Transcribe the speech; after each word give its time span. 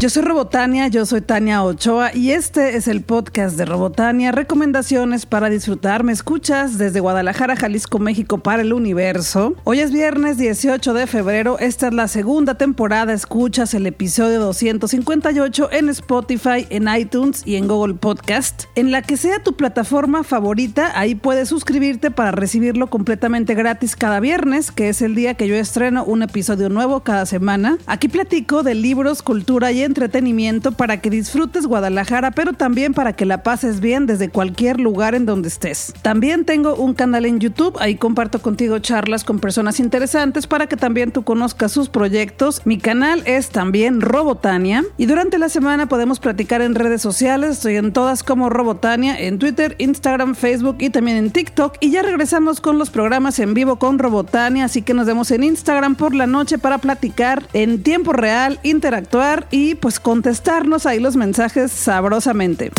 Yo 0.00 0.08
soy 0.08 0.22
Robotania, 0.22 0.86
yo 0.86 1.04
soy 1.06 1.22
Tania 1.22 1.64
Ochoa 1.64 2.14
y 2.14 2.30
este 2.30 2.76
es 2.76 2.86
el 2.86 3.02
podcast 3.02 3.56
de 3.56 3.64
Robotania, 3.64 4.30
recomendaciones 4.30 5.26
para 5.26 5.50
disfrutar. 5.50 6.04
Me 6.04 6.12
escuchas 6.12 6.78
desde 6.78 7.00
Guadalajara, 7.00 7.56
Jalisco, 7.56 7.98
México 7.98 8.38
para 8.38 8.62
el 8.62 8.72
universo. 8.72 9.56
Hoy 9.64 9.80
es 9.80 9.90
viernes 9.90 10.38
18 10.38 10.94
de 10.94 11.08
febrero, 11.08 11.58
esta 11.58 11.88
es 11.88 11.94
la 11.94 12.06
segunda 12.06 12.54
temporada, 12.54 13.12
escuchas 13.12 13.74
el 13.74 13.88
episodio 13.88 14.38
258 14.38 15.70
en 15.72 15.88
Spotify, 15.88 16.64
en 16.70 16.86
iTunes 16.96 17.42
y 17.44 17.56
en 17.56 17.66
Google 17.66 17.94
Podcast. 17.94 18.66
En 18.76 18.92
la 18.92 19.02
que 19.02 19.16
sea 19.16 19.42
tu 19.42 19.56
plataforma 19.56 20.22
favorita, 20.22 20.92
ahí 20.94 21.16
puedes 21.16 21.48
suscribirte 21.48 22.12
para 22.12 22.30
recibirlo 22.30 22.86
completamente 22.86 23.56
gratis 23.56 23.96
cada 23.96 24.20
viernes, 24.20 24.70
que 24.70 24.90
es 24.90 25.02
el 25.02 25.16
día 25.16 25.34
que 25.34 25.48
yo 25.48 25.56
estreno 25.56 26.04
un 26.04 26.22
episodio 26.22 26.68
nuevo 26.68 27.00
cada 27.00 27.26
semana. 27.26 27.78
Aquí 27.86 28.06
platico 28.06 28.62
de 28.62 28.76
libros, 28.76 29.22
cultura 29.22 29.72
y 29.72 29.87
entretenimiento 29.88 30.72
para 30.72 31.00
que 31.00 31.10
disfrutes 31.10 31.66
Guadalajara, 31.66 32.30
pero 32.30 32.52
también 32.52 32.94
para 32.94 33.14
que 33.14 33.24
la 33.24 33.42
pases 33.42 33.80
bien 33.80 34.06
desde 34.06 34.28
cualquier 34.28 34.78
lugar 34.78 35.14
en 35.14 35.26
donde 35.26 35.48
estés. 35.48 35.92
También 36.02 36.44
tengo 36.44 36.76
un 36.76 36.94
canal 36.94 37.24
en 37.24 37.40
YouTube, 37.40 37.76
ahí 37.80 37.96
comparto 37.96 38.40
contigo 38.40 38.78
charlas 38.78 39.24
con 39.24 39.40
personas 39.40 39.80
interesantes 39.80 40.46
para 40.46 40.66
que 40.66 40.76
también 40.76 41.10
tú 41.10 41.24
conozcas 41.24 41.72
sus 41.72 41.88
proyectos. 41.88 42.62
Mi 42.64 42.78
canal 42.78 43.22
es 43.26 43.48
también 43.48 44.00
Robotania 44.00 44.84
y 44.96 45.06
durante 45.06 45.38
la 45.38 45.48
semana 45.48 45.88
podemos 45.88 46.20
platicar 46.20 46.62
en 46.62 46.74
redes 46.74 47.02
sociales, 47.02 47.50
estoy 47.50 47.76
en 47.76 47.92
todas 47.92 48.22
como 48.22 48.50
Robotania, 48.50 49.18
en 49.18 49.38
Twitter, 49.38 49.74
Instagram, 49.78 50.34
Facebook 50.34 50.76
y 50.80 50.90
también 50.90 51.16
en 51.16 51.30
TikTok 51.30 51.76
y 51.80 51.90
ya 51.90 52.02
regresamos 52.02 52.60
con 52.60 52.78
los 52.78 52.90
programas 52.90 53.38
en 53.38 53.54
vivo 53.54 53.78
con 53.78 53.98
Robotania, 53.98 54.66
así 54.66 54.82
que 54.82 54.94
nos 54.94 55.06
vemos 55.06 55.30
en 55.30 55.44
Instagram 55.44 55.96
por 55.96 56.14
la 56.14 56.26
noche 56.26 56.58
para 56.58 56.78
platicar 56.78 57.42
en 57.52 57.82
tiempo 57.82 58.12
real, 58.12 58.60
interactuar 58.62 59.46
y 59.50 59.74
pues 59.80 60.00
contestarnos 60.00 60.86
ahí 60.86 61.00
los 61.00 61.16
mensajes 61.16 61.70
sabrosamente. 61.72 62.70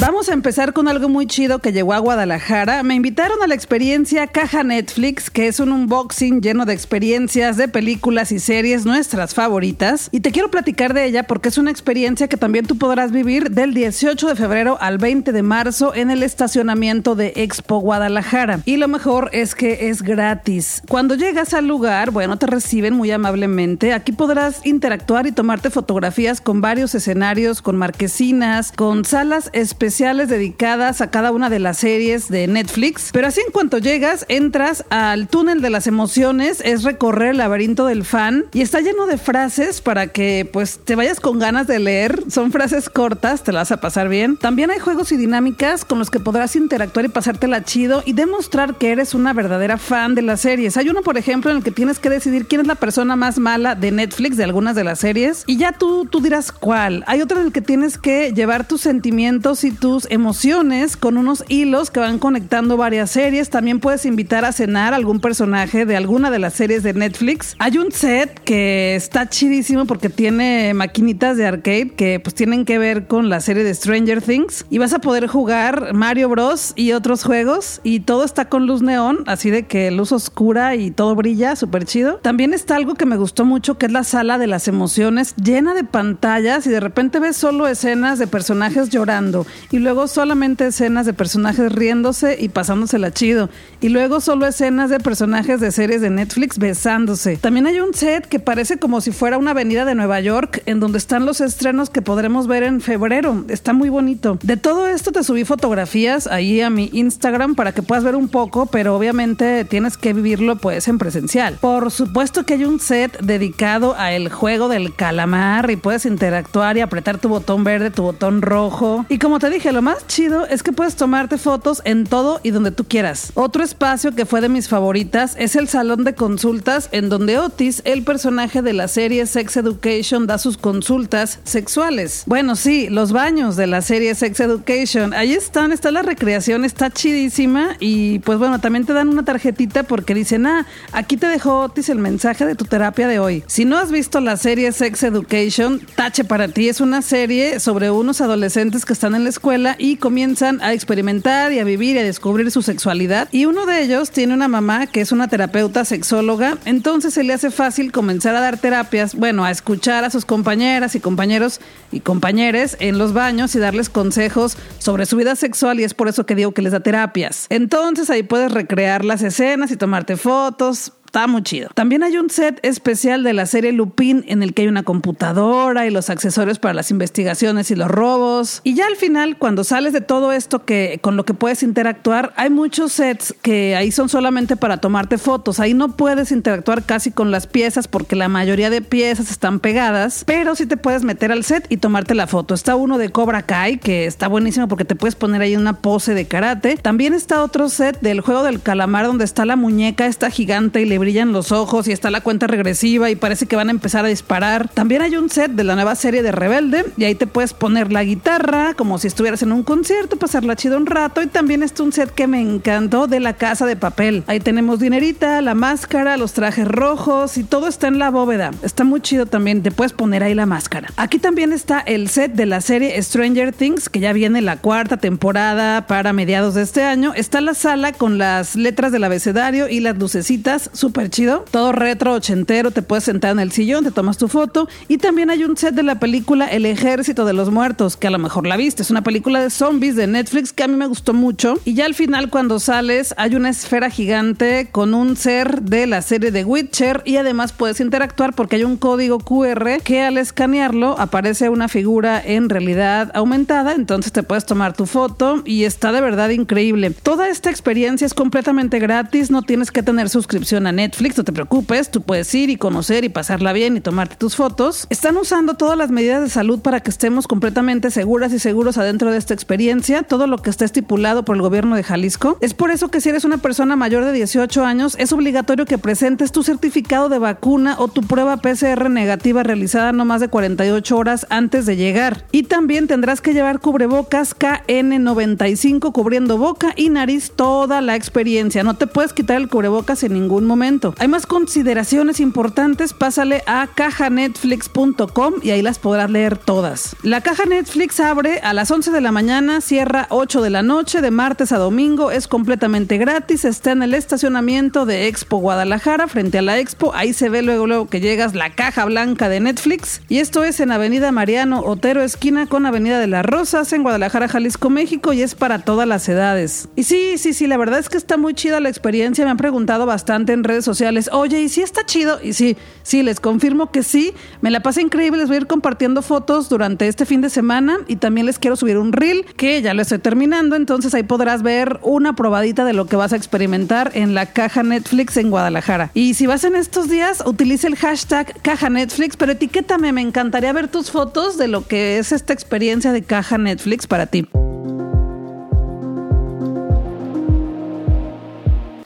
Vamos 0.00 0.30
a 0.30 0.32
empezar 0.32 0.72
con 0.72 0.88
algo 0.88 1.10
muy 1.10 1.26
chido 1.26 1.58
que 1.58 1.74
llegó 1.74 1.92
a 1.92 1.98
Guadalajara. 1.98 2.82
Me 2.82 2.94
invitaron 2.94 3.42
a 3.42 3.46
la 3.46 3.54
experiencia 3.54 4.26
Caja 4.28 4.62
Netflix, 4.62 5.28
que 5.28 5.46
es 5.46 5.60
un 5.60 5.72
unboxing 5.72 6.40
lleno 6.40 6.64
de 6.64 6.72
experiencias 6.72 7.58
de 7.58 7.68
películas 7.68 8.32
y 8.32 8.38
series 8.38 8.86
nuestras 8.86 9.34
favoritas. 9.34 10.08
Y 10.10 10.20
te 10.20 10.32
quiero 10.32 10.50
platicar 10.50 10.94
de 10.94 11.04
ella 11.04 11.24
porque 11.24 11.50
es 11.50 11.58
una 11.58 11.70
experiencia 11.70 12.28
que 12.28 12.38
también 12.38 12.64
tú 12.64 12.78
podrás 12.78 13.12
vivir 13.12 13.50
del 13.50 13.74
18 13.74 14.26
de 14.26 14.36
febrero 14.36 14.78
al 14.80 14.96
20 14.96 15.32
de 15.32 15.42
marzo 15.42 15.94
en 15.94 16.10
el 16.10 16.22
estacionamiento 16.22 17.14
de 17.14 17.34
Expo 17.36 17.80
Guadalajara. 17.80 18.60
Y 18.64 18.78
lo 18.78 18.88
mejor 18.88 19.28
es 19.34 19.54
que 19.54 19.90
es 19.90 20.00
gratis. 20.00 20.82
Cuando 20.88 21.14
llegas 21.14 21.52
al 21.52 21.66
lugar, 21.66 22.10
bueno, 22.10 22.38
te 22.38 22.46
reciben 22.46 22.94
muy 22.94 23.10
amablemente. 23.10 23.92
Aquí 23.92 24.12
podrás 24.12 24.64
interactuar 24.64 25.26
y 25.26 25.32
tomarte 25.32 25.68
fotografías 25.68 26.40
con 26.40 26.62
varios 26.62 26.94
escenarios, 26.94 27.60
con 27.60 27.76
marquesinas, 27.76 28.72
con 28.72 29.04
salas 29.04 29.50
especiales 29.52 29.89
especiales 29.90 30.28
dedicadas 30.28 31.00
a 31.00 31.10
cada 31.10 31.32
una 31.32 31.50
de 31.50 31.58
las 31.58 31.78
series 31.78 32.28
de 32.28 32.46
Netflix. 32.46 33.10
Pero 33.12 33.26
así 33.26 33.40
en 33.44 33.50
cuanto 33.50 33.78
llegas, 33.78 34.24
entras 34.28 34.84
al 34.88 35.26
túnel 35.26 35.62
de 35.62 35.68
las 35.68 35.88
emociones, 35.88 36.62
es 36.64 36.84
recorrer 36.84 37.30
el 37.30 37.38
laberinto 37.38 37.86
del 37.86 38.04
fan 38.04 38.44
y 38.52 38.60
está 38.60 38.80
lleno 38.82 39.06
de 39.06 39.18
frases 39.18 39.80
para 39.80 40.06
que 40.06 40.48
pues 40.52 40.78
te 40.84 40.94
vayas 40.94 41.18
con 41.18 41.40
ganas 41.40 41.66
de 41.66 41.80
leer. 41.80 42.22
Son 42.28 42.52
frases 42.52 42.88
cortas, 42.88 43.42
te 43.42 43.50
las 43.50 43.62
vas 43.62 43.72
a 43.72 43.80
pasar 43.80 44.08
bien. 44.08 44.36
También 44.36 44.70
hay 44.70 44.78
juegos 44.78 45.10
y 45.10 45.16
dinámicas 45.16 45.84
con 45.84 45.98
los 45.98 46.08
que 46.08 46.20
podrás 46.20 46.54
interactuar 46.54 47.06
y 47.06 47.08
pasártela 47.08 47.64
chido 47.64 48.04
y 48.06 48.12
demostrar 48.12 48.76
que 48.76 48.92
eres 48.92 49.12
una 49.12 49.32
verdadera 49.32 49.76
fan 49.76 50.14
de 50.14 50.22
las 50.22 50.40
series. 50.40 50.76
Hay 50.76 50.88
uno, 50.88 51.02
por 51.02 51.18
ejemplo, 51.18 51.50
en 51.50 51.56
el 51.56 51.64
que 51.64 51.72
tienes 51.72 51.98
que 51.98 52.10
decidir 52.10 52.46
quién 52.46 52.60
es 52.60 52.68
la 52.68 52.76
persona 52.76 53.16
más 53.16 53.40
mala 53.40 53.74
de 53.74 53.90
Netflix, 53.90 54.36
de 54.36 54.44
algunas 54.44 54.76
de 54.76 54.84
las 54.84 55.00
series, 55.00 55.42
y 55.48 55.56
ya 55.56 55.72
tú, 55.72 56.04
tú 56.04 56.20
dirás 56.20 56.52
cuál. 56.52 57.02
Hay 57.08 57.22
otro 57.22 57.40
en 57.40 57.46
el 57.46 57.52
que 57.52 57.60
tienes 57.60 57.98
que 57.98 58.32
llevar 58.32 58.68
tus 58.68 58.82
sentimientos 58.82 59.64
y 59.64 59.79
tus 59.80 60.06
emociones 60.10 60.96
con 60.96 61.16
unos 61.16 61.42
hilos 61.48 61.90
que 61.90 62.00
van 62.00 62.18
conectando 62.18 62.76
varias 62.76 63.10
series. 63.10 63.48
También 63.48 63.80
puedes 63.80 64.04
invitar 64.04 64.44
a 64.44 64.52
cenar 64.52 64.92
a 64.92 64.96
algún 64.96 65.20
personaje 65.20 65.86
de 65.86 65.96
alguna 65.96 66.30
de 66.30 66.38
las 66.38 66.52
series 66.52 66.82
de 66.82 66.92
Netflix. 66.92 67.56
Hay 67.58 67.78
un 67.78 67.90
set 67.90 68.38
que 68.44 68.94
está 68.94 69.28
chidísimo 69.28 69.86
porque 69.86 70.10
tiene 70.10 70.74
maquinitas 70.74 71.38
de 71.38 71.46
arcade 71.46 71.90
que 71.96 72.20
pues 72.20 72.34
tienen 72.34 72.66
que 72.66 72.78
ver 72.78 73.06
con 73.06 73.30
la 73.30 73.40
serie 73.40 73.64
de 73.64 73.74
Stranger 73.74 74.20
Things 74.20 74.66
y 74.68 74.78
vas 74.78 74.92
a 74.92 74.98
poder 74.98 75.26
jugar 75.26 75.94
Mario 75.94 76.28
Bros 76.28 76.74
y 76.76 76.92
otros 76.92 77.24
juegos 77.24 77.80
y 77.82 78.00
todo 78.00 78.24
está 78.24 78.50
con 78.50 78.66
luz 78.66 78.82
neón, 78.82 79.24
así 79.26 79.50
de 79.50 79.64
que 79.64 79.90
luz 79.90 80.12
oscura 80.12 80.76
y 80.76 80.90
todo 80.90 81.14
brilla, 81.14 81.56
súper 81.56 81.86
chido. 81.86 82.16
También 82.16 82.52
está 82.52 82.76
algo 82.76 82.94
que 82.94 83.06
me 83.06 83.16
gustó 83.16 83.46
mucho 83.46 83.78
que 83.78 83.86
es 83.86 83.92
la 83.92 84.04
sala 84.04 84.36
de 84.36 84.46
las 84.46 84.68
emociones 84.68 85.34
llena 85.42 85.72
de 85.72 85.84
pantallas 85.84 86.66
y 86.66 86.70
de 86.70 86.80
repente 86.80 87.18
ves 87.18 87.38
solo 87.38 87.66
escenas 87.66 88.18
de 88.18 88.26
personajes 88.26 88.90
llorando 88.90 89.46
y 89.70 89.78
luego 89.78 90.08
solamente 90.08 90.66
escenas 90.66 91.06
de 91.06 91.12
personajes 91.12 91.72
riéndose 91.72 92.36
y 92.40 92.48
pasándosela 92.48 93.12
chido. 93.12 93.50
Y 93.80 93.88
luego 93.88 94.20
solo 94.20 94.46
escenas 94.46 94.90
de 94.90 94.98
personajes 94.98 95.60
de 95.60 95.70
series 95.70 96.00
de 96.00 96.10
Netflix 96.10 96.58
besándose. 96.58 97.36
También 97.36 97.66
hay 97.66 97.80
un 97.80 97.94
set 97.94 98.26
que 98.26 98.40
parece 98.40 98.78
como 98.78 99.00
si 99.00 99.12
fuera 99.12 99.38
una 99.38 99.52
avenida 99.52 99.84
de 99.84 99.94
Nueva 99.94 100.20
York 100.20 100.62
en 100.66 100.80
donde 100.80 100.98
están 100.98 101.24
los 101.24 101.40
estrenos 101.40 101.88
que 101.90 102.02
podremos 102.02 102.46
ver 102.46 102.64
en 102.64 102.80
febrero. 102.80 103.44
Está 103.48 103.72
muy 103.72 103.88
bonito. 103.88 104.38
De 104.42 104.56
todo 104.56 104.88
esto 104.88 105.12
te 105.12 105.22
subí 105.22 105.44
fotografías 105.44 106.26
ahí 106.26 106.60
a 106.60 106.70
mi 106.70 106.90
Instagram 106.92 107.54
para 107.54 107.72
que 107.72 107.82
puedas 107.82 108.04
ver 108.04 108.16
un 108.16 108.28
poco, 108.28 108.66
pero 108.66 108.96
obviamente 108.96 109.64
tienes 109.64 109.96
que 109.96 110.12
vivirlo 110.12 110.56
pues 110.56 110.88
en 110.88 110.98
presencial. 110.98 111.58
Por 111.60 111.90
supuesto 111.90 112.44
que 112.44 112.54
hay 112.54 112.64
un 112.64 112.80
set 112.80 113.20
dedicado 113.20 113.94
a 113.96 114.12
el 114.12 114.30
juego 114.30 114.68
del 114.68 114.94
calamar 114.94 115.70
y 115.70 115.76
puedes 115.76 116.06
interactuar 116.06 116.76
y 116.76 116.80
apretar 116.80 117.18
tu 117.18 117.28
botón 117.28 117.62
verde, 117.62 117.90
tu 117.90 118.02
botón 118.02 118.42
rojo. 118.42 119.06
Y 119.08 119.18
como 119.18 119.38
te 119.38 119.50
dije, 119.50 119.59
lo 119.68 119.82
más 119.82 120.06
chido 120.06 120.46
es 120.46 120.62
que 120.62 120.72
puedes 120.72 120.96
tomarte 120.96 121.38
fotos 121.38 121.82
en 121.84 122.04
todo 122.06 122.40
y 122.42 122.50
donde 122.50 122.70
tú 122.70 122.84
quieras. 122.84 123.30
Otro 123.34 123.62
espacio 123.62 124.14
que 124.14 124.24
fue 124.26 124.40
de 124.40 124.48
mis 124.48 124.68
favoritas 124.68 125.36
es 125.38 125.54
el 125.54 125.68
salón 125.68 126.02
de 126.02 126.14
consultas 126.14 126.88
en 126.92 127.10
donde 127.10 127.38
Otis, 127.38 127.82
el 127.84 128.02
personaje 128.02 128.62
de 128.62 128.72
la 128.72 128.88
serie 128.88 129.26
Sex 129.26 129.58
Education, 129.58 130.26
da 130.26 130.38
sus 130.38 130.56
consultas 130.56 131.38
sexuales. 131.44 132.24
Bueno, 132.26 132.56
sí, 132.56 132.88
los 132.88 133.12
baños 133.12 133.56
de 133.56 133.66
la 133.66 133.82
serie 133.82 134.14
Sex 134.14 134.40
Education. 134.40 135.12
Ahí 135.12 135.34
están, 135.34 135.72
está 135.72 135.90
la 135.90 136.02
recreación, 136.02 136.64
está 136.64 136.90
chidísima 136.90 137.76
y 137.78 138.20
pues 138.20 138.38
bueno, 138.38 138.60
también 138.60 138.86
te 138.86 138.94
dan 138.94 139.10
una 139.10 139.24
tarjetita 139.24 139.82
porque 139.82 140.14
dicen, 140.14 140.46
ah, 140.46 140.66
aquí 140.92 141.18
te 141.18 141.26
dejó 141.26 141.60
Otis 141.60 141.90
el 141.90 141.98
mensaje 141.98 142.46
de 142.46 142.54
tu 142.54 142.64
terapia 142.64 143.06
de 143.06 143.18
hoy. 143.18 143.44
Si 143.46 143.66
no 143.66 143.76
has 143.76 143.92
visto 143.92 144.20
la 144.20 144.38
serie 144.38 144.72
Sex 144.72 145.02
Education, 145.02 145.80
tache 145.94 146.24
para 146.24 146.48
ti. 146.48 146.68
Es 146.68 146.80
una 146.80 147.02
serie 147.02 147.60
sobre 147.60 147.90
unos 147.90 148.22
adolescentes 148.22 148.86
que 148.86 148.94
están 148.94 149.14
en 149.14 149.24
la 149.24 149.30
escuela 149.30 149.49
y 149.78 149.96
comienzan 149.96 150.60
a 150.62 150.72
experimentar 150.72 151.52
y 151.52 151.58
a 151.58 151.64
vivir 151.64 151.96
y 151.96 151.98
a 151.98 152.04
descubrir 152.04 152.50
su 152.52 152.62
sexualidad. 152.62 153.28
Y 153.32 153.46
uno 153.46 153.66
de 153.66 153.82
ellos 153.82 154.12
tiene 154.12 154.32
una 154.32 154.46
mamá 154.46 154.86
que 154.86 155.00
es 155.00 155.10
una 155.10 155.26
terapeuta 155.26 155.84
sexóloga, 155.84 156.58
entonces 156.66 157.14
se 157.14 157.24
le 157.24 157.32
hace 157.32 157.50
fácil 157.50 157.90
comenzar 157.90 158.36
a 158.36 158.40
dar 158.40 158.58
terapias, 158.58 159.16
bueno, 159.16 159.44
a 159.44 159.50
escuchar 159.50 160.04
a 160.04 160.10
sus 160.10 160.24
compañeras 160.24 160.94
y 160.94 161.00
compañeros 161.00 161.60
y 161.90 161.98
compañeros 161.98 162.76
en 162.78 162.98
los 162.98 163.12
baños 163.12 163.52
y 163.56 163.58
darles 163.58 163.90
consejos 163.90 164.56
sobre 164.78 165.04
su 165.04 165.16
vida 165.16 165.34
sexual 165.34 165.80
y 165.80 165.84
es 165.84 165.94
por 165.94 166.06
eso 166.06 166.26
que 166.26 166.36
digo 166.36 166.52
que 166.52 166.62
les 166.62 166.72
da 166.72 166.80
terapias. 166.80 167.46
Entonces 167.48 168.08
ahí 168.08 168.22
puedes 168.22 168.52
recrear 168.52 169.04
las 169.04 169.22
escenas 169.22 169.72
y 169.72 169.76
tomarte 169.76 170.16
fotos, 170.16 170.92
Está 171.10 171.26
muy 171.26 171.42
chido. 171.42 171.70
También 171.74 172.04
hay 172.04 172.16
un 172.18 172.30
set 172.30 172.60
especial 172.62 173.24
de 173.24 173.32
la 173.32 173.44
serie 173.44 173.72
Lupin 173.72 174.24
en 174.28 174.44
el 174.44 174.54
que 174.54 174.62
hay 174.62 174.68
una 174.68 174.84
computadora 174.84 175.84
y 175.84 175.90
los 175.90 176.08
accesorios 176.08 176.60
para 176.60 176.72
las 176.72 176.92
investigaciones 176.92 177.72
y 177.72 177.74
los 177.74 177.88
robos. 177.88 178.60
Y 178.62 178.74
ya 178.74 178.86
al 178.86 178.94
final, 178.94 179.36
cuando 179.36 179.64
sales 179.64 179.92
de 179.92 180.02
todo 180.02 180.30
esto 180.30 180.64
que 180.64 181.00
con 181.02 181.16
lo 181.16 181.24
que 181.24 181.34
puedes 181.34 181.64
interactuar, 181.64 182.32
hay 182.36 182.48
muchos 182.48 182.92
sets 182.92 183.34
que 183.42 183.74
ahí 183.74 183.90
son 183.90 184.08
solamente 184.08 184.54
para 184.54 184.76
tomarte 184.76 185.18
fotos. 185.18 185.58
Ahí 185.58 185.74
no 185.74 185.96
puedes 185.96 186.30
interactuar 186.30 186.84
casi 186.84 187.10
con 187.10 187.32
las 187.32 187.48
piezas 187.48 187.88
porque 187.88 188.14
la 188.14 188.28
mayoría 188.28 188.70
de 188.70 188.80
piezas 188.80 189.32
están 189.32 189.58
pegadas, 189.58 190.22
pero 190.24 190.54
sí 190.54 190.66
te 190.66 190.76
puedes 190.76 191.02
meter 191.02 191.32
al 191.32 191.42
set 191.42 191.66
y 191.70 191.78
tomarte 191.78 192.14
la 192.14 192.28
foto. 192.28 192.54
Está 192.54 192.76
uno 192.76 192.98
de 192.98 193.08
Cobra 193.08 193.42
Kai 193.42 193.78
que 193.78 194.06
está 194.06 194.28
buenísimo 194.28 194.68
porque 194.68 194.84
te 194.84 194.94
puedes 194.94 195.16
poner 195.16 195.42
ahí 195.42 195.56
una 195.56 195.78
pose 195.78 196.14
de 196.14 196.28
karate. 196.28 196.76
También 196.76 197.14
está 197.14 197.42
otro 197.42 197.68
set 197.68 198.00
del 198.00 198.20
juego 198.20 198.44
del 198.44 198.62
calamar 198.62 199.06
donde 199.06 199.24
está 199.24 199.44
la 199.44 199.56
muñeca 199.56 200.06
esta 200.06 200.30
gigante 200.30 200.80
y 200.80 200.84
le 200.84 200.99
brillan 201.00 201.32
los 201.32 201.50
ojos 201.50 201.88
y 201.88 201.92
está 201.92 202.10
la 202.10 202.20
cuenta 202.20 202.46
regresiva 202.46 203.10
y 203.10 203.16
parece 203.16 203.46
que 203.46 203.56
van 203.56 203.68
a 203.68 203.72
empezar 203.72 204.04
a 204.04 204.08
disparar. 204.08 204.68
También 204.68 205.02
hay 205.02 205.16
un 205.16 205.30
set 205.30 205.50
de 205.50 205.64
la 205.64 205.74
nueva 205.74 205.96
serie 205.96 206.22
de 206.22 206.30
Rebelde 206.30 206.84
y 206.96 207.04
ahí 207.04 207.16
te 207.16 207.26
puedes 207.26 207.52
poner 207.52 207.90
la 207.90 208.04
guitarra 208.04 208.74
como 208.74 208.98
si 208.98 209.08
estuvieras 209.08 209.42
en 209.42 209.52
un 209.52 209.62
concierto, 209.62 210.16
pasarla 210.16 210.54
chido 210.54 210.76
un 210.76 210.86
rato 210.86 211.22
y 211.22 211.26
también 211.26 211.62
está 211.62 211.82
un 211.82 211.92
set 211.92 212.12
que 212.12 212.26
me 212.26 212.40
encantó 212.40 213.06
de 213.06 213.18
la 213.20 213.32
casa 213.32 213.66
de 213.66 213.76
papel. 213.76 214.22
Ahí 214.26 214.38
tenemos 214.40 214.78
dinerita, 214.78 215.40
la 215.42 215.54
máscara, 215.54 216.16
los 216.16 216.32
trajes 216.32 216.68
rojos 216.68 217.36
y 217.36 217.44
todo 217.44 217.66
está 217.66 217.88
en 217.88 217.98
la 217.98 218.10
bóveda. 218.10 218.52
Está 218.62 218.84
muy 218.84 219.00
chido 219.00 219.26
también, 219.26 219.62
te 219.62 219.70
puedes 219.70 219.92
poner 219.92 220.22
ahí 220.22 220.34
la 220.34 220.46
máscara. 220.46 220.88
Aquí 220.96 221.18
también 221.18 221.52
está 221.52 221.80
el 221.80 222.08
set 222.08 222.34
de 222.34 222.46
la 222.46 222.60
serie 222.60 223.02
Stranger 223.02 223.52
Things 223.52 223.88
que 223.88 224.00
ya 224.00 224.12
viene 224.12 224.42
la 224.42 224.58
cuarta 224.58 224.98
temporada 224.98 225.86
para 225.86 226.12
mediados 226.12 226.54
de 226.54 226.62
este 226.62 226.84
año. 226.84 227.12
Está 227.14 227.40
la 227.40 227.54
sala 227.54 227.92
con 227.92 228.18
las 228.18 228.56
letras 228.56 228.92
del 228.92 229.04
abecedario 229.04 229.68
y 229.68 229.80
las 229.80 229.96
lucecitas, 229.98 230.70
súper 230.90 231.08
chido. 231.08 231.44
Todo 231.52 231.70
retro, 231.70 232.14
ochentero, 232.14 232.72
te 232.72 232.82
puedes 232.82 233.04
sentar 233.04 233.30
en 233.30 233.38
el 233.38 233.52
sillón, 233.52 233.84
te 233.84 233.92
tomas 233.92 234.18
tu 234.18 234.26
foto. 234.26 234.68
Y 234.88 234.98
también 234.98 235.30
hay 235.30 235.44
un 235.44 235.56
set 235.56 235.72
de 235.72 235.84
la 235.84 236.00
película 236.00 236.46
El 236.46 236.66
Ejército 236.66 237.24
de 237.24 237.32
los 237.32 237.52
Muertos, 237.52 237.96
que 237.96 238.08
a 238.08 238.10
lo 238.10 238.18
mejor 238.18 238.44
la 238.44 238.56
viste. 238.56 238.82
Es 238.82 238.90
una 238.90 239.04
película 239.04 239.40
de 239.40 239.50
zombies 239.50 239.94
de 239.94 240.08
Netflix 240.08 240.52
que 240.52 240.64
a 240.64 240.68
mí 240.68 240.74
me 240.74 240.88
gustó 240.88 241.14
mucho. 241.14 241.60
Y 241.64 241.74
ya 241.74 241.86
al 241.86 241.94
final, 241.94 242.28
cuando 242.28 242.58
sales, 242.58 243.14
hay 243.18 243.36
una 243.36 243.50
esfera 243.50 243.88
gigante 243.88 244.68
con 244.72 244.92
un 244.92 245.16
ser 245.16 245.62
de 245.62 245.86
la 245.86 246.02
serie 246.02 246.32
de 246.32 246.44
Witcher. 246.44 247.02
Y 247.04 247.18
además 247.18 247.52
puedes 247.52 247.78
interactuar 247.78 248.34
porque 248.34 248.56
hay 248.56 248.64
un 248.64 248.76
código 248.76 249.20
QR 249.20 249.80
que 249.84 250.02
al 250.02 250.18
escanearlo 250.18 250.98
aparece 250.98 251.50
una 251.50 251.68
figura 251.68 252.20
en 252.20 252.48
realidad 252.48 253.12
aumentada. 253.14 253.74
Entonces 253.74 254.10
te 254.10 254.24
puedes 254.24 254.44
tomar 254.44 254.72
tu 254.72 254.86
foto 254.86 255.42
y 255.44 255.62
está 255.62 255.92
de 255.92 256.00
verdad 256.00 256.30
increíble. 256.30 256.90
Toda 256.90 257.28
esta 257.28 257.48
experiencia 257.48 258.06
es 258.06 258.14
completamente 258.14 258.80
gratis, 258.80 259.30
no 259.30 259.42
tienes 259.42 259.70
que 259.70 259.84
tener 259.84 260.08
suscripción 260.08 260.66
a 260.66 260.72
Netflix, 260.72 260.79
no 260.88 261.24
te 261.24 261.32
preocupes, 261.32 261.90
tú 261.90 262.00
puedes 262.02 262.34
ir 262.34 262.50
y 262.50 262.56
conocer 262.56 263.04
y 263.04 263.08
pasarla 263.08 263.52
bien 263.52 263.76
y 263.76 263.80
tomarte 263.80 264.16
tus 264.16 264.36
fotos. 264.36 264.86
Están 264.90 265.16
usando 265.16 265.54
todas 265.54 265.76
las 265.76 265.90
medidas 265.90 266.22
de 266.22 266.30
salud 266.30 266.60
para 266.60 266.80
que 266.80 266.90
estemos 266.90 267.26
completamente 267.26 267.90
seguras 267.90 268.32
y 268.32 268.38
seguros 268.38 268.78
adentro 268.78 269.10
de 269.10 269.18
esta 269.18 269.34
experiencia, 269.34 270.02
todo 270.02 270.26
lo 270.26 270.38
que 270.38 270.50
está 270.50 270.64
estipulado 270.64 271.24
por 271.24 271.36
el 271.36 271.42
gobierno 271.42 271.76
de 271.76 271.82
Jalisco. 271.82 272.38
Es 272.40 272.54
por 272.54 272.70
eso 272.70 272.88
que 272.88 273.00
si 273.00 273.08
eres 273.10 273.24
una 273.24 273.38
persona 273.38 273.76
mayor 273.76 274.04
de 274.04 274.12
18 274.12 274.64
años, 274.64 274.96
es 274.98 275.12
obligatorio 275.12 275.66
que 275.66 275.78
presentes 275.78 276.32
tu 276.32 276.42
certificado 276.42 277.08
de 277.08 277.18
vacuna 277.18 277.76
o 277.78 277.88
tu 277.88 278.02
prueba 278.02 278.38
PCR 278.38 278.88
negativa 278.88 279.42
realizada 279.42 279.92
no 279.92 280.04
más 280.04 280.20
de 280.20 280.28
48 280.28 280.96
horas 280.96 281.26
antes 281.30 281.66
de 281.66 281.76
llegar. 281.76 282.24
Y 282.32 282.44
también 282.44 282.86
tendrás 282.86 283.20
que 283.20 283.34
llevar 283.34 283.60
cubrebocas 283.60 284.36
KN95 284.38 285.92
cubriendo 285.92 286.38
boca 286.38 286.72
y 286.76 286.90
nariz 286.90 287.32
toda 287.34 287.80
la 287.80 287.96
experiencia. 287.96 288.62
No 288.62 288.74
te 288.74 288.86
puedes 288.86 289.12
quitar 289.12 289.36
el 289.36 289.48
cubrebocas 289.48 290.02
en 290.02 290.14
ningún 290.14 290.44
momento. 290.44 290.69
Hay 290.98 291.08
más 291.08 291.26
consideraciones 291.26 292.20
importantes, 292.20 292.92
pásale 292.92 293.42
a 293.46 293.66
cajanetflix.com 293.74 295.34
y 295.42 295.50
ahí 295.50 295.62
las 295.62 295.80
podrás 295.80 296.10
leer 296.10 296.36
todas. 296.36 296.94
La 297.02 297.22
caja 297.22 297.44
Netflix 297.44 297.98
abre 297.98 298.38
a 298.38 298.54
las 298.54 298.70
11 298.70 298.92
de 298.92 299.00
la 299.00 299.10
mañana, 299.10 299.60
cierra 299.62 300.06
8 300.10 300.42
de 300.42 300.50
la 300.50 300.62
noche, 300.62 301.00
de 301.00 301.10
martes 301.10 301.50
a 301.50 301.58
domingo, 301.58 302.12
es 302.12 302.28
completamente 302.28 302.98
gratis, 302.98 303.44
está 303.44 303.72
en 303.72 303.82
el 303.82 303.94
estacionamiento 303.94 304.86
de 304.86 305.08
Expo 305.08 305.38
Guadalajara, 305.38 306.06
frente 306.06 306.38
a 306.38 306.42
la 306.42 306.58
Expo, 306.60 306.94
ahí 306.94 307.14
se 307.14 307.30
ve 307.30 307.42
luego, 307.42 307.88
que 307.88 308.00
llegas 308.00 308.36
la 308.36 308.50
caja 308.50 308.84
blanca 308.84 309.28
de 309.28 309.40
Netflix 309.40 310.02
y 310.08 310.18
esto 310.18 310.44
es 310.44 310.60
en 310.60 310.70
Avenida 310.70 311.10
Mariano 311.10 311.62
Otero, 311.62 312.02
esquina 312.02 312.46
con 312.46 312.64
Avenida 312.64 313.00
de 313.00 313.08
las 313.08 313.26
Rosas, 313.26 313.72
en 313.72 313.82
Guadalajara, 313.82 314.28
Jalisco, 314.28 314.70
México 314.70 315.12
y 315.12 315.22
es 315.22 315.34
para 315.34 315.58
todas 315.58 315.88
las 315.88 316.08
edades. 316.08 316.68
Y 316.76 316.84
sí, 316.84 317.18
sí, 317.18 317.32
sí, 317.32 317.48
la 317.48 317.56
verdad 317.56 317.80
es 317.80 317.88
que 317.88 317.96
está 317.96 318.16
muy 318.16 318.34
chida 318.34 318.60
la 318.60 318.68
experiencia, 318.68 319.24
me 319.24 319.32
han 319.32 319.36
preguntado 319.36 319.84
bastante 319.84 320.32
en 320.32 320.44
redes 320.44 320.59
sociales, 320.64 321.10
oye, 321.12 321.40
¿y 321.40 321.48
si 321.48 321.62
está 321.62 321.84
chido? 321.84 322.20
Y 322.22 322.32
sí, 322.32 322.56
sí, 322.82 323.02
les 323.02 323.20
confirmo 323.20 323.70
que 323.70 323.82
sí, 323.82 324.14
me 324.40 324.50
la 324.50 324.60
pasé 324.60 324.82
increíble, 324.82 325.18
les 325.18 325.28
voy 325.28 325.36
a 325.36 325.40
ir 325.40 325.46
compartiendo 325.46 326.02
fotos 326.02 326.48
durante 326.48 326.88
este 326.88 327.06
fin 327.06 327.20
de 327.20 327.30
semana 327.30 327.78
y 327.86 327.96
también 327.96 328.26
les 328.26 328.38
quiero 328.38 328.56
subir 328.56 328.78
un 328.78 328.92
reel 328.92 329.24
que 329.36 329.62
ya 329.62 329.74
lo 329.74 329.82
estoy 329.82 329.98
terminando, 329.98 330.56
entonces 330.56 330.94
ahí 330.94 331.02
podrás 331.02 331.42
ver 331.42 331.80
una 331.82 332.14
probadita 332.14 332.64
de 332.64 332.72
lo 332.72 332.86
que 332.86 332.96
vas 332.96 333.12
a 333.12 333.16
experimentar 333.16 333.92
en 333.94 334.14
la 334.14 334.26
caja 334.26 334.62
Netflix 334.62 335.16
en 335.16 335.30
Guadalajara. 335.30 335.90
Y 335.94 336.14
si 336.14 336.26
vas 336.26 336.44
en 336.44 336.56
estos 336.56 336.88
días, 336.88 337.22
utilice 337.26 337.66
el 337.66 337.76
hashtag 337.76 338.40
caja 338.42 338.70
Netflix, 338.70 339.16
pero 339.16 339.32
etiquétame, 339.32 339.92
me 339.92 340.00
encantaría 340.00 340.52
ver 340.52 340.68
tus 340.68 340.90
fotos 340.90 341.38
de 341.38 341.48
lo 341.48 341.66
que 341.66 341.98
es 341.98 342.12
esta 342.12 342.32
experiencia 342.32 342.92
de 342.92 343.02
caja 343.02 343.38
Netflix 343.38 343.86
para 343.86 344.06
ti. 344.06 344.28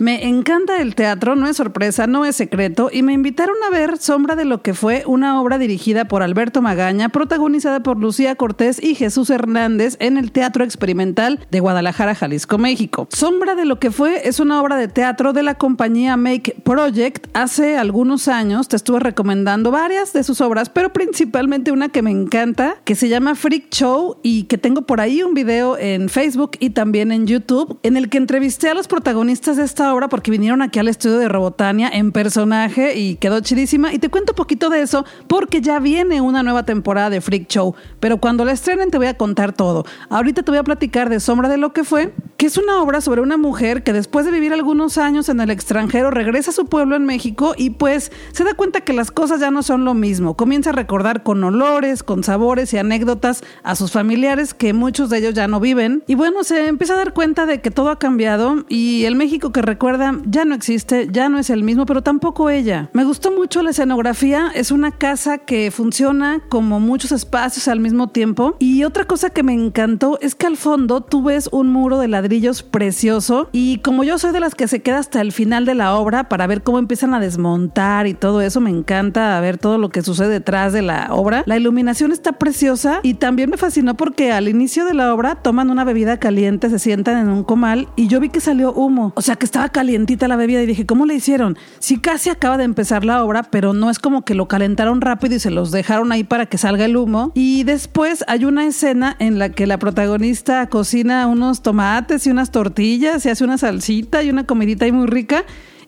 Me 0.05 0.29
encanta 0.29 0.83
el 0.83 0.95
teatro, 0.95 1.35
no 1.35 1.49
es 1.49 1.56
sorpresa, 1.56 2.06
no 2.06 2.27
es 2.27 2.37
secreto, 2.37 2.91
y 2.93 3.03
me 3.03 3.15
invitaron 3.15 3.56
a 3.67 3.71
ver 3.71 3.97
Sombra 3.97 4.37
de 4.37 4.45
lo 4.45 4.61
que 4.61 4.75
fue 4.75 5.03
una 5.06 5.41
obra 5.41 5.56
dirigida 5.56 6.09
por 6.09 6.23
Alberto 6.23 6.61
Magaña, 6.61 7.09
protagonizada 7.09 7.81
por 7.81 7.97
Lucía 7.97 8.37
Cortés 8.37 8.85
y 8.85 8.97
Jesús 8.97 9.31
Hernández 9.31 9.97
en 10.01 10.19
el 10.19 10.31
Teatro 10.31 10.62
Experimental 10.62 11.47
de 11.51 11.61
Guadalajara, 11.61 12.15
Jalisco, 12.15 12.59
México. 12.59 13.09
Sombra 13.12 13.55
de 13.55 13.65
lo 13.65 13.79
que 13.79 13.91
fue 13.91 14.29
es 14.29 14.41
una 14.41 14.61
obra 14.61 14.77
de 14.77 14.89
teatro 14.89 15.33
de 15.33 15.43
la 15.43 15.55
compañía 15.55 16.19
Make 16.19 16.56
Project. 16.62 17.29
Hace 17.33 17.79
algunos 17.79 18.29
años 18.29 18.69
te 18.69 18.77
estuve 18.77 19.01
recomendando 19.01 19.71
varias 19.71 20.12
de 20.12 20.23
sus 20.23 20.43
obras, 20.43 20.69
pero 20.69 20.93
principalmente 20.93 21.73
una 21.73 21.89
que 21.89 22.03
me 22.03 22.11
encanta, 22.11 22.77
que 22.85 22.95
se 22.95 23.09
llama 23.09 23.37
Freak 23.37 23.71
Show 23.71 24.19
y 24.23 24.43
que 24.43 24.59
tengo 24.59 24.83
por 24.83 25.01
ahí 25.01 25.23
un 25.23 25.33
video 25.33 25.79
en 25.79 26.11
Facebook 26.11 26.59
y 26.61 26.71
también 26.71 27.11
en 27.11 27.27
YouTube, 27.27 27.79
en 27.83 27.97
el 27.97 28.11
que 28.11 28.19
entrevisté 28.19 28.69
a 28.69 28.75
los 28.75 28.87
protagonistas 28.87 29.56
de 29.56 29.65
esta 29.65 29.93
obra 29.93 29.94
obra 29.94 30.08
porque 30.08 30.31
vinieron 30.31 30.62
aquí 30.62 30.79
al 30.79 30.88
estudio 30.88 31.19
de 31.19 31.29
Robotania 31.29 31.88
en 31.93 32.12
personaje 32.12 32.99
y 32.99 33.17
quedó 33.17 33.41
chidísima. 33.41 33.93
Y 33.93 33.99
te 33.99 34.08
cuento 34.08 34.32
un 34.32 34.37
poquito 34.37 34.69
de 34.70 34.82
eso 34.82 35.05
porque 35.29 35.61
ya 35.61 35.79
viene 35.79 36.20
una 36.20 36.43
nueva 36.43 36.64
temporada 36.64 37.11
de 37.11 37.20
Freak 37.20 37.49
Show. 37.49 37.75
Pero 38.00 38.19
cuando 38.19 38.44
la 38.44 38.52
estrenen 38.52 38.91
te 38.91 38.99
voy 38.99 39.06
a 39.06 39.17
contar 39.17 39.52
todo. 39.52 39.85
Ahorita 40.08 40.43
te 40.43 40.50
voy 40.50 40.58
a 40.58 40.64
platicar 40.64 41.08
de 41.08 41.20
Sombra 41.20 41.49
de 41.49 41.56
lo 41.56 41.73
que 41.73 41.85
fue, 41.85 42.12
que 42.37 42.46
es 42.46 42.58
una 42.58 42.82
obra 42.82 43.00
sobre 43.00 43.20
una 43.20 43.37
mujer 43.37 43.82
que 43.82 43.93
después 43.93 44.26
de 44.26 44.32
vivir 44.32 44.52
algunos 44.52 44.99
años 44.99 45.29
en 45.29 45.41
el 45.41 45.50
extranjero 45.50 46.11
regresa 46.11 46.50
a 46.50 46.55
su 46.55 46.67
pueblo 46.67 46.96
en 46.96 47.06
México 47.06 47.55
y 47.56 47.70
pues 47.70 48.11
se 48.32 48.44
da 48.44 48.55
cuenta 48.55 48.81
que 48.81 48.93
las 48.93 49.11
cosas 49.11 49.41
ya 49.41 49.50
no 49.50 49.62
son 49.62 49.85
lo 49.85 49.94
mismo. 49.94 50.37
Comienza 50.37 50.70
a 50.70 50.73
recordar 50.73 51.23
con 51.23 51.43
olores, 51.44 52.02
con 52.02 52.25
sabores 52.25 52.73
y 52.75 52.79
anécdotas 52.79 53.43
a 53.62 53.76
sus 53.76 53.93
familiares 53.93 54.55
que 54.55 54.73
muchos 54.73 55.11
de 55.11 55.19
ellos 55.19 55.35
ya 55.35 55.49
no 55.49 55.61
viven. 55.61 56.02
Y 56.06 56.14
bueno, 56.14 56.44
se 56.44 56.67
empieza 56.67 56.94
a 56.94 56.99
dar 56.99 57.12
cuenta 57.12 57.46
de 57.46 57.61
que 57.61 57.70
todo 57.70 57.91
ha 57.91 57.99
cambiado 57.99 58.64
y 58.69 59.05
el 59.05 59.17
México 59.17 59.52
que 59.52 59.62
recuerda 59.62 59.83
ya 60.26 60.44
no 60.44 60.54
existe, 60.54 61.08
ya 61.10 61.28
no 61.28 61.38
es 61.38 61.50
el 61.50 61.62
mismo, 61.62 61.84
pero 61.84 62.02
tampoco 62.02 62.48
ella. 62.48 62.88
Me 62.92 63.04
gustó 63.04 63.31
mucho 63.31 63.62
la 63.62 63.70
escenografía, 63.70 64.50
es 64.54 64.70
una 64.70 64.90
casa 64.92 65.38
que 65.38 65.70
funciona 65.70 66.40
como 66.48 66.81
muchos 66.81 67.12
espacios 67.12 67.69
al 67.69 67.81
mismo 67.81 68.08
tiempo. 68.08 68.56
Y 68.58 68.84
otra 68.84 69.04
cosa 69.04 69.31
que 69.31 69.42
me 69.42 69.52
encantó 69.52 70.19
es 70.20 70.34
que 70.34 70.46
al 70.46 70.56
fondo 70.56 71.02
tú 71.02 71.22
ves 71.22 71.48
un 71.52 71.69
muro 71.69 71.98
de 71.98 72.08
ladrillos 72.08 72.62
precioso 72.62 73.48
y 73.52 73.78
como 73.78 74.04
yo 74.04 74.19
soy 74.19 74.32
de 74.32 74.40
las 74.40 74.54
que 74.54 74.69
se 74.69 74.81
queda 74.81 74.98
hasta 74.98 75.20
el 75.20 75.32
final 75.32 75.66
de 75.66 75.75
la 75.75 75.94
obra 75.94 76.28
para 76.28 76.46
ver 76.46 76.62
cómo 76.62 76.78
empiezan 76.78 77.12
a 77.12 77.20
desmontar 77.20 78.06
y 78.06 78.14
todo 78.14 78.40
eso, 78.40 78.60
me 78.60 78.70
encanta 78.70 79.38
ver 79.40 79.58
todo 79.58 79.78
lo 79.78 79.90
que 79.90 80.02
sucede 80.02 80.28
detrás 80.28 80.72
de 80.72 80.82
la 80.82 81.08
obra. 81.10 81.42
La 81.46 81.58
iluminación 81.58 82.12
está 82.12 82.32
preciosa 82.32 83.00
y 83.02 83.14
también 83.14 83.50
me 83.50 83.56
fascinó 83.56 83.94
porque 83.94 84.32
al 84.32 84.48
inicio 84.48 84.84
de 84.84 84.94
la 84.94 85.12
obra 85.12 85.36
toman 85.36 85.70
una 85.70 85.84
bebida 85.84 86.19
caliente, 86.19 86.70
se 86.70 86.78
sientan 86.78 87.19
en 87.19 87.28
un 87.28 87.44
comal 87.44 87.88
y 87.96 88.08
yo 88.08 88.20
vi 88.20 88.31
que 88.31 88.41
salió 88.41 88.72
humo, 88.72 89.12
o 89.14 89.22
sea 89.22 89.36
que 89.36 89.44
estaba 89.44 89.64
calientita 89.69 90.29
la 90.29 90.37
bebida 90.37 90.63
y 90.63 90.67
dije, 90.67 90.87
¿cómo 90.87 91.06
le 91.06 91.15
hicieron? 91.15 91.59
Sí, 91.79 91.99
casi 91.99 92.31
acaba 92.31 92.56
de 92.56 92.65
empezar 92.65 93.05
la 93.05 93.25
obra, 93.25 93.43
pero 93.44 93.73
no 93.73 93.91
es 93.91 93.99
como 93.99 94.25
que 94.25 94.35
lo 94.35 94.49
calentaron 94.49 95.01
rápido 95.01 95.37
y 95.37 95.41
se 95.41 95.51
los 95.51 95.71
dejaron 95.71 96.13
ahí 96.13 96.25
para 96.25 96.47
que 96.47 96.59
salga 96.59 96.85
el 96.85 96.97
humo. 96.97 97.33
Y 97.35 97.65
después 97.65 98.25
hay 98.29 98.44
una 98.44 98.67
escena 98.67 99.17
en 99.19 99.39
la 99.39 99.51
que 99.51 99.67
la 99.67 99.79
protagonista 99.79 100.67
cocina 100.69 101.27
unos 101.27 101.63
tomates 101.63 102.27
y 102.27 102.31
unas 102.31 102.51
tortillas 102.51 103.25
y 103.27 103.31
hace 103.31 103.44
una 103.44 103.59
salsita 103.59 104.23
y 104.23 104.31
una 104.31 104.44
comidita 104.44 104.85
ahí 104.85 104.93
muy 104.93 105.06
rica 105.06 105.44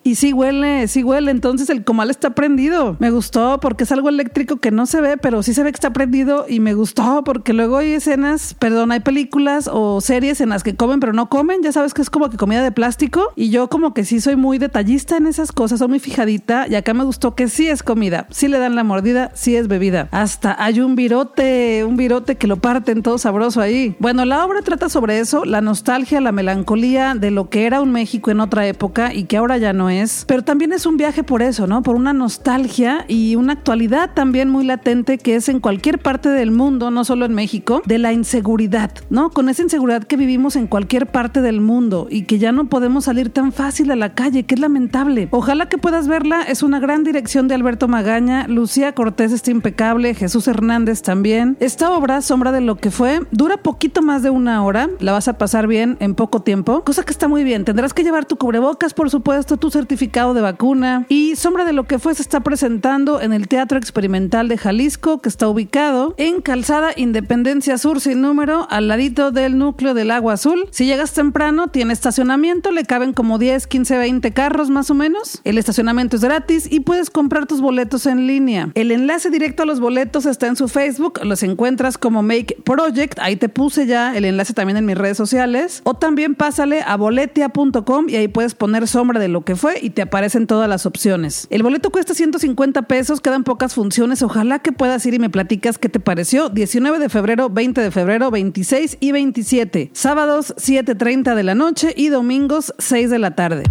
y 0.06 0.14
sí 0.14 0.32
huele, 0.32 0.86
sí 0.86 1.02
huele. 1.02 1.32
Entonces 1.32 1.68
el 1.68 1.82
comal 1.82 2.10
está 2.10 2.30
prendido. 2.30 2.96
Me 3.00 3.10
gustó 3.10 3.58
porque 3.58 3.82
es 3.82 3.90
algo 3.90 4.08
eléctrico 4.08 4.58
que 4.58 4.70
no 4.70 4.86
se 4.86 5.00
ve, 5.00 5.16
pero 5.16 5.42
sí 5.42 5.52
se 5.52 5.64
ve 5.64 5.72
que 5.72 5.76
está 5.76 5.92
prendido. 5.92 6.46
Y 6.48 6.60
me 6.60 6.75
gustó 6.75 7.25
porque 7.25 7.52
luego 7.52 7.78
hay 7.78 7.94
escenas, 7.94 8.54
perdón, 8.54 8.92
hay 8.92 9.00
películas 9.00 9.68
o 9.72 10.00
series 10.00 10.40
en 10.40 10.50
las 10.50 10.62
que 10.62 10.76
comen, 10.76 11.00
pero 11.00 11.12
no 11.12 11.28
comen. 11.28 11.60
Ya 11.64 11.72
sabes 11.72 11.92
que 11.92 12.02
es 12.02 12.10
como 12.10 12.30
que 12.30 12.36
comida 12.36 12.62
de 12.62 12.70
plástico. 12.70 13.32
Y 13.34 13.50
yo 13.50 13.68
como 13.68 13.94
que 13.94 14.04
sí 14.04 14.20
soy 14.20 14.36
muy 14.36 14.58
detallista 14.58 15.16
en 15.16 15.26
esas 15.26 15.50
cosas, 15.50 15.80
soy 15.80 15.88
muy 15.88 15.98
fijadita. 15.98 16.68
Y 16.68 16.76
acá 16.76 16.94
me 16.94 17.02
gustó 17.02 17.34
que 17.34 17.48
sí 17.48 17.68
es 17.68 17.82
comida. 17.82 18.28
Sí 18.30 18.46
le 18.46 18.60
dan 18.60 18.76
la 18.76 18.84
mordida, 18.84 19.32
sí 19.34 19.56
es 19.56 19.66
bebida. 19.66 20.06
Hasta 20.12 20.54
hay 20.62 20.78
un 20.78 20.94
virote, 20.94 21.84
un 21.84 21.96
virote 21.96 22.36
que 22.36 22.46
lo 22.46 22.58
parten 22.58 23.02
todo 23.02 23.18
sabroso 23.18 23.60
ahí. 23.60 23.96
Bueno, 23.98 24.25
la 24.25 24.44
obra 24.44 24.62
trata 24.62 24.88
sobre 24.88 25.18
eso, 25.18 25.44
la 25.44 25.60
nostalgia, 25.60 26.20
la 26.20 26.30
melancolía 26.30 27.14
de 27.16 27.32
lo 27.32 27.50
que 27.50 27.66
era 27.66 27.80
un 27.80 27.90
México 27.90 28.30
en 28.30 28.38
otra 28.38 28.68
época 28.68 29.12
y 29.12 29.25
que 29.25 29.38
ahora 29.38 29.58
ya 29.58 29.72
no 29.72 29.90
es 29.90 29.95
pero 30.26 30.42
también 30.42 30.72
es 30.72 30.86
un 30.86 30.96
viaje 30.96 31.22
por 31.22 31.42
eso, 31.42 31.66
¿no? 31.66 31.82
Por 31.82 31.96
una 31.96 32.12
nostalgia 32.12 33.04
y 33.08 33.36
una 33.36 33.54
actualidad 33.54 34.12
también 34.14 34.48
muy 34.50 34.64
latente 34.64 35.18
que 35.18 35.36
es 35.36 35.48
en 35.48 35.60
cualquier 35.60 35.98
parte 35.98 36.28
del 36.28 36.50
mundo, 36.50 36.90
no 36.90 37.04
solo 37.04 37.24
en 37.24 37.34
México, 37.34 37.82
de 37.86 37.98
la 37.98 38.12
inseguridad, 38.12 38.92
¿no? 39.10 39.30
Con 39.30 39.48
esa 39.48 39.62
inseguridad 39.62 40.04
que 40.04 40.16
vivimos 40.16 40.56
en 40.56 40.66
cualquier 40.66 41.06
parte 41.06 41.40
del 41.40 41.60
mundo 41.60 42.08
y 42.10 42.22
que 42.22 42.38
ya 42.38 42.52
no 42.52 42.68
podemos 42.68 43.04
salir 43.04 43.30
tan 43.30 43.52
fácil 43.52 43.90
a 43.90 43.96
la 43.96 44.14
calle, 44.14 44.44
que 44.44 44.54
es 44.54 44.60
lamentable. 44.60 45.28
Ojalá 45.30 45.68
que 45.68 45.78
puedas 45.78 46.08
verla, 46.08 46.42
es 46.42 46.62
una 46.62 46.80
gran 46.80 47.04
dirección 47.04 47.48
de 47.48 47.54
Alberto 47.54 47.88
Magaña, 47.88 48.46
Lucía 48.48 48.94
Cortés 48.94 49.32
está 49.32 49.50
impecable, 49.50 50.14
Jesús 50.14 50.48
Hernández 50.48 51.02
también. 51.02 51.56
Esta 51.60 51.90
obra, 51.90 52.22
Sombra 52.22 52.52
de 52.52 52.60
lo 52.60 52.76
que 52.76 52.90
fue, 52.90 53.20
dura 53.30 53.58
poquito 53.58 54.02
más 54.02 54.22
de 54.22 54.30
una 54.30 54.62
hora, 54.64 54.88
la 55.00 55.12
vas 55.12 55.28
a 55.28 55.38
pasar 55.38 55.66
bien 55.66 55.96
en 56.00 56.14
poco 56.14 56.42
tiempo, 56.42 56.82
cosa 56.84 57.04
que 57.04 57.12
está 57.12 57.28
muy 57.28 57.44
bien. 57.44 57.64
Tendrás 57.64 57.94
que 57.94 58.04
llevar 58.04 58.24
tu 58.24 58.36
cubrebocas, 58.36 58.94
por 58.94 59.10
supuesto, 59.10 59.56
tus 59.56 59.76
certificado 59.86 60.34
de 60.34 60.40
vacuna. 60.40 61.06
Y 61.08 61.36
Sombra 61.36 61.64
de 61.64 61.72
lo 61.72 61.84
que 61.84 62.00
fue 62.00 62.12
se 62.12 62.22
está 62.22 62.40
presentando 62.40 63.20
en 63.20 63.32
el 63.32 63.46
Teatro 63.46 63.78
Experimental 63.78 64.48
de 64.48 64.58
Jalisco, 64.58 65.20
que 65.20 65.28
está 65.28 65.46
ubicado 65.48 66.16
en 66.16 66.42
Calzada 66.42 66.90
Independencia 66.96 67.78
Sur 67.78 68.00
sin 68.00 68.20
número, 68.20 68.66
al 68.68 68.88
ladito 68.88 69.30
del 69.30 69.58
núcleo 69.58 69.94
del 69.94 70.10
Agua 70.10 70.32
Azul. 70.32 70.66
Si 70.72 70.86
llegas 70.86 71.12
temprano, 71.12 71.68
tiene 71.68 71.92
estacionamiento, 71.92 72.72
le 72.72 72.82
caben 72.82 73.12
como 73.12 73.38
10, 73.38 73.68
15, 73.68 73.98
20 73.98 74.32
carros 74.32 74.70
más 74.70 74.90
o 74.90 74.94
menos. 74.94 75.40
El 75.44 75.56
estacionamiento 75.56 76.16
es 76.16 76.22
gratis 76.22 76.66
y 76.68 76.80
puedes 76.80 77.08
comprar 77.08 77.46
tus 77.46 77.60
boletos 77.60 78.06
en 78.06 78.26
línea. 78.26 78.70
El 78.74 78.90
enlace 78.90 79.30
directo 79.30 79.62
a 79.62 79.66
los 79.66 79.78
boletos 79.78 80.26
está 80.26 80.48
en 80.48 80.56
su 80.56 80.66
Facebook, 80.66 81.20
los 81.22 81.44
encuentras 81.44 81.96
como 81.96 82.24
Make 82.24 82.56
Project, 82.64 83.20
ahí 83.20 83.36
te 83.36 83.48
puse 83.48 83.86
ya 83.86 84.16
el 84.16 84.24
enlace 84.24 84.52
también 84.52 84.78
en 84.78 84.84
mis 84.84 84.98
redes 84.98 85.16
sociales. 85.16 85.82
O 85.84 85.94
también 85.94 86.34
pásale 86.34 86.82
a 86.82 86.96
boletia.com 86.96 88.08
y 88.08 88.16
ahí 88.16 88.26
puedes 88.26 88.56
poner 88.56 88.88
sombra 88.88 89.20
de 89.20 89.28
lo 89.28 89.42
que 89.42 89.54
fue 89.54 89.75
y 89.80 89.90
te 89.90 90.02
aparecen 90.02 90.47
todas 90.47 90.68
las 90.68 90.87
opciones. 90.87 91.47
El 91.50 91.62
boleto 91.62 91.90
cuesta 91.90 92.14
150 92.14 92.83
pesos, 92.83 93.21
quedan 93.21 93.45
pocas 93.45 93.75
funciones. 93.75 94.23
Ojalá 94.23 94.59
que 94.61 94.73
puedas 94.73 95.04
ir 95.06 95.14
y 95.14 95.18
me 95.18 95.30
platicas 95.30 95.78
qué 95.78 95.88
te 95.88 96.00
pareció. 96.00 96.49
19 96.49 96.99
de 96.99 97.09
febrero, 97.09 97.50
20 97.50 97.80
de 97.80 97.90
febrero, 97.90 98.30
26 98.30 98.99
y 99.00 99.12
27. 99.12 99.90
Sábados 99.92 100.54
7.30 100.56 101.35
de 101.35 101.42
la 101.42 101.54
noche 101.54 101.95
y 101.97 102.09
domingos 102.09 102.75
6 102.78 103.11
de 103.11 103.18
la 103.18 103.35
tarde. 103.35 103.64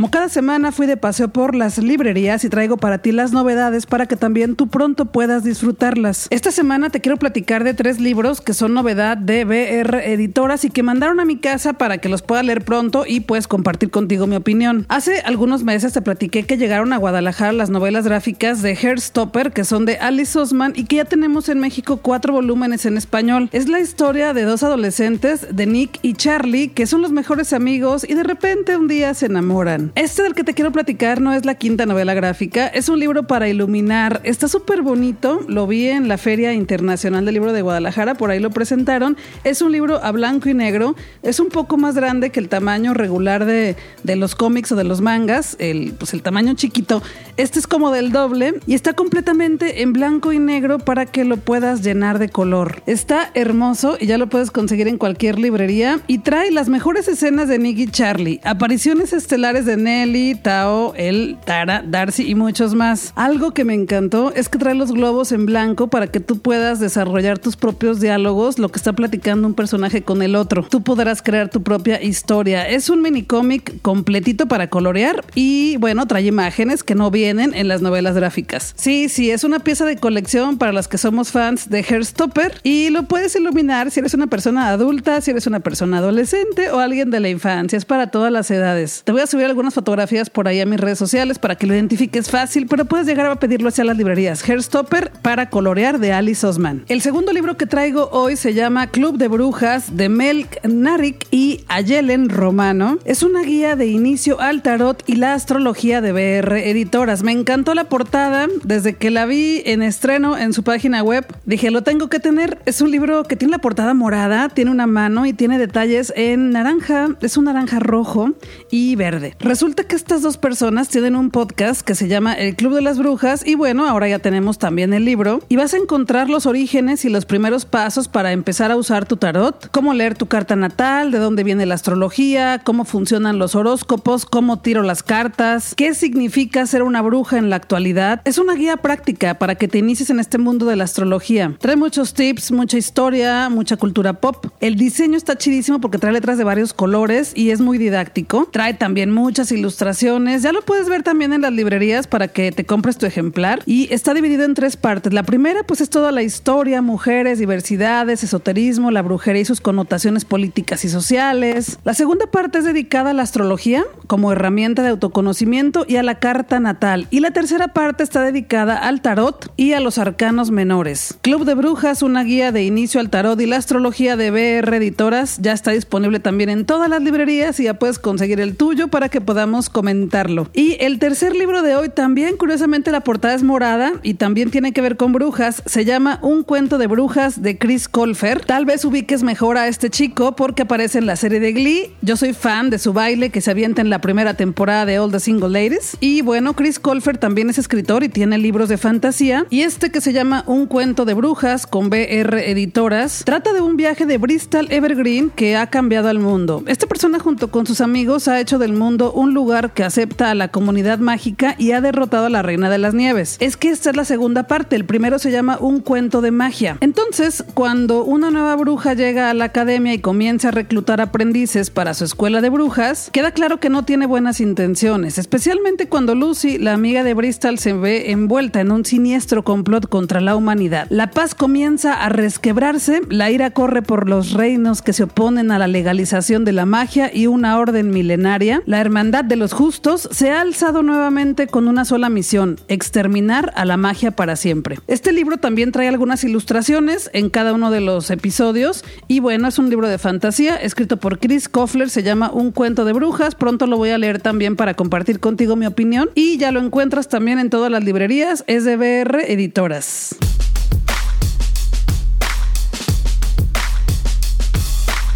Como 0.00 0.10
cada 0.10 0.30
semana 0.30 0.72
fui 0.72 0.86
de 0.86 0.96
paseo 0.96 1.28
por 1.28 1.54
las 1.54 1.76
librerías 1.76 2.42
y 2.44 2.48
traigo 2.48 2.78
para 2.78 3.02
ti 3.02 3.12
las 3.12 3.32
novedades 3.32 3.84
para 3.84 4.06
que 4.06 4.16
también 4.16 4.56
tú 4.56 4.68
pronto 4.68 5.04
puedas 5.04 5.44
disfrutarlas. 5.44 6.26
Esta 6.30 6.50
semana 6.50 6.88
te 6.88 7.02
quiero 7.02 7.18
platicar 7.18 7.64
de 7.64 7.74
tres 7.74 8.00
libros 8.00 8.40
que 8.40 8.54
son 8.54 8.72
novedad 8.72 9.18
de 9.18 9.44
BR 9.44 10.10
Editoras 10.10 10.64
y 10.64 10.70
que 10.70 10.82
mandaron 10.82 11.20
a 11.20 11.26
mi 11.26 11.36
casa 11.36 11.74
para 11.74 11.98
que 11.98 12.08
los 12.08 12.22
pueda 12.22 12.42
leer 12.42 12.64
pronto 12.64 13.04
y 13.06 13.20
pues 13.20 13.46
compartir 13.46 13.90
contigo 13.90 14.26
mi 14.26 14.36
opinión. 14.36 14.86
Hace 14.88 15.20
algunos 15.20 15.64
meses 15.64 15.92
te 15.92 16.00
platiqué 16.00 16.44
que 16.44 16.56
llegaron 16.56 16.94
a 16.94 16.96
Guadalajara 16.96 17.52
las 17.52 17.68
novelas 17.68 18.06
gráficas 18.06 18.62
de 18.62 18.70
Hairstopper 18.70 19.52
que 19.52 19.64
son 19.64 19.84
de 19.84 19.98
Alice 19.98 20.38
Osman 20.38 20.72
y 20.76 20.84
que 20.84 20.96
ya 20.96 21.04
tenemos 21.04 21.50
en 21.50 21.60
México 21.60 21.98
cuatro 21.98 22.32
volúmenes 22.32 22.86
en 22.86 22.96
español. 22.96 23.50
Es 23.52 23.68
la 23.68 23.80
historia 23.80 24.32
de 24.32 24.44
dos 24.44 24.62
adolescentes, 24.62 25.54
de 25.54 25.66
Nick 25.66 25.98
y 26.00 26.14
Charlie, 26.14 26.68
que 26.68 26.86
son 26.86 27.02
los 27.02 27.12
mejores 27.12 27.52
amigos 27.52 28.08
y 28.08 28.14
de 28.14 28.22
repente 28.22 28.78
un 28.78 28.88
día 28.88 29.12
se 29.12 29.26
enamoran. 29.26 29.89
Este 29.96 30.22
del 30.22 30.34
que 30.34 30.44
te 30.44 30.54
quiero 30.54 30.70
platicar 30.70 31.20
no 31.20 31.32
es 31.32 31.44
la 31.44 31.56
quinta 31.56 31.84
novela 31.84 32.14
gráfica, 32.14 32.68
es 32.68 32.88
un 32.88 33.00
libro 33.00 33.26
para 33.26 33.48
iluminar. 33.48 34.20
Está 34.22 34.46
súper 34.46 34.82
bonito, 34.82 35.40
lo 35.48 35.66
vi 35.66 35.88
en 35.88 36.06
la 36.06 36.16
Feria 36.16 36.52
Internacional 36.52 37.24
del 37.24 37.34
Libro 37.34 37.52
de 37.52 37.62
Guadalajara, 37.62 38.14
por 38.14 38.30
ahí 38.30 38.38
lo 38.38 38.50
presentaron. 38.50 39.16
Es 39.42 39.62
un 39.62 39.72
libro 39.72 40.02
a 40.02 40.12
blanco 40.12 40.48
y 40.48 40.54
negro, 40.54 40.94
es 41.22 41.40
un 41.40 41.48
poco 41.48 41.76
más 41.76 41.96
grande 41.96 42.30
que 42.30 42.38
el 42.38 42.48
tamaño 42.48 42.94
regular 42.94 43.44
de, 43.44 43.76
de 44.04 44.16
los 44.16 44.36
cómics 44.36 44.70
o 44.70 44.76
de 44.76 44.84
los 44.84 45.00
mangas, 45.00 45.56
el, 45.58 45.92
pues 45.98 46.14
el 46.14 46.22
tamaño 46.22 46.54
chiquito. 46.54 47.02
Este 47.36 47.58
es 47.58 47.66
como 47.66 47.90
del 47.90 48.12
doble 48.12 48.54
y 48.66 48.74
está 48.74 48.92
completamente 48.92 49.82
en 49.82 49.92
blanco 49.92 50.32
y 50.32 50.38
negro 50.38 50.78
para 50.78 51.06
que 51.06 51.24
lo 51.24 51.36
puedas 51.36 51.82
llenar 51.82 52.20
de 52.20 52.28
color. 52.28 52.82
Está 52.86 53.30
hermoso 53.34 53.96
y 53.98 54.06
ya 54.06 54.18
lo 54.18 54.28
puedes 54.28 54.52
conseguir 54.52 54.86
en 54.86 54.98
cualquier 54.98 55.38
librería 55.38 56.00
y 56.06 56.18
trae 56.18 56.52
las 56.52 56.68
mejores 56.68 57.08
escenas 57.08 57.48
de 57.48 57.58
Nick 57.58 57.90
Charlie, 57.90 58.40
apariciones 58.44 59.12
estelares 59.12 59.64
de 59.64 59.69
Nelly, 59.76 60.34
Tao, 60.34 60.94
El, 60.96 61.36
Tara, 61.44 61.82
Darcy 61.86 62.28
y 62.28 62.34
muchos 62.34 62.74
más. 62.74 63.12
Algo 63.16 63.52
que 63.52 63.64
me 63.64 63.74
encantó 63.74 64.32
es 64.34 64.48
que 64.48 64.58
trae 64.58 64.74
los 64.74 64.92
globos 64.92 65.32
en 65.32 65.46
blanco 65.46 65.88
para 65.88 66.06
que 66.06 66.20
tú 66.20 66.38
puedas 66.38 66.80
desarrollar 66.80 67.38
tus 67.38 67.56
propios 67.56 68.00
diálogos, 68.00 68.58
lo 68.58 68.68
que 68.68 68.78
está 68.78 68.92
platicando 68.92 69.46
un 69.46 69.54
personaje 69.54 70.02
con 70.02 70.22
el 70.22 70.36
otro. 70.36 70.62
Tú 70.62 70.82
podrás 70.82 71.22
crear 71.22 71.50
tu 71.50 71.62
propia 71.62 72.02
historia. 72.02 72.68
Es 72.68 72.90
un 72.90 73.02
mini 73.02 73.22
cómic 73.22 73.80
completito 73.82 74.46
para 74.46 74.68
colorear 74.68 75.24
y 75.34 75.76
bueno, 75.78 76.06
trae 76.06 76.26
imágenes 76.26 76.82
que 76.82 76.94
no 76.94 77.10
vienen 77.10 77.54
en 77.54 77.68
las 77.68 77.82
novelas 77.82 78.14
gráficas. 78.14 78.74
Sí, 78.76 79.08
sí, 79.08 79.30
es 79.30 79.44
una 79.44 79.60
pieza 79.60 79.84
de 79.84 79.96
colección 79.96 80.58
para 80.58 80.72
las 80.72 80.88
que 80.88 80.98
somos 80.98 81.30
fans 81.30 81.68
de 81.68 81.84
Hairstopper 81.88 82.60
y 82.62 82.90
lo 82.90 83.04
puedes 83.04 83.34
iluminar 83.36 83.90
si 83.90 84.00
eres 84.00 84.14
una 84.14 84.26
persona 84.26 84.68
adulta, 84.68 85.20
si 85.20 85.30
eres 85.30 85.46
una 85.46 85.60
persona 85.60 85.98
adolescente 85.98 86.70
o 86.70 86.78
alguien 86.78 87.10
de 87.10 87.20
la 87.20 87.28
infancia. 87.28 87.76
Es 87.76 87.84
para 87.84 88.08
todas 88.08 88.32
las 88.32 88.50
edades. 88.50 89.02
Te 89.04 89.12
voy 89.12 89.20
a 89.22 89.26
subir 89.26 89.46
algo 89.46 89.59
algunas 89.60 89.74
fotografías 89.74 90.30
por 90.30 90.48
ahí 90.48 90.58
a 90.58 90.64
mis 90.64 90.80
redes 90.80 90.98
sociales 90.98 91.38
para 91.38 91.54
que 91.54 91.66
lo 91.66 91.74
identifiques 91.74 92.30
fácil, 92.30 92.66
pero 92.66 92.86
puedes 92.86 93.06
llegar 93.06 93.26
a 93.26 93.36
pedirlo 93.36 93.68
hacia 93.68 93.84
las 93.84 93.94
librerías. 93.94 94.42
Hairstopper 94.48 95.12
para 95.20 95.50
colorear 95.50 95.98
de 95.98 96.14
Alice 96.14 96.46
Osman. 96.46 96.84
El 96.88 97.02
segundo 97.02 97.30
libro 97.30 97.58
que 97.58 97.66
traigo 97.66 98.08
hoy 98.10 98.36
se 98.36 98.54
llama 98.54 98.86
Club 98.86 99.18
de 99.18 99.28
Brujas 99.28 99.98
de 99.98 100.08
Melk 100.08 100.66
Narik 100.66 101.26
y 101.30 101.62
Ayelen 101.68 102.30
Romano. 102.30 102.98
Es 103.04 103.22
una 103.22 103.42
guía 103.42 103.76
de 103.76 103.86
inicio 103.86 104.40
al 104.40 104.62
tarot 104.62 105.02
y 105.06 105.16
la 105.16 105.34
astrología 105.34 106.00
de 106.00 106.12
BR 106.12 106.56
Editoras. 106.66 107.22
Me 107.22 107.32
encantó 107.32 107.74
la 107.74 107.84
portada 107.84 108.46
desde 108.64 108.96
que 108.96 109.10
la 109.10 109.26
vi 109.26 109.60
en 109.66 109.82
estreno 109.82 110.38
en 110.38 110.54
su 110.54 110.62
página 110.62 111.02
web. 111.02 111.26
Dije, 111.44 111.70
lo 111.70 111.82
tengo 111.82 112.08
que 112.08 112.18
tener. 112.18 112.58
Es 112.64 112.80
un 112.80 112.90
libro 112.90 113.24
que 113.24 113.36
tiene 113.36 113.52
la 113.52 113.58
portada 113.58 113.92
morada, 113.92 114.48
tiene 114.48 114.70
una 114.70 114.86
mano 114.86 115.26
y 115.26 115.34
tiene 115.34 115.58
detalles 115.58 116.14
en 116.16 116.48
naranja. 116.48 117.08
Es 117.20 117.36
un 117.36 117.44
naranja 117.44 117.78
rojo 117.78 118.30
y 118.70 118.96
verde. 118.96 119.36
Resulta 119.50 119.82
que 119.82 119.96
estas 119.96 120.22
dos 120.22 120.36
personas 120.36 120.90
tienen 120.90 121.16
un 121.16 121.32
podcast 121.32 121.80
que 121.80 121.96
se 121.96 122.06
llama 122.06 122.34
El 122.34 122.54
Club 122.54 122.72
de 122.72 122.82
las 122.82 123.00
Brujas 123.00 123.44
y 123.44 123.56
bueno, 123.56 123.88
ahora 123.88 124.06
ya 124.06 124.20
tenemos 124.20 124.58
también 124.58 124.92
el 124.92 125.04
libro 125.04 125.40
y 125.48 125.56
vas 125.56 125.74
a 125.74 125.76
encontrar 125.76 126.30
los 126.30 126.46
orígenes 126.46 127.04
y 127.04 127.08
los 127.08 127.24
primeros 127.24 127.64
pasos 127.64 128.06
para 128.06 128.30
empezar 128.30 128.70
a 128.70 128.76
usar 128.76 129.06
tu 129.06 129.16
tarot, 129.16 129.68
cómo 129.72 129.92
leer 129.92 130.16
tu 130.16 130.26
carta 130.26 130.54
natal, 130.54 131.10
de 131.10 131.18
dónde 131.18 131.42
viene 131.42 131.66
la 131.66 131.74
astrología, 131.74 132.60
cómo 132.62 132.84
funcionan 132.84 133.40
los 133.40 133.56
horóscopos, 133.56 134.24
cómo 134.24 134.60
tiro 134.60 134.84
las 134.84 135.02
cartas, 135.02 135.74
qué 135.74 135.94
significa 135.94 136.64
ser 136.64 136.84
una 136.84 137.02
bruja 137.02 137.36
en 137.36 137.50
la 137.50 137.56
actualidad. 137.56 138.22
Es 138.24 138.38
una 138.38 138.54
guía 138.54 138.76
práctica 138.76 139.34
para 139.34 139.56
que 139.56 139.66
te 139.66 139.78
inicies 139.78 140.10
en 140.10 140.20
este 140.20 140.38
mundo 140.38 140.64
de 140.64 140.76
la 140.76 140.84
astrología. 140.84 141.56
Trae 141.58 141.74
muchos 141.74 142.14
tips, 142.14 142.52
mucha 142.52 142.78
historia, 142.78 143.48
mucha 143.48 143.76
cultura 143.76 144.12
pop. 144.12 144.46
El 144.60 144.76
diseño 144.76 145.16
está 145.16 145.36
chidísimo 145.36 145.80
porque 145.80 145.98
trae 145.98 146.12
letras 146.12 146.38
de 146.38 146.44
varios 146.44 146.72
colores 146.72 147.32
y 147.34 147.50
es 147.50 147.60
muy 147.60 147.78
didáctico. 147.78 148.48
Trae 148.52 148.74
también 148.74 149.10
mucha 149.40 149.54
ilustraciones. 149.54 150.42
Ya 150.42 150.52
lo 150.52 150.62
puedes 150.62 150.88
ver 150.88 151.02
también 151.02 151.32
en 151.32 151.42
las 151.42 151.52
librerías 151.52 152.06
para 152.06 152.28
que 152.28 152.52
te 152.52 152.64
compres 152.64 152.98
tu 152.98 153.06
ejemplar. 153.06 153.62
Y 153.64 153.92
está 153.92 154.12
dividido 154.12 154.44
en 154.44 154.54
tres 154.54 154.76
partes. 154.76 155.12
La 155.12 155.22
primera, 155.22 155.62
pues, 155.62 155.80
es 155.80 155.88
toda 155.88 156.12
la 156.12 156.22
historia, 156.22 156.82
mujeres, 156.82 157.38
diversidades, 157.38 158.22
esoterismo, 158.22 158.90
la 158.90 159.02
brujería 159.02 159.42
y 159.42 159.44
sus 159.44 159.60
connotaciones 159.60 160.24
políticas 160.24 160.84
y 160.84 160.88
sociales. 160.88 161.78
La 161.84 161.94
segunda 161.94 162.26
parte 162.26 162.58
es 162.58 162.64
dedicada 162.64 163.10
a 163.10 163.14
la 163.14 163.22
astrología 163.22 163.84
como 164.06 164.32
herramienta 164.32 164.82
de 164.82 164.90
autoconocimiento 164.90 165.84
y 165.88 165.96
a 165.96 166.02
la 166.02 166.18
carta 166.18 166.60
natal. 166.60 167.06
Y 167.10 167.20
la 167.20 167.30
tercera 167.30 167.68
parte 167.68 168.02
está 168.02 168.22
dedicada 168.22 168.76
al 168.76 169.00
tarot 169.00 169.52
y 169.56 169.72
a 169.72 169.80
los 169.80 169.98
arcanos 169.98 170.50
menores. 170.50 171.16
Club 171.22 171.44
de 171.44 171.54
Brujas, 171.54 172.02
una 172.02 172.24
guía 172.24 172.52
de 172.52 172.64
inicio 172.64 173.00
al 173.00 173.10
tarot 173.10 173.40
y 173.40 173.46
la 173.46 173.56
astrología 173.56 174.16
de 174.16 174.30
BR 174.30 174.76
Editoras, 174.76 175.38
ya 175.40 175.52
está 175.52 175.70
disponible 175.70 176.20
también 176.20 176.50
en 176.50 176.66
todas 176.66 176.90
las 176.90 177.02
librerías 177.02 177.58
y 177.60 177.64
ya 177.64 177.74
puedes 177.74 177.98
conseguir 177.98 178.40
el 178.40 178.56
tuyo 178.56 178.88
para 178.88 179.08
que 179.08 179.20
podamos 179.30 179.70
comentarlo. 179.70 180.48
Y 180.54 180.76
el 180.80 180.98
tercer 180.98 181.36
libro 181.36 181.62
de 181.62 181.76
hoy 181.76 181.88
también, 181.88 182.36
curiosamente, 182.36 182.90
la 182.90 183.04
portada 183.04 183.32
es 183.32 183.44
morada 183.44 183.92
y 184.02 184.14
también 184.14 184.50
tiene 184.50 184.72
que 184.72 184.80
ver 184.80 184.96
con 184.96 185.12
brujas. 185.12 185.62
Se 185.66 185.84
llama 185.84 186.18
Un 186.20 186.42
cuento 186.42 186.78
de 186.78 186.88
brujas 186.88 187.40
de 187.40 187.56
Chris 187.56 187.88
Colfer. 187.88 188.44
Tal 188.44 188.64
vez 188.64 188.84
ubiques 188.84 189.22
mejor 189.22 189.56
a 189.56 189.68
este 189.68 189.88
chico 189.88 190.34
porque 190.34 190.62
aparece 190.62 190.98
en 190.98 191.06
la 191.06 191.14
serie 191.14 191.38
de 191.38 191.52
Glee. 191.52 191.92
Yo 192.02 192.16
soy 192.16 192.32
fan 192.32 192.70
de 192.70 192.80
su 192.80 192.92
baile 192.92 193.30
que 193.30 193.40
se 193.40 193.52
avienta 193.52 193.80
en 193.80 193.88
la 193.88 194.00
primera 194.00 194.34
temporada 194.34 194.84
de 194.84 194.98
All 194.98 195.12
the 195.12 195.20
Single 195.20 195.50
Ladies. 195.50 195.96
Y 196.00 196.22
bueno, 196.22 196.54
Chris 196.54 196.80
Colfer 196.80 197.16
también 197.16 197.50
es 197.50 197.58
escritor 197.58 198.02
y 198.02 198.08
tiene 198.08 198.36
libros 198.36 198.68
de 198.68 198.78
fantasía. 198.78 199.46
Y 199.48 199.60
este 199.60 199.92
que 199.92 200.00
se 200.00 200.12
llama 200.12 200.42
Un 200.48 200.66
cuento 200.66 201.04
de 201.04 201.14
brujas 201.14 201.68
con 201.68 201.88
BR 201.88 202.50
Editoras 202.50 203.22
trata 203.24 203.52
de 203.52 203.60
un 203.60 203.76
viaje 203.76 204.06
de 204.06 204.18
Bristol 204.18 204.66
Evergreen 204.70 205.30
que 205.30 205.56
ha 205.56 205.68
cambiado 205.68 206.08
al 206.08 206.18
mundo. 206.18 206.64
Esta 206.66 206.88
persona 206.88 207.20
junto 207.20 207.52
con 207.52 207.64
sus 207.64 207.80
amigos 207.80 208.26
ha 208.26 208.40
hecho 208.40 208.58
del 208.58 208.72
mundo 208.72 209.12
un 209.20 209.34
lugar 209.34 209.74
que 209.74 209.84
acepta 209.84 210.30
a 210.30 210.34
la 210.34 210.48
comunidad 210.48 210.98
mágica 210.98 211.54
y 211.58 211.72
ha 211.72 211.82
derrotado 211.82 212.26
a 212.26 212.30
la 212.30 212.40
Reina 212.40 212.70
de 212.70 212.78
las 212.78 212.94
Nieves. 212.94 213.36
Es 213.40 213.58
que 213.58 213.68
esta 213.68 213.90
es 213.90 213.96
la 213.96 214.06
segunda 214.06 214.44
parte, 214.44 214.76
el 214.76 214.86
primero 214.86 215.18
se 215.18 215.30
llama 215.30 215.58
Un 215.60 215.80
cuento 215.80 216.22
de 216.22 216.30
magia. 216.30 216.78
Entonces, 216.80 217.44
cuando 217.52 218.02
una 218.02 218.30
nueva 218.30 218.56
bruja 218.56 218.94
llega 218.94 219.28
a 219.28 219.34
la 219.34 219.44
academia 219.44 219.92
y 219.92 219.98
comienza 219.98 220.48
a 220.48 220.52
reclutar 220.52 221.02
aprendices 221.02 221.68
para 221.68 221.92
su 221.92 222.04
escuela 222.04 222.40
de 222.40 222.48
brujas, 222.48 223.10
queda 223.12 223.32
claro 223.32 223.60
que 223.60 223.68
no 223.68 223.84
tiene 223.84 224.06
buenas 224.06 224.40
intenciones, 224.40 225.18
especialmente 225.18 225.86
cuando 225.86 226.14
Lucy, 226.14 226.56
la 226.56 226.72
amiga 226.72 227.04
de 227.04 227.12
Bristol, 227.12 227.58
se 227.58 227.74
ve 227.74 228.12
envuelta 228.12 228.62
en 228.62 228.72
un 228.72 228.86
siniestro 228.86 229.44
complot 229.44 229.86
contra 229.86 230.22
la 230.22 230.34
humanidad. 230.34 230.86
La 230.88 231.10
paz 231.10 231.34
comienza 231.34 231.92
a 231.92 232.08
resquebrarse, 232.08 233.02
la 233.10 233.30
ira 233.30 233.50
corre 233.50 233.82
por 233.82 234.08
los 234.08 234.32
reinos 234.32 234.80
que 234.80 234.94
se 234.94 235.02
oponen 235.02 235.50
a 235.50 235.58
la 235.58 235.66
legalización 235.66 236.46
de 236.46 236.52
la 236.52 236.64
magia 236.64 237.10
y 237.12 237.26
una 237.26 237.58
orden 237.58 237.90
milenaria. 237.90 238.62
La 238.64 238.80
hermandad 238.80 239.09
de 239.10 239.34
los 239.34 239.52
justos 239.52 240.08
se 240.12 240.30
ha 240.30 240.40
alzado 240.40 240.84
nuevamente 240.84 241.48
con 241.48 241.66
una 241.66 241.84
sola 241.84 242.08
misión, 242.08 242.60
exterminar 242.68 243.52
a 243.56 243.64
la 243.64 243.76
magia 243.76 244.12
para 244.12 244.36
siempre. 244.36 244.78
Este 244.86 245.12
libro 245.12 245.36
también 245.36 245.72
trae 245.72 245.88
algunas 245.88 246.22
ilustraciones 246.22 247.10
en 247.12 247.28
cada 247.28 247.52
uno 247.52 247.72
de 247.72 247.80
los 247.80 248.08
episodios 248.10 248.84
y 249.08 249.18
bueno, 249.18 249.48
es 249.48 249.58
un 249.58 249.68
libro 249.68 249.88
de 249.88 249.98
fantasía 249.98 250.54
escrito 250.54 250.96
por 250.98 251.18
Chris 251.18 251.48
Koffler, 251.48 251.90
se 251.90 252.04
llama 252.04 252.30
Un 252.32 252.52
cuento 252.52 252.84
de 252.84 252.92
brujas, 252.92 253.34
pronto 253.34 253.66
lo 253.66 253.78
voy 253.78 253.90
a 253.90 253.98
leer 253.98 254.20
también 254.20 254.54
para 254.54 254.74
compartir 254.74 255.18
contigo 255.18 255.56
mi 255.56 255.66
opinión 255.66 256.10
y 256.14 256.38
ya 256.38 256.52
lo 256.52 256.60
encuentras 256.60 257.08
también 257.08 257.40
en 257.40 257.50
todas 257.50 257.72
las 257.72 257.82
librerías, 257.82 258.44
es 258.46 258.64
de 258.64 258.76
BR 258.76 259.24
Editoras. 259.26 260.16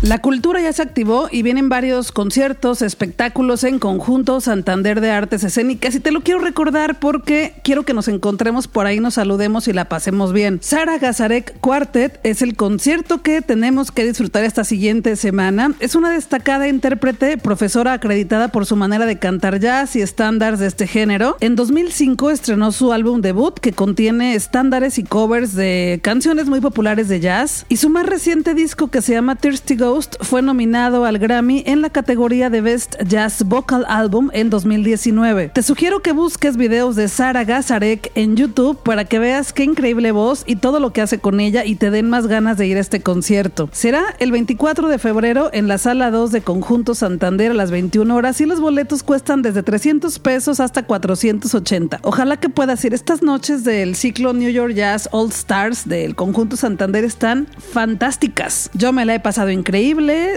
La 0.04 0.18
cultura 0.18 0.60
ya 0.60 0.70
se 0.70 0.82
activó 0.82 1.28
y 1.32 1.40
vienen 1.40 1.70
varios 1.70 2.12
conciertos, 2.12 2.82
espectáculos 2.82 3.64
en 3.64 3.78
conjunto 3.78 4.38
Santander 4.42 5.00
de 5.00 5.10
Artes 5.10 5.44
Escénicas 5.44 5.94
y 5.94 6.00
te 6.00 6.12
lo 6.12 6.20
quiero 6.20 6.40
recordar 6.40 7.00
porque 7.00 7.54
quiero 7.64 7.84
que 7.84 7.94
nos 7.94 8.08
encontremos 8.08 8.68
por 8.68 8.84
ahí, 8.84 9.00
nos 9.00 9.14
saludemos 9.14 9.66
y 9.66 9.72
la 9.72 9.88
pasemos 9.88 10.34
bien. 10.34 10.58
Sara 10.60 10.98
Gazarek 10.98 11.58
Quartet 11.60 12.20
es 12.22 12.42
el 12.42 12.54
concierto 12.54 13.22
que 13.22 13.40
tenemos 13.40 13.90
que 13.90 14.04
disfrutar 14.04 14.44
esta 14.44 14.62
siguiente 14.64 15.16
semana. 15.16 15.72
Es 15.80 15.94
una 15.94 16.10
destacada 16.10 16.68
intérprete, 16.68 17.38
profesora 17.38 17.94
acreditada 17.94 18.48
por 18.48 18.66
su 18.66 18.76
manera 18.76 19.06
de 19.06 19.18
cantar 19.18 19.58
jazz 19.58 19.96
y 19.96 20.02
estándares 20.02 20.60
de 20.60 20.66
este 20.66 20.86
género. 20.86 21.38
En 21.40 21.56
2005 21.56 22.30
estrenó 22.30 22.72
su 22.72 22.92
álbum 22.92 23.22
debut 23.22 23.58
que 23.58 23.72
contiene 23.72 24.34
estándares 24.34 24.98
y 24.98 25.04
covers 25.04 25.54
de 25.54 26.00
canciones 26.02 26.44
muy 26.44 26.60
populares 26.60 27.08
de 27.08 27.20
jazz 27.20 27.64
y 27.70 27.78
su 27.78 27.88
más 27.88 28.04
reciente 28.04 28.52
disco 28.52 28.88
que 28.88 29.00
se 29.00 29.14
llama 29.14 29.36
Thirsty 29.36 29.76
Go 29.76 29.93
fue 30.20 30.42
nominado 30.42 31.04
al 31.04 31.18
Grammy 31.18 31.62
en 31.66 31.80
la 31.80 31.88
categoría 31.88 32.50
de 32.50 32.60
Best 32.60 32.96
Jazz 33.06 33.44
Vocal 33.44 33.84
Album 33.88 34.28
en 34.32 34.50
2019. 34.50 35.50
Te 35.54 35.62
sugiero 35.62 36.00
que 36.00 36.12
busques 36.12 36.56
videos 36.56 36.96
de 36.96 37.06
Sara 37.06 37.44
Gazarek 37.44 38.10
en 38.16 38.34
YouTube 38.34 38.76
para 38.82 39.04
que 39.04 39.20
veas 39.20 39.52
qué 39.52 39.62
increíble 39.62 40.10
voz 40.10 40.42
y 40.48 40.56
todo 40.56 40.80
lo 40.80 40.92
que 40.92 41.00
hace 41.00 41.20
con 41.20 41.38
ella 41.38 41.64
y 41.64 41.76
te 41.76 41.90
den 41.90 42.10
más 42.10 42.26
ganas 42.26 42.56
de 42.56 42.66
ir 42.66 42.76
a 42.76 42.80
este 42.80 43.02
concierto. 43.02 43.68
Será 43.70 44.02
el 44.18 44.32
24 44.32 44.88
de 44.88 44.98
febrero 44.98 45.50
en 45.52 45.68
la 45.68 45.78
sala 45.78 46.10
2 46.10 46.32
de 46.32 46.40
Conjunto 46.40 46.96
Santander 46.96 47.52
a 47.52 47.54
las 47.54 47.70
21 47.70 48.12
horas 48.12 48.40
y 48.40 48.46
los 48.46 48.60
boletos 48.60 49.04
cuestan 49.04 49.42
desde 49.42 49.62
300 49.62 50.18
pesos 50.18 50.58
hasta 50.58 50.82
480. 50.82 52.00
Ojalá 52.02 52.38
que 52.38 52.48
puedas 52.48 52.84
ir. 52.84 52.94
Estas 52.94 53.22
noches 53.22 53.62
del 53.62 53.94
ciclo 53.94 54.32
New 54.32 54.50
York 54.50 54.74
Jazz 54.74 55.08
All 55.12 55.28
Stars 55.28 55.86
del 55.86 56.16
Conjunto 56.16 56.56
Santander 56.56 57.04
están 57.04 57.46
fantásticas. 57.72 58.70
Yo 58.74 58.92
me 58.92 59.04
la 59.04 59.14
he 59.14 59.20
pasado 59.20 59.50
increíble 59.50 59.83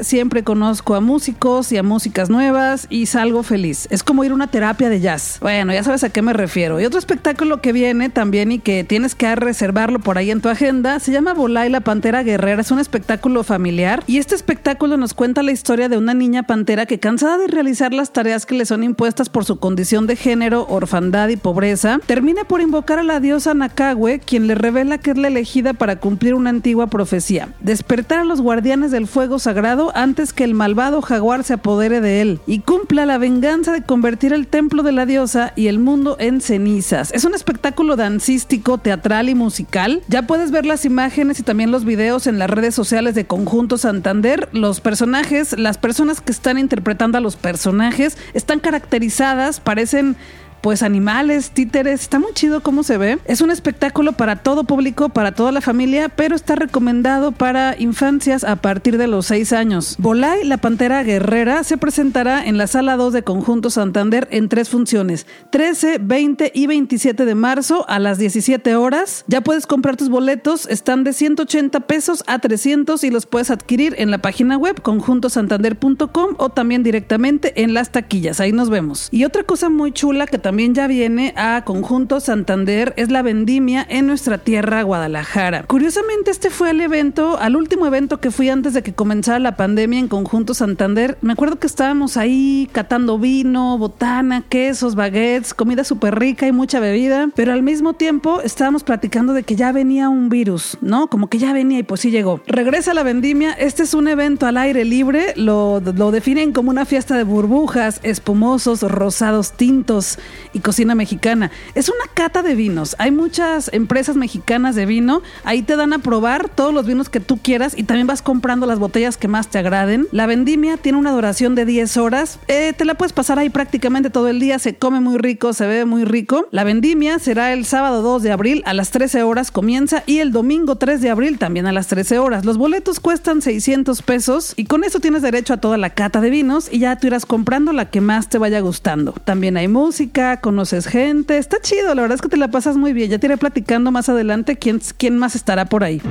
siempre 0.01 0.43
conozco 0.43 0.95
a 0.95 1.01
músicos 1.01 1.71
y 1.71 1.77
a 1.77 1.83
músicas 1.83 2.29
nuevas 2.29 2.87
y 2.89 3.05
salgo 3.05 3.43
feliz. 3.43 3.87
Es 3.89 4.03
como 4.03 4.23
ir 4.23 4.31
a 4.31 4.35
una 4.35 4.47
terapia 4.47 4.89
de 4.89 4.99
jazz. 4.99 5.37
Bueno, 5.41 5.73
ya 5.73 5.83
sabes 5.83 6.03
a 6.03 6.09
qué 6.09 6.21
me 6.21 6.33
refiero. 6.33 6.79
Y 6.81 6.85
otro 6.85 6.99
espectáculo 6.99 7.61
que 7.61 7.71
viene 7.71 8.09
también 8.09 8.51
y 8.51 8.59
que 8.59 8.83
tienes 8.83 9.15
que 9.15 9.35
reservarlo 9.35 9.99
por 9.99 10.17
ahí 10.17 10.31
en 10.31 10.41
tu 10.41 10.49
agenda 10.49 10.99
se 10.99 11.11
llama 11.11 11.33
Volá 11.33 11.67
la 11.69 11.81
Pantera 11.81 12.23
Guerrera. 12.23 12.61
Es 12.61 12.71
un 12.71 12.79
espectáculo 12.79 13.43
familiar 13.43 14.03
y 14.07 14.17
este 14.17 14.35
espectáculo 14.35 14.97
nos 14.97 15.13
cuenta 15.13 15.43
la 15.43 15.51
historia 15.51 15.89
de 15.89 15.97
una 15.97 16.13
niña 16.13 16.43
pantera 16.43 16.85
que 16.85 16.99
cansada 16.99 17.37
de 17.37 17.47
realizar 17.47 17.93
las 17.93 18.13
tareas 18.13 18.45
que 18.45 18.55
le 18.55 18.65
son 18.65 18.83
impuestas 18.83 19.29
por 19.29 19.45
su 19.45 19.59
condición 19.59 20.07
de 20.07 20.15
género, 20.15 20.65
orfandad 20.69 21.29
y 21.29 21.37
pobreza, 21.37 21.99
termina 22.05 22.43
por 22.43 22.61
invocar 22.61 22.99
a 22.99 23.03
la 23.03 23.19
diosa 23.19 23.53
Nakagwe, 23.53 24.19
quien 24.19 24.47
le 24.47 24.55
revela 24.55 24.97
que 24.97 25.11
es 25.11 25.17
la 25.17 25.27
elegida 25.27 25.73
para 25.73 25.97
cumplir 25.97 26.33
una 26.33 26.49
antigua 26.49 26.87
profecía, 26.87 27.49
despertar 27.59 28.19
a 28.19 28.25
los 28.25 28.41
guardianes 28.41 28.91
del 28.91 29.07
fuego 29.07 29.26
sagrado 29.37 29.91
antes 29.95 30.33
que 30.33 30.43
el 30.43 30.53
malvado 30.53 31.01
jaguar 31.01 31.43
se 31.43 31.53
apodere 31.53 32.01
de 32.01 32.21
él 32.21 32.39
y 32.47 32.59
cumpla 32.59 33.05
la 33.05 33.17
venganza 33.17 33.73
de 33.73 33.83
convertir 33.83 34.33
el 34.33 34.47
templo 34.47 34.81
de 34.81 34.93
la 34.93 35.05
diosa 35.05 35.53
y 35.55 35.67
el 35.67 35.79
mundo 35.79 36.15
en 36.19 36.41
cenizas. 36.41 37.11
Es 37.11 37.25
un 37.25 37.35
espectáculo 37.35 37.95
dancístico, 37.95 38.77
teatral 38.77 39.29
y 39.29 39.35
musical. 39.35 40.01
Ya 40.07 40.23
puedes 40.23 40.51
ver 40.51 40.65
las 40.65 40.85
imágenes 40.85 41.39
y 41.39 41.43
también 41.43 41.71
los 41.71 41.85
videos 41.85 42.25
en 42.25 42.39
las 42.39 42.49
redes 42.49 42.73
sociales 42.73 43.13
de 43.13 43.27
Conjunto 43.27 43.77
Santander. 43.77 44.49
Los 44.53 44.79
personajes, 44.79 45.57
las 45.59 45.77
personas 45.77 46.21
que 46.21 46.31
están 46.31 46.57
interpretando 46.57 47.17
a 47.17 47.21
los 47.21 47.35
personajes 47.35 48.17
están 48.33 48.59
caracterizadas, 48.59 49.59
parecen 49.59 50.15
pues 50.61 50.83
animales, 50.83 51.51
títeres, 51.51 52.01
está 52.01 52.19
muy 52.19 52.33
chido 52.33 52.61
cómo 52.61 52.83
se 52.83 52.97
ve. 52.97 53.19
Es 53.25 53.41
un 53.41 53.51
espectáculo 53.51 54.13
para 54.13 54.37
todo 54.37 54.63
público, 54.63 55.09
para 55.09 55.31
toda 55.31 55.51
la 55.51 55.61
familia, 55.61 56.09
pero 56.09 56.35
está 56.35 56.55
recomendado 56.55 57.31
para 57.31 57.75
infancias 57.79 58.43
a 58.43 58.57
partir 58.57 58.97
de 58.97 59.07
los 59.07 59.27
6 59.27 59.53
años. 59.53 59.95
Volay, 59.99 60.43
la 60.43 60.57
pantera 60.57 61.03
guerrera, 61.03 61.63
se 61.63 61.77
presentará 61.77 62.45
en 62.45 62.57
la 62.57 62.67
sala 62.67 62.97
2 62.97 63.13
de 63.13 63.23
Conjunto 63.23 63.69
Santander 63.69 64.27
en 64.31 64.49
tres 64.49 64.69
funciones, 64.69 65.25
13, 65.51 65.99
20 65.99 66.51
y 66.53 66.67
27 66.67 67.25
de 67.25 67.35
marzo 67.35 67.85
a 67.87 67.99
las 67.99 68.17
17 68.17 68.75
horas. 68.75 69.25
Ya 69.27 69.41
puedes 69.41 69.67
comprar 69.67 69.97
tus 69.97 70.09
boletos, 70.09 70.67
están 70.67 71.03
de 71.03 71.13
180 71.13 71.81
pesos 71.81 72.23
a 72.27 72.39
300 72.39 73.03
y 73.03 73.09
los 73.09 73.25
puedes 73.25 73.51
adquirir 73.51 73.95
en 73.97 74.11
la 74.11 74.19
página 74.19 74.57
web 74.57 74.81
conjuntosantander.com 74.81 76.35
o 76.37 76.49
también 76.49 76.83
directamente 76.83 77.63
en 77.63 77.73
las 77.73 77.91
taquillas. 77.91 78.39
Ahí 78.39 78.51
nos 78.51 78.69
vemos. 78.69 79.09
Y 79.11 79.25
otra 79.25 79.43
cosa 79.43 79.69
muy 79.69 79.91
chula 79.91 80.27
que 80.27 80.37
también 80.47 80.73
ya 80.73 80.87
viene 80.87 81.33
a 81.35 81.65
Conjunto 81.65 82.21
Santander 82.21 82.93
es 82.95 83.11
la 83.11 83.21
vendimia 83.21 83.85
en 83.89 84.07
nuestra 84.07 84.37
tierra 84.37 84.81
Guadalajara. 84.81 85.63
Curiosamente 85.63 86.31
este 86.31 86.49
fue 86.49 86.69
el 86.69 86.79
evento, 86.79 87.37
al 87.37 87.57
último 87.57 87.85
evento 87.85 88.21
que 88.21 88.31
fui 88.31 88.47
antes 88.47 88.73
de 88.73 88.81
que 88.81 88.93
comenzara 88.93 89.39
la 89.39 89.57
pandemia 89.57 89.99
en 89.99 90.07
Conjunto 90.07 90.53
Santander. 90.53 91.17
Me 91.19 91.33
acuerdo 91.33 91.59
que 91.59 91.67
estábamos 91.67 92.15
ahí 92.15 92.69
catando 92.71 93.19
vino, 93.19 93.77
botana, 93.77 94.41
quesos, 94.47 94.95
baguettes, 94.95 95.53
comida 95.53 95.83
súper 95.83 96.17
rica 96.17 96.47
y 96.47 96.53
mucha 96.53 96.79
bebida, 96.79 97.27
pero 97.35 97.51
al 97.51 97.61
mismo 97.61 97.95
tiempo 97.95 98.39
estábamos 98.39 98.85
platicando 98.85 99.33
de 99.33 99.43
que 99.43 99.57
ya 99.57 99.73
venía 99.73 100.07
un 100.07 100.29
virus, 100.29 100.77
¿no? 100.79 101.09
Como 101.09 101.27
que 101.27 101.39
ya 101.39 101.51
venía 101.51 101.79
y 101.79 101.83
pues 101.83 101.99
sí 101.99 102.09
llegó. 102.09 102.39
Regresa 102.47 102.93
la 102.93 103.03
vendimia, 103.03 103.51
este 103.51 103.83
es 103.83 103.93
un 103.93 104.07
evento 104.07 104.45
al 104.45 104.55
aire 104.55 104.85
libre, 104.85 105.33
lo, 105.35 105.81
lo 105.81 106.11
definen 106.11 106.53
como 106.53 106.69
una 106.69 106.85
fiesta 106.85 107.17
de 107.17 107.23
burbujas, 107.23 107.99
espumosos, 108.03 108.81
rosados, 108.83 109.51
tintos, 109.51 110.17
y 110.53 110.59
cocina 110.59 110.95
mexicana. 110.95 111.51
Es 111.75 111.89
una 111.89 112.11
cata 112.13 112.43
de 112.43 112.55
vinos. 112.55 112.95
Hay 112.99 113.11
muchas 113.11 113.69
empresas 113.73 114.15
mexicanas 114.15 114.75
de 114.75 114.85
vino. 114.85 115.21
Ahí 115.43 115.61
te 115.61 115.75
dan 115.75 115.93
a 115.93 115.99
probar 115.99 116.49
todos 116.49 116.73
los 116.73 116.85
vinos 116.85 117.09
que 117.09 117.19
tú 117.19 117.37
quieras 117.37 117.73
y 117.77 117.83
también 117.83 118.07
vas 118.07 118.21
comprando 118.21 118.65
las 118.65 118.79
botellas 118.79 119.17
que 119.17 119.27
más 119.27 119.49
te 119.49 119.59
agraden. 119.59 120.07
La 120.11 120.25
vendimia 120.25 120.77
tiene 120.77 120.97
una 120.97 121.11
duración 121.11 121.55
de 121.55 121.65
10 121.65 121.97
horas. 121.97 122.39
Eh, 122.47 122.73
te 122.77 122.85
la 122.85 122.95
puedes 122.95 123.13
pasar 123.13 123.39
ahí 123.39 123.49
prácticamente 123.49 124.09
todo 124.09 124.27
el 124.27 124.39
día. 124.39 124.59
Se 124.59 124.75
come 124.75 124.99
muy 124.99 125.17
rico, 125.17 125.53
se 125.53 125.65
bebe 125.65 125.85
muy 125.85 126.05
rico. 126.05 126.47
La 126.51 126.63
vendimia 126.63 127.19
será 127.19 127.53
el 127.53 127.65
sábado 127.65 128.01
2 128.01 128.23
de 128.23 128.31
abril 128.31 128.63
a 128.65 128.73
las 128.73 128.91
13 128.91 129.23
horas 129.23 129.51
comienza 129.51 130.03
y 130.05 130.19
el 130.19 130.31
domingo 130.31 130.75
3 130.75 131.01
de 131.01 131.09
abril 131.09 131.37
también 131.39 131.67
a 131.67 131.71
las 131.71 131.87
13 131.87 132.19
horas. 132.19 132.45
Los 132.45 132.57
boletos 132.57 132.99
cuestan 132.99 133.41
600 133.41 134.01
pesos 134.01 134.53
y 134.55 134.65
con 134.65 134.83
eso 134.83 134.99
tienes 134.99 135.21
derecho 135.21 135.53
a 135.53 135.57
toda 135.57 135.77
la 135.77 135.91
cata 135.91 136.21
de 136.21 136.29
vinos 136.29 136.69
y 136.71 136.79
ya 136.79 136.97
tú 136.97 137.07
irás 137.07 137.25
comprando 137.25 137.73
la 137.73 137.89
que 137.89 138.01
más 138.01 138.29
te 138.29 138.37
vaya 138.37 138.59
gustando. 138.59 139.13
También 139.23 139.57
hay 139.57 139.67
música 139.67 140.26
conoces 140.35 140.85
gente, 140.85 141.37
está 141.37 141.57
chido, 141.61 141.95
la 141.95 142.01
verdad 142.01 142.15
es 142.15 142.21
que 142.21 142.27
te 142.27 142.35
la 142.35 142.49
pasas 142.49 142.75
muy 142.75 142.91
bien. 142.91 143.09
Ya 143.09 143.19
te 143.19 143.27
iré 143.27 143.37
platicando 143.37 143.91
más 143.91 144.09
adelante 144.09 144.57
quién, 144.57 144.81
quién 144.97 145.17
más 145.17 145.35
estará 145.35 145.65
por 145.65 145.85
ahí. 145.85 146.01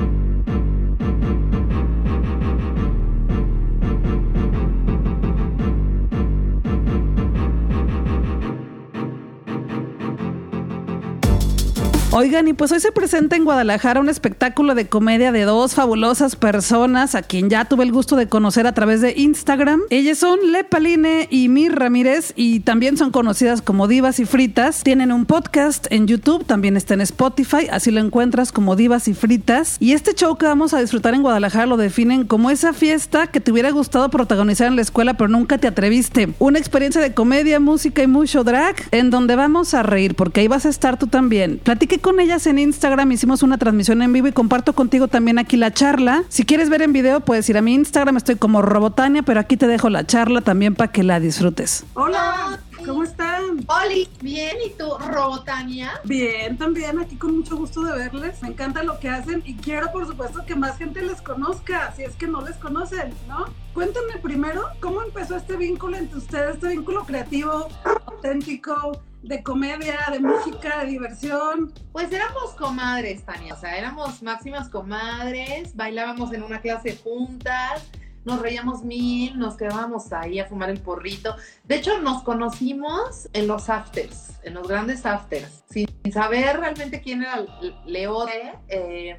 Oigan, 12.19 12.47
y 12.47 12.53
pues 12.53 12.71
hoy 12.71 12.79
se 12.79 12.91
presenta 12.91 13.35
en 13.35 13.43
Guadalajara 13.43 13.99
un 13.99 14.09
espectáculo 14.09 14.73
de 14.73 14.87
comedia 14.87 15.31
de 15.31 15.43
dos 15.43 15.75
fabulosas 15.75 16.35
personas 16.35 17.13
a 17.13 17.21
quien 17.21 17.47
ya 17.47 17.65
tuve 17.65 17.83
el 17.83 17.91
gusto 17.91 18.15
de 18.15 18.27
conocer 18.27 18.65
a 18.65 18.71
través 18.71 19.01
de 19.01 19.13
Instagram. 19.15 19.81
Ellas 19.91 20.17
son 20.17 20.39
Lepaline 20.51 21.27
y 21.29 21.47
Mir 21.47 21.75
Ramírez 21.75 22.33
y 22.35 22.61
también 22.61 22.97
son 22.97 23.11
conocidas 23.11 23.61
como 23.61 23.87
Divas 23.87 24.19
y 24.19 24.25
Fritas. 24.25 24.81
Tienen 24.81 25.11
un 25.11 25.27
podcast 25.27 25.85
en 25.91 26.07
YouTube, 26.07 26.43
también 26.43 26.75
está 26.75 26.95
en 26.95 27.01
Spotify, 27.01 27.67
así 27.69 27.91
lo 27.91 28.01
encuentras 28.01 28.51
como 28.51 28.75
Divas 28.75 29.07
y 29.07 29.13
Fritas. 29.13 29.77
Y 29.79 29.93
este 29.93 30.15
show 30.15 30.39
que 30.39 30.47
vamos 30.47 30.73
a 30.73 30.81
disfrutar 30.81 31.13
en 31.13 31.21
Guadalajara 31.21 31.67
lo 31.67 31.77
definen 31.77 32.25
como 32.25 32.49
esa 32.49 32.73
fiesta 32.73 33.27
que 33.27 33.41
te 33.41 33.51
hubiera 33.51 33.69
gustado 33.69 34.09
protagonizar 34.09 34.65
en 34.65 34.75
la 34.75 34.81
escuela 34.81 35.13
pero 35.13 35.27
nunca 35.27 35.59
te 35.59 35.67
atreviste. 35.67 36.29
Una 36.39 36.57
experiencia 36.57 36.99
de 36.99 37.13
comedia, 37.13 37.59
música 37.59 38.01
y 38.01 38.07
mucho 38.07 38.43
drag 38.43 38.75
en 38.89 39.11
donde 39.11 39.35
vamos 39.35 39.75
a 39.75 39.83
reír 39.83 40.15
porque 40.15 40.41
ahí 40.41 40.47
vas 40.47 40.65
a 40.65 40.69
estar 40.69 40.97
tú 40.97 41.05
también. 41.05 41.59
Platique 41.63 41.99
con 42.07 42.21
ellas 42.21 42.47
en 42.47 42.57
Instagram, 42.57 43.11
hicimos 43.11 43.43
una 43.43 43.57
transmisión 43.57 44.01
en 44.01 44.13
vivo 44.13 44.29
y 44.29 44.31
comparto 44.31 44.71
contigo 44.71 45.09
también 45.09 45.39
aquí 45.39 45.57
la 45.57 45.73
charla. 45.73 46.23
Si 46.29 46.45
quieres 46.45 46.69
ver 46.69 46.81
en 46.81 46.93
video, 46.93 47.19
puedes 47.19 47.49
ir 47.49 47.57
a 47.57 47.61
mi 47.61 47.73
Instagram, 47.73 48.15
estoy 48.15 48.37
como 48.37 48.61
Robotania, 48.61 49.23
pero 49.23 49.41
aquí 49.41 49.57
te 49.57 49.67
dejo 49.67 49.89
la 49.89 50.07
charla 50.07 50.39
también 50.39 50.73
para 50.73 50.89
que 50.89 51.03
la 51.03 51.19
disfrutes. 51.19 51.83
Hola, 51.95 52.61
¿cómo 52.85 53.03
están? 53.03 53.65
Oli, 53.67 54.07
bien, 54.21 54.55
¿y 54.65 54.69
tú, 54.77 54.85
Robotania? 55.05 55.99
Bien, 56.05 56.57
también, 56.57 56.97
aquí 56.97 57.17
con 57.17 57.35
mucho 57.35 57.57
gusto 57.57 57.83
de 57.83 57.91
verles. 57.97 58.41
Me 58.41 58.47
encanta 58.47 58.83
lo 58.83 58.97
que 58.99 59.09
hacen 59.09 59.43
y 59.45 59.55
quiero, 59.55 59.91
por 59.91 60.07
supuesto, 60.07 60.45
que 60.45 60.55
más 60.55 60.77
gente 60.77 61.01
les 61.01 61.21
conozca, 61.21 61.93
si 61.97 62.03
es 62.03 62.15
que 62.15 62.27
no 62.27 62.39
les 62.39 62.55
conocen, 62.55 63.13
¿no? 63.27 63.47
cuéntenme 63.77 64.17
primero 64.23 64.63
cómo 64.79 65.03
empezó 65.03 65.35
este 65.35 65.55
vínculo 65.55 65.97
entre 65.97 66.17
ustedes, 66.17 66.55
este 66.55 66.69
vínculo 66.69 67.05
creativo, 67.05 67.67
auténtico, 68.07 69.03
de 69.27 69.43
comedia, 69.43 69.99
de 70.11 70.19
música, 70.19 70.79
de 70.79 70.87
diversión. 70.87 71.73
Pues 71.91 72.11
éramos 72.11 72.51
comadres, 72.57 73.23
Tania, 73.23 73.53
o 73.53 73.57
sea, 73.57 73.77
éramos 73.77 74.23
máximas 74.23 74.69
comadres, 74.69 75.75
bailábamos 75.75 76.33
en 76.33 76.43
una 76.43 76.61
clase 76.61 76.97
juntas, 77.03 77.85
nos 78.23 78.41
reíamos 78.41 78.83
mil, 78.83 79.37
nos 79.37 79.55
quedábamos 79.55 80.11
ahí 80.13 80.39
a 80.39 80.45
fumar 80.45 80.69
el 80.69 80.79
porrito. 80.79 81.35
De 81.65 81.75
hecho, 81.75 81.99
nos 81.99 82.23
conocimos 82.23 83.29
en 83.33 83.47
los 83.47 83.69
afters, 83.69 84.31
en 84.43 84.53
los 84.53 84.67
grandes 84.67 85.05
afters, 85.05 85.63
sin 85.69 85.87
saber 86.11 86.59
realmente 86.59 87.01
quién 87.01 87.21
era 87.23 87.45
Leode. 87.85 88.53
Eh, 88.67 89.17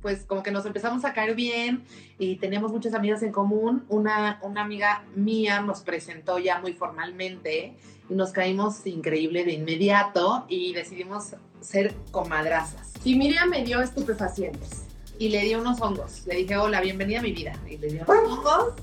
pues 0.00 0.24
como 0.24 0.44
que 0.44 0.52
nos 0.52 0.64
empezamos 0.64 1.04
a 1.04 1.12
caer 1.12 1.34
bien 1.34 1.84
y 2.20 2.36
teníamos 2.36 2.70
muchas 2.70 2.94
amigas 2.94 3.22
en 3.24 3.32
común. 3.32 3.84
Una, 3.88 4.38
una 4.42 4.62
amiga 4.62 5.04
mía 5.16 5.60
nos 5.60 5.80
presentó 5.80 6.38
ya 6.38 6.60
muy 6.60 6.72
formalmente 6.72 7.76
nos 8.08 8.32
caímos 8.32 8.86
increíble 8.86 9.44
de 9.44 9.52
inmediato 9.52 10.44
y 10.48 10.72
decidimos 10.72 11.34
ser 11.60 11.94
comadrazas. 12.10 12.92
Y 13.04 13.16
Miriam 13.16 13.48
me 13.50 13.64
dio 13.64 13.80
estupefacientes. 13.80 14.84
Y 15.18 15.30
le 15.30 15.42
dio 15.42 15.60
unos 15.60 15.80
hongos. 15.80 16.26
Le 16.26 16.36
dije, 16.36 16.56
hola, 16.56 16.80
bienvenida 16.80 17.18
a 17.18 17.22
mi 17.22 17.32
vida. 17.32 17.52
Y 17.68 17.76
le 17.78 17.88
dio 17.88 18.04
unos 18.06 18.38
hongos 18.38 18.74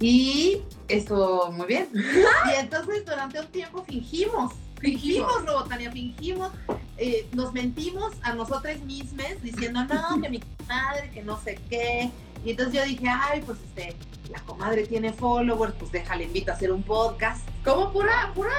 y 0.00 0.62
estuvo 0.86 1.50
muy 1.50 1.66
bien. 1.66 1.88
y 1.94 2.60
entonces 2.60 3.04
durante 3.04 3.40
un 3.40 3.46
tiempo 3.46 3.84
fingimos 3.84 4.52
Fingimos, 4.80 5.44
Robotania, 5.44 5.90
fingimos, 5.90 6.52
eh, 6.96 7.26
nos 7.32 7.52
mentimos 7.52 8.12
a 8.22 8.34
nosotras 8.34 8.80
mismas 8.80 9.42
diciendo, 9.42 9.84
no, 9.84 10.22
que 10.22 10.28
mi 10.28 10.40
madre, 10.68 11.10
que 11.12 11.22
no 11.22 11.40
sé 11.42 11.58
qué. 11.68 12.10
Y 12.44 12.50
entonces 12.50 12.74
yo 12.74 12.84
dije, 12.84 13.08
ay, 13.08 13.42
pues 13.44 13.58
este, 13.60 13.96
la 14.30 14.40
comadre 14.40 14.86
tiene 14.86 15.12
followers, 15.12 15.74
pues 15.78 15.92
déjale, 15.92 16.24
invito 16.24 16.52
a 16.52 16.54
hacer 16.54 16.72
un 16.72 16.82
podcast. 16.82 17.46
Como 17.64 17.92
pura, 17.92 18.32
pura, 18.34 18.50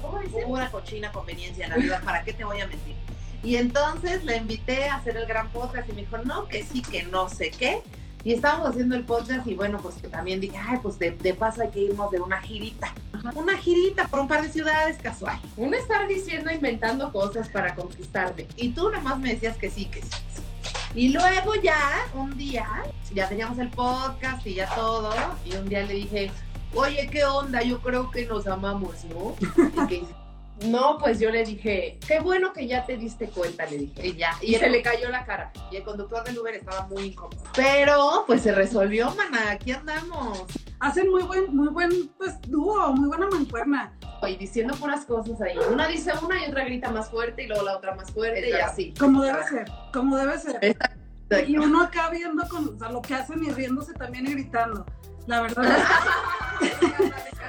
¿cómo 0.00 0.18
dice? 0.20 0.42
Pura 0.42 0.70
cochina 0.70 1.12
conveniencia, 1.12 1.68
la 1.68 1.76
verdad, 1.76 2.02
¿para 2.04 2.24
qué 2.24 2.32
te 2.32 2.44
voy 2.44 2.60
a 2.60 2.66
mentir? 2.66 2.96
Y 3.42 3.56
entonces 3.56 4.24
la 4.24 4.36
invité 4.36 4.88
a 4.88 4.96
hacer 4.96 5.16
el 5.16 5.26
gran 5.26 5.48
podcast 5.50 5.88
y 5.88 5.92
me 5.92 6.02
dijo, 6.02 6.18
no, 6.18 6.46
que 6.46 6.62
sí, 6.62 6.82
que 6.82 7.02
no 7.04 7.28
sé 7.28 7.50
qué. 7.50 7.82
Y 8.24 8.34
estábamos 8.34 8.68
haciendo 8.68 8.94
el 8.94 9.04
podcast 9.04 9.46
y 9.48 9.54
bueno, 9.54 9.78
pues 9.82 9.96
que 9.96 10.06
también 10.06 10.40
dije, 10.40 10.56
ay, 10.56 10.78
pues 10.80 10.96
de, 10.98 11.10
de 11.10 11.34
paso 11.34 11.62
hay 11.62 11.70
que 11.70 11.80
irnos 11.80 12.08
de 12.12 12.20
una 12.20 12.40
girita. 12.40 12.94
Una 13.34 13.56
girita 13.56 14.06
por 14.06 14.20
un 14.20 14.28
par 14.28 14.42
de 14.42 14.48
ciudades 14.48 14.96
casual. 14.98 15.40
Uno 15.56 15.76
estar 15.76 16.06
diciendo, 16.06 16.50
inventando 16.52 17.10
cosas 17.10 17.48
para 17.48 17.74
conquistarme. 17.74 18.46
Y 18.56 18.70
tú 18.70 18.90
nomás 18.90 19.18
me 19.18 19.34
decías 19.34 19.56
que 19.56 19.70
sí, 19.70 19.86
que 19.86 20.02
sí. 20.02 20.08
Y 20.94 21.08
luego 21.08 21.54
ya, 21.62 22.06
un 22.14 22.36
día, 22.36 22.66
ya 23.14 23.28
teníamos 23.28 23.58
el 23.58 23.68
podcast 23.70 24.46
y 24.46 24.54
ya 24.54 24.74
todo, 24.74 25.10
y 25.44 25.54
un 25.54 25.68
día 25.68 25.82
le 25.84 25.94
dije, 25.94 26.30
oye, 26.74 27.08
¿qué 27.10 27.24
onda? 27.24 27.62
Yo 27.62 27.80
creo 27.80 28.10
que 28.10 28.26
nos 28.26 28.46
amamos, 28.46 29.04
¿no? 29.04 29.34
Y 29.84 29.86
que 29.86 30.04
no, 30.66 30.98
pues 30.98 31.18
yo 31.20 31.30
le 31.30 31.44
dije, 31.44 31.98
qué 32.06 32.20
bueno 32.20 32.52
que 32.52 32.66
ya 32.66 32.84
te 32.86 32.96
diste 32.96 33.28
cuenta, 33.28 33.66
le 33.66 33.78
dije. 33.78 34.06
Y 34.06 34.16
ya. 34.16 34.36
Y, 34.40 34.54
se 34.54 34.68
le 34.68 34.82
cayó 34.82 35.08
la 35.10 35.24
cara. 35.24 35.52
Y 35.70 35.76
el 35.76 35.82
conductor 35.82 36.24
del 36.24 36.38
Uber 36.38 36.54
estaba 36.54 36.86
muy 36.86 37.04
incómodo. 37.04 37.42
Pero, 37.54 38.24
pues 38.26 38.42
se 38.42 38.52
resolvió, 38.52 39.14
mana. 39.14 39.52
Aquí 39.52 39.72
andamos. 39.72 40.44
Hacen 40.80 41.10
muy 41.10 41.22
buen, 41.22 41.54
muy 41.54 41.68
buen, 41.68 42.08
pues, 42.18 42.40
dúo, 42.42 42.92
muy 42.92 43.08
buena 43.08 43.28
mancuerna. 43.28 43.92
Y 44.28 44.36
diciendo 44.36 44.74
puras 44.76 45.04
cosas 45.04 45.40
ahí. 45.40 45.56
Una 45.70 45.88
dice 45.88 46.12
una 46.22 46.44
y 46.44 46.48
otra 46.48 46.64
grita 46.64 46.90
más 46.90 47.10
fuerte 47.10 47.42
y 47.42 47.46
luego 47.48 47.64
la 47.64 47.76
otra 47.76 47.94
más 47.94 48.10
fuerte 48.12 48.50
y 48.50 48.52
así. 48.52 48.94
Como 48.98 49.22
debe 49.22 49.42
ser, 49.48 49.70
como 49.92 50.16
debe 50.16 50.38
ser. 50.38 50.76
Y 51.48 51.56
uno 51.56 51.82
acá 51.82 52.10
viendo 52.10 52.46
con, 52.48 52.76
o 52.76 52.78
sea, 52.78 52.90
lo 52.90 53.02
que 53.02 53.14
hacen 53.14 53.42
y 53.42 53.50
riéndose 53.50 53.94
también 53.94 54.26
y 54.26 54.32
gritando. 54.32 54.84
La 55.26 55.42
verdad. 55.42 55.64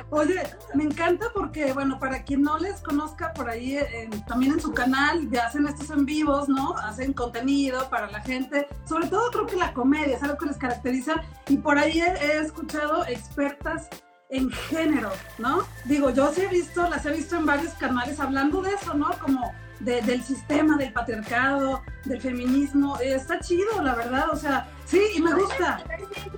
Oye, 0.09 0.43
me 0.73 0.83
encanta 0.83 1.27
porque, 1.33 1.73
bueno, 1.73 1.99
para 1.99 2.23
quien 2.23 2.43
no 2.43 2.57
les 2.57 2.81
conozca 2.81 3.33
por 3.33 3.49
ahí, 3.49 3.79
también 4.27 4.53
en 4.53 4.61
su 4.61 4.71
canal 4.71 5.29
ya 5.31 5.47
hacen 5.47 5.67
estos 5.67 5.89
en 5.89 6.05
vivos, 6.05 6.49
¿no? 6.49 6.75
Hacen 6.77 7.13
contenido 7.13 7.89
para 7.89 8.09
la 8.11 8.21
gente, 8.21 8.67
sobre 8.87 9.07
todo 9.07 9.31
creo 9.31 9.45
que 9.47 9.55
la 9.55 9.73
comedia 9.73 10.15
es 10.15 10.23
algo 10.23 10.37
que 10.37 10.45
les 10.47 10.57
caracteriza 10.57 11.15
y 11.47 11.57
por 11.57 11.77
ahí 11.77 12.01
he, 12.01 12.39
escuchado 12.39 13.05
expertas 13.05 13.89
en 14.29 14.49
género, 14.51 15.11
¿no? 15.37 15.63
Digo, 15.85 16.09
yo 16.09 16.31
sí 16.33 16.41
he 16.41 16.47
visto, 16.47 16.87
las 16.89 17.05
he 17.05 17.11
visto 17.11 17.35
en 17.35 17.45
varios 17.45 17.73
canales 17.73 18.19
hablando 18.19 18.61
de 18.61 18.71
eso, 18.73 18.93
¿no? 18.93 19.09
Como 19.19 19.53
del 19.79 20.23
sistema, 20.23 20.77
del 20.77 20.93
patriarcado, 20.93 21.81
del 22.05 22.21
feminismo. 22.21 22.97
está 22.99 23.39
chido, 23.39 23.81
la 23.81 23.95
verdad, 23.95 24.29
o 24.31 24.35
sea, 24.35 24.67
sí, 24.85 25.01
y 25.15 25.21
me 25.21 25.33
gusta. 25.33 25.83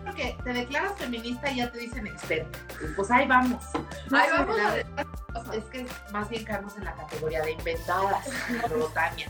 Porque 0.04 0.38
te 0.43 0.54
declaras 0.54 0.93
feminista 0.98 1.52
y 1.52 1.58
ya 1.58 1.71
te 1.71 1.80
dicen 1.80 2.08
experta. 2.08 2.58
Pues 2.95 3.12
ahí 3.12 3.28
vamos. 3.28 3.63
Ahí 4.12 4.30
vamos. 4.32 4.58
es 5.54 5.63
que 5.65 5.86
más 6.12 6.30
bien 6.30 6.43
caemos 6.43 6.76
en 6.78 6.86
la 6.86 6.93
categoría 6.93 7.41
de 7.43 7.52
inventadas, 7.52 8.26
Tania. 8.93 9.30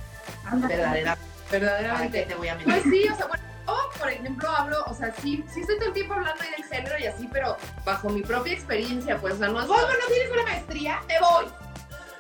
Verdadera, 0.68 1.18
verdaderamente 1.52 2.24
te 2.24 2.36
voy 2.36 2.48
a. 2.48 2.58
Pues 2.58 2.84
sí, 2.84 3.08
o 3.12 3.16
sea, 3.16 3.28
bueno. 3.28 3.44
Yo, 3.68 3.90
por 4.00 4.10
ejemplo, 4.10 4.50
hablo, 4.50 4.84
o 4.86 4.94
sea, 4.94 5.12
sí, 5.22 5.44
sí 5.52 5.62
estoy 5.62 5.78
todo 5.78 5.88
el 5.88 5.94
tiempo 5.94 6.14
hablando 6.14 6.44
ahí 6.44 6.52
del 6.52 6.66
género 6.66 7.00
y 7.00 7.06
así, 7.08 7.28
pero 7.32 7.58
bajo 7.84 8.10
mi 8.10 8.22
propia 8.22 8.54
experiencia, 8.54 9.18
pues, 9.18 9.34
o 9.34 9.38
sea, 9.38 9.48
no 9.48 9.60
es... 9.60 9.68
¿Vos 9.68 9.82
no 9.82 10.08
tienes 10.08 10.32
una 10.32 10.44
maestría? 10.44 11.02
Te 11.08 11.16
voy. 11.20 11.65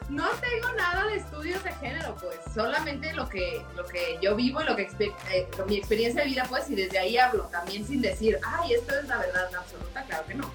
No 0.09 0.27
tengo 0.39 0.71
nada 0.77 1.05
de 1.05 1.17
estudios 1.17 1.63
de 1.63 1.71
género, 1.73 2.15
pues, 2.21 2.37
solamente 2.53 3.11
lo 3.13 3.27
que, 3.27 3.61
lo 3.75 3.85
que 3.85 4.19
yo 4.21 4.35
vivo 4.35 4.61
y 4.61 4.65
lo 4.65 4.75
que 4.75 4.83
eh, 4.99 5.47
mi 5.67 5.77
experiencia 5.77 6.21
de 6.21 6.27
vida, 6.27 6.45
pues, 6.47 6.69
y 6.69 6.75
desde 6.75 6.99
ahí 6.99 7.17
hablo, 7.17 7.43
también 7.45 7.85
sin 7.85 8.01
decir, 8.01 8.39
ay, 8.45 8.73
esto 8.73 8.99
es 8.99 9.07
la 9.07 9.17
verdad 9.17 9.49
absoluta, 9.55 10.03
claro 10.03 10.25
que 10.27 10.35
no. 10.35 10.51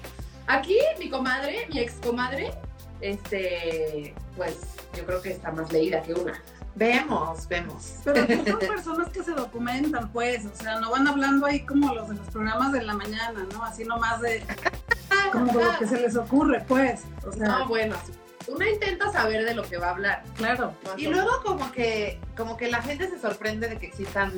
Aquí 0.47 0.77
mi 0.99 1.09
comadre, 1.09 1.67
mi 1.69 1.79
ex 1.79 1.95
comadre, 1.95 2.53
este, 3.01 4.15
pues, 4.37 4.57
yo 4.97 5.05
creo 5.05 5.21
que 5.21 5.31
está 5.31 5.51
más 5.51 5.71
leída 5.71 6.01
que 6.01 6.13
una. 6.13 6.41
Vemos, 6.75 7.47
vemos. 7.49 7.95
Pero 8.05 8.25
son 8.45 8.59
personas 8.59 9.09
que 9.09 9.23
se 9.23 9.31
documentan, 9.31 10.09
pues, 10.11 10.45
o 10.45 10.55
sea, 10.55 10.79
no 10.79 10.91
van 10.91 11.07
hablando 11.07 11.45
ahí 11.45 11.65
como 11.65 11.93
los 11.93 12.09
de 12.09 12.15
los 12.15 12.27
programas 12.29 12.71
de 12.71 12.83
la 12.83 12.93
mañana, 12.93 13.45
¿no? 13.51 13.63
Así 13.65 13.83
nomás 13.83 14.21
de 14.21 14.43
como 15.33 15.51
lo 15.51 15.77
que 15.77 15.87
se 15.87 15.99
les 15.99 16.15
ocurre, 16.15 16.63
pues. 16.67 17.01
O 17.27 17.33
sea, 17.33 17.47
no, 17.47 17.67
bueno, 17.67 17.97
uno 18.47 18.65
intenta 18.65 19.11
saber 19.11 19.45
de 19.45 19.53
lo 19.53 19.63
que 19.63 19.77
va 19.77 19.87
a 19.87 19.91
hablar. 19.91 20.23
Claro. 20.35 20.73
Y 20.97 21.07
luego 21.07 21.41
como 21.43 21.71
que, 21.71 22.19
como 22.35 22.57
que 22.57 22.69
la 22.69 22.81
gente 22.81 23.09
se 23.09 23.19
sorprende 23.19 23.67
de 23.67 23.77
que 23.77 23.87
existan, 23.87 24.33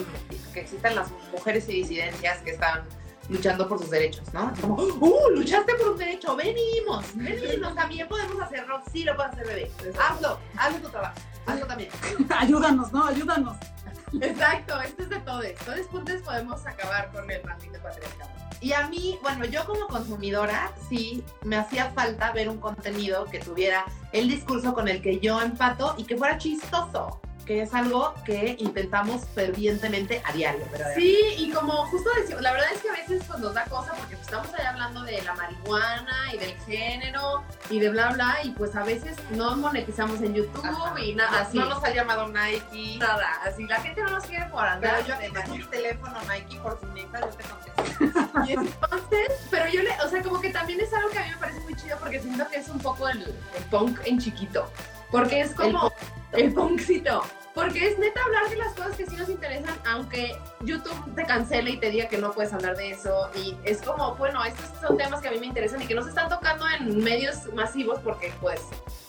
que 0.53 0.61
existan 0.61 0.95
las 0.95 1.09
mujeres 1.31 1.67
y 1.69 1.73
disidencias 1.73 2.39
que 2.39 2.51
están 2.51 2.83
luchando 3.29 3.67
por 3.67 3.79
sus 3.79 3.89
derechos, 3.89 4.33
¿no? 4.33 4.53
como, 4.59 4.75
¡uh! 4.75 5.29
Luchaste 5.31 5.75
por 5.75 5.91
un 5.91 5.97
derecho, 5.97 6.35
venimos, 6.35 7.05
venimos, 7.15 7.73
también 7.73 8.07
podemos 8.07 8.41
hacerlo, 8.41 8.81
sí 8.91 9.03
lo 9.03 9.15
puedes 9.15 9.31
hacer, 9.33 9.47
bebé. 9.47 9.71
Hazlo, 9.97 10.39
hazlo 10.57 10.79
tu 10.79 10.89
trabajo, 10.89 11.15
hazlo 11.45 11.65
también. 11.65 11.89
Ayúdanos, 12.37 12.91
¿no? 12.91 13.05
Ayúdanos. 13.05 13.55
Exacto, 14.21 14.79
esto 14.81 15.03
es 15.03 15.09
de 15.09 15.19
todos. 15.19 15.45
Todos 15.65 15.87
puntos 15.87 16.21
podemos 16.21 16.65
acabar 16.65 17.11
con 17.11 17.29
el 17.29 17.43
maldito 17.43 17.79
patriarcado. 17.81 18.31
Y 18.61 18.71
a 18.71 18.87
mí, 18.87 19.19
bueno, 19.21 19.43
yo 19.45 19.65
como 19.65 19.87
consumidora, 19.87 20.71
sí, 20.87 21.23
me 21.43 21.57
hacía 21.57 21.91
falta 21.91 22.31
ver 22.31 22.47
un 22.47 22.59
contenido 22.59 23.25
que 23.25 23.39
tuviera 23.39 23.85
el 24.13 24.29
discurso 24.29 24.73
con 24.73 24.87
el 24.87 25.01
que 25.01 25.19
yo 25.19 25.41
empato 25.41 25.95
y 25.97 26.05
que 26.05 26.15
fuera 26.15 26.37
chistoso 26.37 27.19
que 27.45 27.61
es 27.61 27.73
algo 27.73 28.13
que 28.25 28.55
intentamos 28.59 29.21
fervientemente 29.33 30.21
a 30.25 30.31
diario. 30.31 30.65
¿verdad? 30.71 30.93
Sí, 30.95 31.17
y 31.37 31.51
como 31.51 31.85
justo 31.87 32.09
decimos, 32.17 32.41
la 32.41 32.51
verdad 32.51 32.69
es 32.73 32.81
que 32.81 32.89
a 32.89 32.93
veces 32.93 33.23
pues, 33.27 33.39
nos 33.39 33.53
da 33.53 33.65
cosa 33.65 33.93
porque 33.93 34.15
pues, 34.15 34.27
estamos 34.27 34.47
ahí 34.53 34.65
hablando 34.65 35.03
de 35.03 35.21
la 35.21 35.33
marihuana 35.35 36.33
y 36.33 36.37
del 36.37 36.55
género 36.61 37.43
y 37.69 37.79
de 37.79 37.89
bla 37.89 38.11
bla 38.11 38.37
y 38.43 38.51
pues 38.51 38.75
a 38.75 38.83
veces 38.83 39.17
no 39.31 39.55
monetizamos 39.55 40.21
en 40.21 40.33
YouTube 40.33 40.63
y 41.01 41.13
nada 41.15 41.41
así. 41.41 41.57
No 41.57 41.65
nos 41.65 41.83
ha 41.83 41.93
llamado 41.93 42.27
Nike. 42.27 42.97
Nada, 42.99 43.27
así 43.45 43.65
la 43.65 43.81
gente 43.81 44.01
no 44.01 44.11
nos 44.11 44.25
quiere 44.25 44.45
por 44.45 44.65
andar. 44.65 45.03
Pero 45.05 45.19
yo 45.19 45.31
tengo 45.31 45.55
mi 45.55 45.63
teléfono 45.65 46.19
Nike 46.29 46.59
por 46.59 46.79
si 46.79 46.85
necesitas, 46.87 47.21
yo 47.21 47.29
te 47.29 47.43
contesto. 47.43 47.73
Y 48.47 48.53
entonces, 48.53 49.47
pero 49.49 49.69
yo 49.69 49.81
le, 49.83 49.91
o 50.03 50.09
sea, 50.09 50.21
como 50.21 50.41
que 50.41 50.49
también 50.49 50.79
es 50.81 50.93
algo 50.93 51.09
que 51.09 51.19
a 51.19 51.23
mí 51.23 51.29
me 51.31 51.37
parece 51.37 51.59
muy 51.61 51.75
chido 51.75 51.97
porque 51.99 52.19
siento 52.19 52.47
que 52.49 52.57
es 52.57 52.67
un 52.67 52.79
poco 52.79 53.07
el, 53.07 53.23
punk 53.69 53.99
en 54.05 54.19
chiquito. 54.19 54.69
Porque 55.13 55.41
es 55.41 55.53
como 55.53 55.93
el, 56.31 56.45
el 56.45 56.53
punkcito. 56.53 57.21
Porque 57.53 57.87
es 57.87 57.99
neta 57.99 58.19
hablar 58.23 58.49
de 58.49 58.55
las 58.55 58.73
cosas 58.73 58.97
que 58.97 59.05
sí 59.05 59.15
nos 59.15 59.29
interesan, 59.29 59.75
aunque 59.85 60.35
YouTube 60.61 61.13
te 61.15 61.23
cancele 61.23 61.71
y 61.71 61.77
te 61.77 61.91
diga 61.91 62.07
que 62.09 62.17
no 62.17 62.31
puedes 62.31 62.51
hablar 62.51 62.75
de 62.75 62.89
eso. 62.89 63.29
Y 63.35 63.55
es 63.63 63.79
como, 63.83 64.15
bueno, 64.15 64.43
estos 64.43 64.65
son 64.81 64.97
temas 64.97 65.21
que 65.21 65.27
a 65.27 65.31
mí 65.31 65.39
me 65.39 65.45
interesan 65.45 65.79
y 65.83 65.85
que 65.85 65.93
no 65.93 66.01
se 66.01 66.09
están 66.09 66.29
tocando 66.29 66.65
en 66.67 67.03
medios 67.03 67.53
masivos 67.53 67.99
porque, 67.99 68.33
pues, 68.41 68.59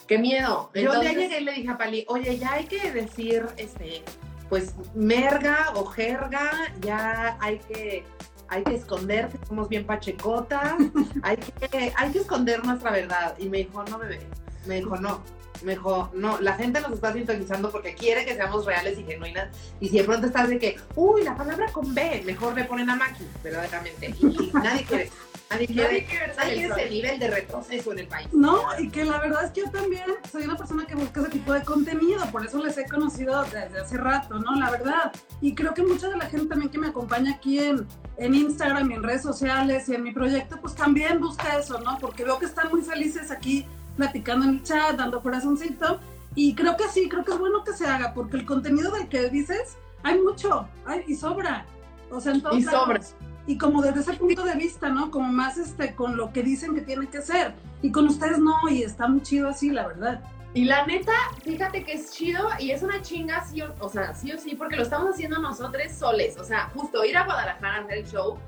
qué 0.06 0.18
miedo. 0.18 0.70
Yo 0.74 0.80
Entonces, 0.82 1.16
llegué 1.16 1.40
y 1.40 1.44
le 1.44 1.52
dije 1.52 1.70
a 1.70 1.78
Pali, 1.78 2.04
oye, 2.08 2.36
ya 2.36 2.52
hay 2.52 2.66
que 2.66 2.92
decir, 2.92 3.46
este, 3.56 4.04
pues, 4.50 4.74
merga 4.94 5.72
o 5.74 5.86
jerga, 5.86 6.70
ya 6.80 7.38
hay 7.40 7.58
que 7.60 8.04
hay 8.48 8.62
que 8.62 8.74
esconder 8.74 9.30
que 9.30 9.38
somos 9.46 9.70
bien 9.70 9.86
pachecotas, 9.86 10.74
hay 11.22 11.38
que, 11.38 11.92
hay 11.96 12.12
que 12.12 12.18
esconder 12.18 12.62
nuestra 12.62 12.90
verdad. 12.90 13.34
Y 13.38 13.48
me 13.48 13.58
dijo, 13.58 13.82
no, 13.84 13.98
bebé, 13.98 14.20
me 14.66 14.76
dijo, 14.76 14.96
no, 14.96 15.22
mejor, 15.64 16.10
no, 16.14 16.40
la 16.40 16.54
gente 16.54 16.80
nos 16.80 16.92
está 16.92 17.12
sintonizando 17.12 17.70
porque 17.70 17.94
quiere 17.94 18.24
que 18.24 18.34
seamos 18.34 18.66
reales 18.66 18.98
y 18.98 19.04
genuinas. 19.04 19.48
Y 19.80 19.88
si 19.88 19.98
de 19.98 20.04
pronto 20.04 20.26
estás 20.26 20.48
de 20.48 20.58
que, 20.58 20.76
uy, 20.94 21.22
la 21.24 21.36
palabra 21.36 21.66
con 21.72 21.94
B, 21.94 22.22
mejor 22.24 22.54
le 22.54 22.64
ponen 22.64 22.90
a 22.90 22.96
Maki, 22.96 23.24
verdaderamente. 23.42 24.14
Y, 24.20 24.50
nadie 24.52 24.84
quiere. 24.84 25.10
Nadie 25.50 25.66
quiere, 25.66 26.06
nadie 26.36 26.54
quiere 26.54 26.74
ese 26.74 26.90
nivel 26.90 27.18
de 27.18 27.30
retroceso 27.30 27.92
en 27.92 27.98
el 28.00 28.08
país. 28.08 28.28
No, 28.32 28.62
y 28.78 28.88
que 28.88 29.04
la 29.04 29.18
verdad 29.18 29.44
es 29.44 29.50
que 29.52 29.60
yo 29.60 29.70
también 29.70 30.04
soy 30.30 30.44
una 30.44 30.56
persona 30.56 30.86
que 30.86 30.94
busca 30.94 31.20
ese 31.20 31.30
tipo 31.30 31.52
de 31.52 31.62
contenido, 31.62 32.24
por 32.32 32.44
eso 32.44 32.64
les 32.64 32.76
he 32.78 32.86
conocido 32.88 33.44
desde 33.44 33.78
hace 33.78 33.96
rato, 33.98 34.38
¿no? 34.38 34.54
La 34.56 34.70
verdad. 34.70 35.12
Y 35.40 35.54
creo 35.54 35.74
que 35.74 35.82
mucha 35.82 36.08
de 36.08 36.16
la 36.16 36.26
gente 36.26 36.46
también 36.46 36.70
que 36.70 36.78
me 36.78 36.88
acompaña 36.88 37.34
aquí 37.34 37.58
en, 37.58 37.86
en 38.16 38.34
Instagram 38.34 38.90
y 38.90 38.94
en 38.94 39.02
redes 39.02 39.22
sociales 39.22 39.88
y 39.88 39.94
en 39.94 40.02
mi 40.02 40.12
proyecto, 40.12 40.58
pues 40.60 40.74
también 40.74 41.20
busca 41.20 41.58
eso, 41.58 41.78
¿no? 41.78 41.98
Porque 41.98 42.24
veo 42.24 42.38
que 42.38 42.46
están 42.46 42.70
muy 42.70 42.82
felices 42.82 43.30
aquí 43.30 43.66
platicando 43.96 44.44
en 44.46 44.52
el 44.52 44.62
chat, 44.62 44.96
dando 44.96 45.22
corazoncito. 45.22 46.00
Y 46.34 46.54
creo 46.54 46.76
que 46.76 46.88
sí, 46.88 47.08
creo 47.08 47.24
que 47.24 47.32
es 47.32 47.38
bueno 47.38 47.62
que 47.64 47.72
se 47.72 47.86
haga, 47.86 48.12
porque 48.12 48.36
el 48.36 48.44
contenido 48.46 48.90
del 48.92 49.08
que 49.08 49.30
dices, 49.30 49.76
hay 50.02 50.20
mucho, 50.20 50.68
hay, 50.84 51.04
y 51.06 51.14
sobra. 51.14 51.64
O 52.10 52.20
sea, 52.20 52.32
en 52.32 52.42
todos 52.42 52.58
Y 52.58 52.62
lados. 52.62 52.80
sobra. 52.82 53.00
Y 53.46 53.58
como 53.58 53.82
desde 53.82 54.00
ese 54.00 54.14
punto 54.14 54.42
de 54.44 54.54
vista, 54.54 54.88
¿no? 54.88 55.10
Como 55.10 55.30
más 55.30 55.58
este, 55.58 55.94
con 55.94 56.16
lo 56.16 56.32
que 56.32 56.42
dicen 56.42 56.74
que 56.74 56.80
tiene 56.80 57.08
que 57.08 57.20
ser. 57.22 57.54
Y 57.82 57.92
con 57.92 58.06
ustedes 58.08 58.38
no, 58.38 58.56
y 58.70 58.82
está 58.82 59.06
muy 59.06 59.22
chido 59.22 59.48
así, 59.50 59.70
la 59.70 59.86
verdad. 59.86 60.22
Y 60.54 60.64
la 60.64 60.86
neta, 60.86 61.12
fíjate 61.42 61.84
que 61.84 61.94
es 61.94 62.12
chido 62.12 62.48
y 62.60 62.70
es 62.70 62.82
una 62.82 63.02
chinga, 63.02 63.44
sí 63.44 63.60
o, 63.60 63.74
o 63.80 63.88
sea, 63.88 64.14
sí 64.14 64.32
o 64.32 64.38
sí, 64.38 64.54
porque 64.54 64.76
lo 64.76 64.82
estamos 64.84 65.10
haciendo 65.10 65.38
nosotros 65.40 65.82
soles. 65.92 66.38
O 66.38 66.44
sea, 66.44 66.70
justo 66.74 67.04
ir 67.04 67.16
a 67.16 67.24
Guadalajara 67.24 67.76
a 67.76 67.80
hacer 67.80 67.98
el 67.98 68.06
show 68.06 68.38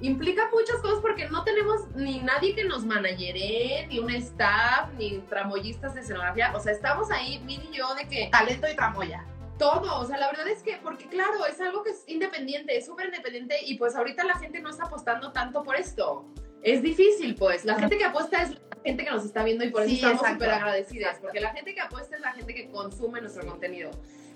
implica 0.00 0.48
muchas 0.52 0.76
cosas 0.76 0.98
porque 1.00 1.28
no 1.28 1.44
tenemos 1.44 1.88
ni 1.94 2.20
nadie 2.20 2.54
que 2.54 2.64
nos 2.64 2.84
managere, 2.84 3.86
ni 3.88 3.98
un 3.98 4.10
staff, 4.10 4.90
ni 4.98 5.18
tramoyistas 5.28 5.94
de 5.94 6.00
escenografía. 6.00 6.52
O 6.54 6.60
sea, 6.60 6.72
estamos 6.72 7.10
ahí, 7.10 7.38
Min 7.40 7.62
y 7.72 7.76
yo, 7.76 7.94
de 7.94 8.06
que 8.08 8.28
Talento 8.30 8.66
y 8.70 8.74
tramoya. 8.76 9.24
todo, 9.58 10.00
o 10.00 10.04
sea, 10.04 10.18
la 10.18 10.26
verdad 10.28 10.48
es 10.48 10.62
que, 10.62 10.78
porque 10.82 11.06
claro, 11.06 11.46
es 11.46 11.60
algo 11.60 11.82
que 11.84 11.90
es 11.90 12.04
independiente, 12.08 12.76
es 12.76 12.86
súper 12.86 13.06
independiente 13.06 13.56
y 13.64 13.78
pues 13.78 13.94
ahorita 13.94 14.24
la 14.24 14.34
gente 14.34 14.60
no 14.60 14.70
está 14.70 14.84
apostando 14.84 15.32
tanto 15.32 15.62
por 15.62 15.76
esto. 15.76 16.26
Es 16.62 16.82
difícil, 16.82 17.34
pues. 17.34 17.64
La 17.64 17.74
gente 17.78 17.98
que 17.98 18.04
apuesta 18.04 18.42
es 18.42 18.50
la 18.52 18.58
gente 18.82 19.04
que 19.04 19.10
nos 19.10 19.24
está 19.24 19.44
viendo 19.44 19.64
y 19.64 19.70
por 19.70 19.82
eso 19.82 19.90
Sí, 19.90 19.96
estamos 19.96 20.26
súper 20.26 20.50
agradecidas, 20.50 21.18
porque 21.20 21.40
la 21.40 21.52
gente 21.52 21.74
que 21.74 21.80
apuesta 21.80 22.16
es 22.16 22.22
la 22.22 22.32
gente 22.32 22.54
que 22.54 22.68
consume 22.70 23.20
nuestro 23.20 23.46
contenido. 23.46 23.90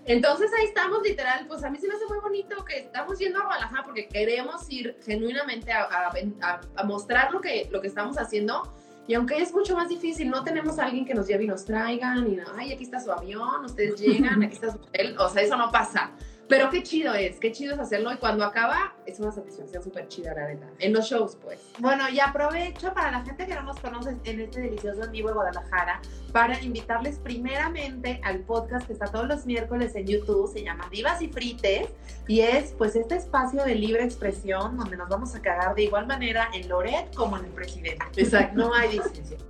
Entonces 0.05 0.51
ahí 0.59 0.65
estamos, 0.65 1.03
literal, 1.03 1.47
pues 1.47 1.63
a 1.65 1.71
mí 1.71 1.79
se 1.79 1.87
me 1.87 1.95
hace 1.95 2.07
muy 2.07 2.19
bonito 2.21 2.65
que 2.65 2.79
estamos 2.79 3.19
yendo 3.19 3.41
a 3.41 3.45
Guadalajara 3.45 3.83
porque 3.85 4.09
queremos 4.09 4.69
ir 4.71 4.97
genuinamente 5.05 5.71
a, 5.73 5.83
a- 5.83 6.13
a- 6.43 6.61
a 6.77 6.83
mostrar 6.85 7.31
lo 7.33 7.41
que, 7.41 7.69
lo 7.71 7.81
que 7.81 7.89
estamos 7.89 8.17
haciendo. 8.19 8.73
Y 9.07 9.15
aunque 9.15 9.39
es 9.39 9.53
mucho 9.55 9.75
más 9.75 9.89
difícil, 9.89 10.29
no 10.31 10.45
tenemos 10.45 10.79
a 10.79 10.85
alguien 10.85 11.05
que 11.07 11.15
nos 11.15 11.27
lleve 11.27 11.45
y 11.45 11.47
nos 11.47 11.65
traigan, 11.65 12.27
y 12.31 12.39
ay, 12.59 12.73
aquí 12.73 12.85
está 12.85 13.01
su 13.01 13.11
avión, 13.11 13.65
ustedes 13.65 13.99
llegan, 14.01 14.43
aquí 14.43 14.55
está 14.55 14.71
su 14.71 14.77
hotel, 14.79 15.17
o 15.19 15.29
sea, 15.31 15.43
eso 15.43 15.57
no 15.57 15.71
pasa. 15.71 16.11
Pero 16.49 16.71
qué 16.71 16.83
chido 16.83 17.15
es, 17.15 17.39
qué 17.39 17.53
chido 17.53 17.75
es 17.75 17.81
hacerlo, 17.81 18.13
y 18.13 18.17
cuando 18.17 18.45
acaba, 18.45 18.95
es 19.05 19.21
una 19.21 19.33
satisfacción 19.33 19.83
súper 19.83 20.09
chida, 20.09 20.35
la 20.35 20.49
neta. 20.49 20.67
En 20.79 20.95
los 20.95 21.07
shows, 21.07 21.37
pues. 21.37 21.61
Bueno, 21.79 22.09
y 22.09 22.21
aprovecho 22.21 22.95
para 22.95 23.11
la 23.11 23.23
gente 23.23 23.47
que 23.47 23.55
no 23.55 23.63
nos 23.63 23.79
conoce 23.81 24.17
en 24.25 24.41
este 24.41 24.61
delicioso 24.63 25.05
en 25.05 25.13
vivo 25.13 25.29
de 25.29 25.35
Guadalajara 25.35 26.01
para 26.33 26.61
invitarles 26.63 27.19
primeramente 27.19 28.21
al 28.25 28.41
podcast 28.41 28.87
que 28.87 28.95
está 28.95 29.07
todos 29.07 29.29
los 29.29 29.47
miércoles 29.47 29.95
en 29.95 30.07
YouTube, 30.07 30.51
se 30.51 30.63
llama 30.63 30.89
Divas 30.91 31.21
y 31.21 31.29
Frites, 31.29 31.89
y 32.27 32.41
es 32.41 32.73
pues 32.73 32.97
este 32.97 33.17
espacio 33.17 33.65
de 33.65 33.75
libre 33.75 34.05
expresión 34.05 34.77
donde 34.77 34.97
nos 34.97 35.09
vamos 35.09 35.35
a 35.35 35.43
cagar 35.43 35.75
de 35.75 35.85
igual 35.85 36.07
manera 36.07 36.49
en 36.55 36.69
Loret 36.69 37.15
como 37.15 37.37
en 37.37 37.45
el 37.45 37.51
presidente. 37.53 38.05
Exacto. 38.17 38.57
No 38.57 38.75
hay 38.75 38.91
distinción. 38.91 39.41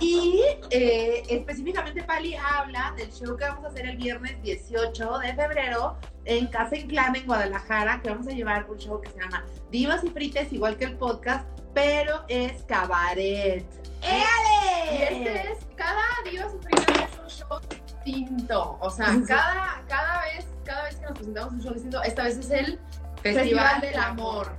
Y 0.00 0.42
eh, 0.70 1.22
específicamente 1.28 2.02
Pali 2.02 2.34
habla 2.34 2.94
del 2.96 3.10
show 3.10 3.36
que 3.36 3.44
vamos 3.44 3.64
a 3.64 3.68
hacer 3.68 3.86
el 3.86 3.96
viernes 3.96 4.40
18 4.42 5.18
de 5.18 5.34
febrero 5.34 5.96
en 6.26 6.46
Casa 6.48 6.76
Inclán 6.76 7.16
en 7.16 7.24
Guadalajara, 7.26 8.00
que 8.02 8.10
vamos 8.10 8.26
a 8.26 8.30
llevar 8.30 8.68
un 8.70 8.76
show 8.78 9.00
que 9.00 9.10
se 9.10 9.18
llama 9.18 9.44
Divas 9.70 10.04
y 10.04 10.10
Frites, 10.10 10.52
igual 10.52 10.76
que 10.76 10.84
el 10.84 10.96
podcast, 10.96 11.46
pero 11.72 12.24
es 12.28 12.62
cabaret. 12.64 13.64
Y 14.02 15.02
este 15.02 15.52
es, 15.52 15.58
cada 15.76 16.02
Dios 16.30 16.52
es 16.64 17.18
un 17.22 17.28
show 17.28 17.58
distinto. 18.04 18.76
O 18.80 18.90
sea, 18.90 19.06
cada, 19.26 19.82
cada 19.88 20.22
vez, 20.22 20.46
cada 20.64 20.84
vez 20.84 20.96
que 20.96 21.02
nos 21.06 21.12
presentamos 21.14 21.52
un 21.54 21.60
show 21.62 21.72
distinto, 21.72 22.02
esta 22.02 22.24
vez 22.24 22.36
es 22.38 22.50
el 22.50 22.78
Festival 23.22 23.80
del 23.80 23.98
Amor. 23.98 24.54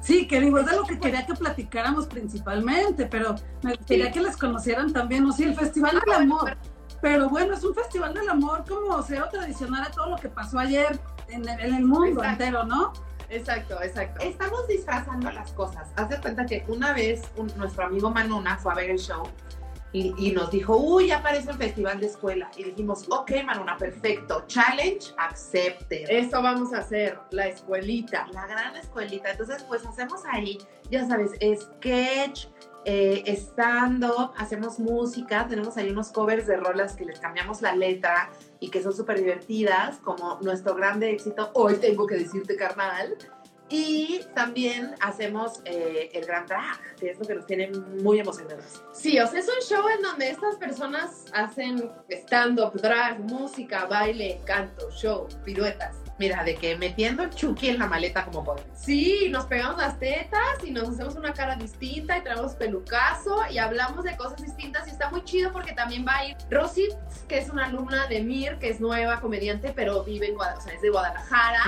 Sí, 0.00 0.28
que 0.28 0.40
digo, 0.40 0.58
es 0.60 0.66
de 0.66 0.76
lo 0.76 0.84
que 0.84 0.98
quería 1.00 1.26
que 1.26 1.34
platicáramos 1.34 2.06
principalmente, 2.06 3.06
pero 3.06 3.34
me 3.62 3.74
gustaría 3.74 4.06
Sí. 4.06 4.12
que 4.12 4.20
les 4.20 4.36
conocieran 4.36 4.92
también, 4.92 5.24
o 5.26 5.32
sí, 5.32 5.44
el 5.44 5.54
Festival 5.54 5.92
del 5.92 6.00
Ah, 6.00 6.16
bueno, 6.18 6.34
Amor. 6.40 6.44
Pero 6.44 6.75
bueno, 7.00 7.54
es 7.54 7.64
un 7.64 7.74
Festival 7.74 8.14
del 8.14 8.28
Amor 8.28 8.64
como 8.68 9.00
cero 9.02 9.26
tradicional 9.30 9.84
a 9.84 9.90
todo 9.90 10.10
lo 10.10 10.16
que 10.16 10.28
pasó 10.28 10.58
ayer 10.58 10.98
en 11.28 11.48
el, 11.48 11.60
en 11.60 11.74
el 11.74 11.84
mundo 11.84 12.22
Exacto. 12.22 12.44
entero, 12.44 12.64
¿no? 12.64 12.92
Exacto, 13.28 13.82
exacto. 13.82 14.24
Estamos 14.24 14.66
disfrazando 14.68 15.30
las 15.32 15.52
cosas. 15.52 15.88
Haz 15.96 16.08
de 16.08 16.20
cuenta 16.20 16.46
que 16.46 16.64
una 16.68 16.92
vez 16.92 17.22
un- 17.36 17.52
nuestro 17.56 17.84
amigo 17.86 18.10
Manuna 18.10 18.56
fue 18.56 18.72
a 18.72 18.76
ver 18.76 18.90
el 18.90 18.98
show 18.98 19.24
y, 19.92 20.14
y 20.18 20.30
nos 20.32 20.50
dijo, 20.50 20.76
uy, 20.76 21.08
ya 21.08 21.18
aparece 21.18 21.50
el 21.50 21.56
festival 21.56 21.98
de 22.00 22.06
escuela. 22.06 22.50
Y 22.56 22.64
dijimos, 22.64 23.06
ok, 23.08 23.32
Manuna, 23.44 23.76
perfecto. 23.76 24.44
Challenge 24.46 25.12
accepted. 25.18 26.04
Eso 26.08 26.40
vamos 26.42 26.72
a 26.72 26.78
hacer, 26.78 27.18
la 27.30 27.46
escuelita. 27.48 28.26
la 28.32 28.46
gran 28.46 28.76
escuelita. 28.76 29.30
Entonces, 29.30 29.62
pues 29.64 29.84
hacemos 29.86 30.22
ahí, 30.30 30.58
ya 30.90 31.06
sabes, 31.08 31.32
sketch, 31.60 32.46
eh, 32.88 33.24
stand-up, 33.36 34.30
hacemos 34.36 34.78
música, 34.78 35.46
tenemos 35.48 35.76
ahí 35.76 35.90
unos 35.90 36.12
covers 36.12 36.46
de 36.46 36.56
rolas 36.56 36.94
que 36.94 37.04
les 37.04 37.18
cambiamos 37.18 37.60
la 37.60 37.74
letra 37.74 38.30
y 38.60 38.70
que 38.70 38.80
son 38.80 38.94
súper 38.94 39.18
divertidas, 39.18 39.96
como 39.96 40.38
nuestro 40.40 40.76
grande 40.76 41.10
éxito, 41.10 41.50
Hoy 41.54 41.74
tengo 41.76 42.06
que 42.06 42.14
decirte 42.14 42.56
carnal. 42.56 43.16
Y 43.68 44.20
también 44.36 44.94
hacemos 45.00 45.60
eh, 45.64 46.10
el 46.12 46.24
gran 46.24 46.46
drag, 46.46 46.78
que 47.00 47.10
es 47.10 47.18
lo 47.18 47.24
que 47.24 47.34
nos 47.34 47.46
tiene 47.46 47.68
muy 48.00 48.20
emocionados. 48.20 48.84
Sí, 48.92 49.18
o 49.18 49.26
sea, 49.26 49.40
es 49.40 49.48
un 49.48 49.60
show 49.68 49.88
en 49.88 50.02
donde 50.02 50.30
estas 50.30 50.54
personas 50.54 51.24
hacen 51.32 51.90
stand-up, 52.08 52.80
drag, 52.80 53.18
música, 53.18 53.86
baile, 53.86 54.40
canto, 54.44 54.88
show, 54.92 55.26
piruetas. 55.44 56.05
Mira, 56.18 56.44
de 56.44 56.54
que 56.54 56.76
metiendo 56.76 57.28
chuki 57.28 57.68
en 57.68 57.78
la 57.78 57.86
maleta 57.86 58.24
como 58.24 58.42
podemos. 58.42 58.70
Sí, 58.74 59.28
nos 59.30 59.44
pegamos 59.44 59.76
las 59.76 59.98
tetas 59.98 60.64
y 60.64 60.70
nos 60.70 60.88
hacemos 60.88 61.14
una 61.16 61.32
cara 61.32 61.56
distinta 61.56 62.16
y 62.16 62.22
traemos 62.22 62.54
pelucazo 62.54 63.40
y 63.50 63.58
hablamos 63.58 64.04
de 64.04 64.16
cosas 64.16 64.40
distintas 64.42 64.86
y 64.86 64.90
está 64.90 65.10
muy 65.10 65.22
chido 65.24 65.52
porque 65.52 65.72
también 65.72 66.06
va 66.06 66.16
a 66.16 66.28
ir 66.28 66.36
Rosy, 66.50 66.88
que 67.28 67.38
es 67.38 67.50
una 67.50 67.66
alumna 67.66 68.06
de 68.06 68.22
Mir, 68.22 68.58
que 68.58 68.70
es 68.70 68.80
nueva 68.80 69.20
comediante, 69.20 69.72
pero 69.74 70.04
vive 70.04 70.28
en 70.28 70.34
Guadalajara, 70.34 70.58
o 70.58 70.68
sea, 70.68 70.74
es 70.74 70.82
de 70.82 70.90
Guadalajara. 70.90 71.62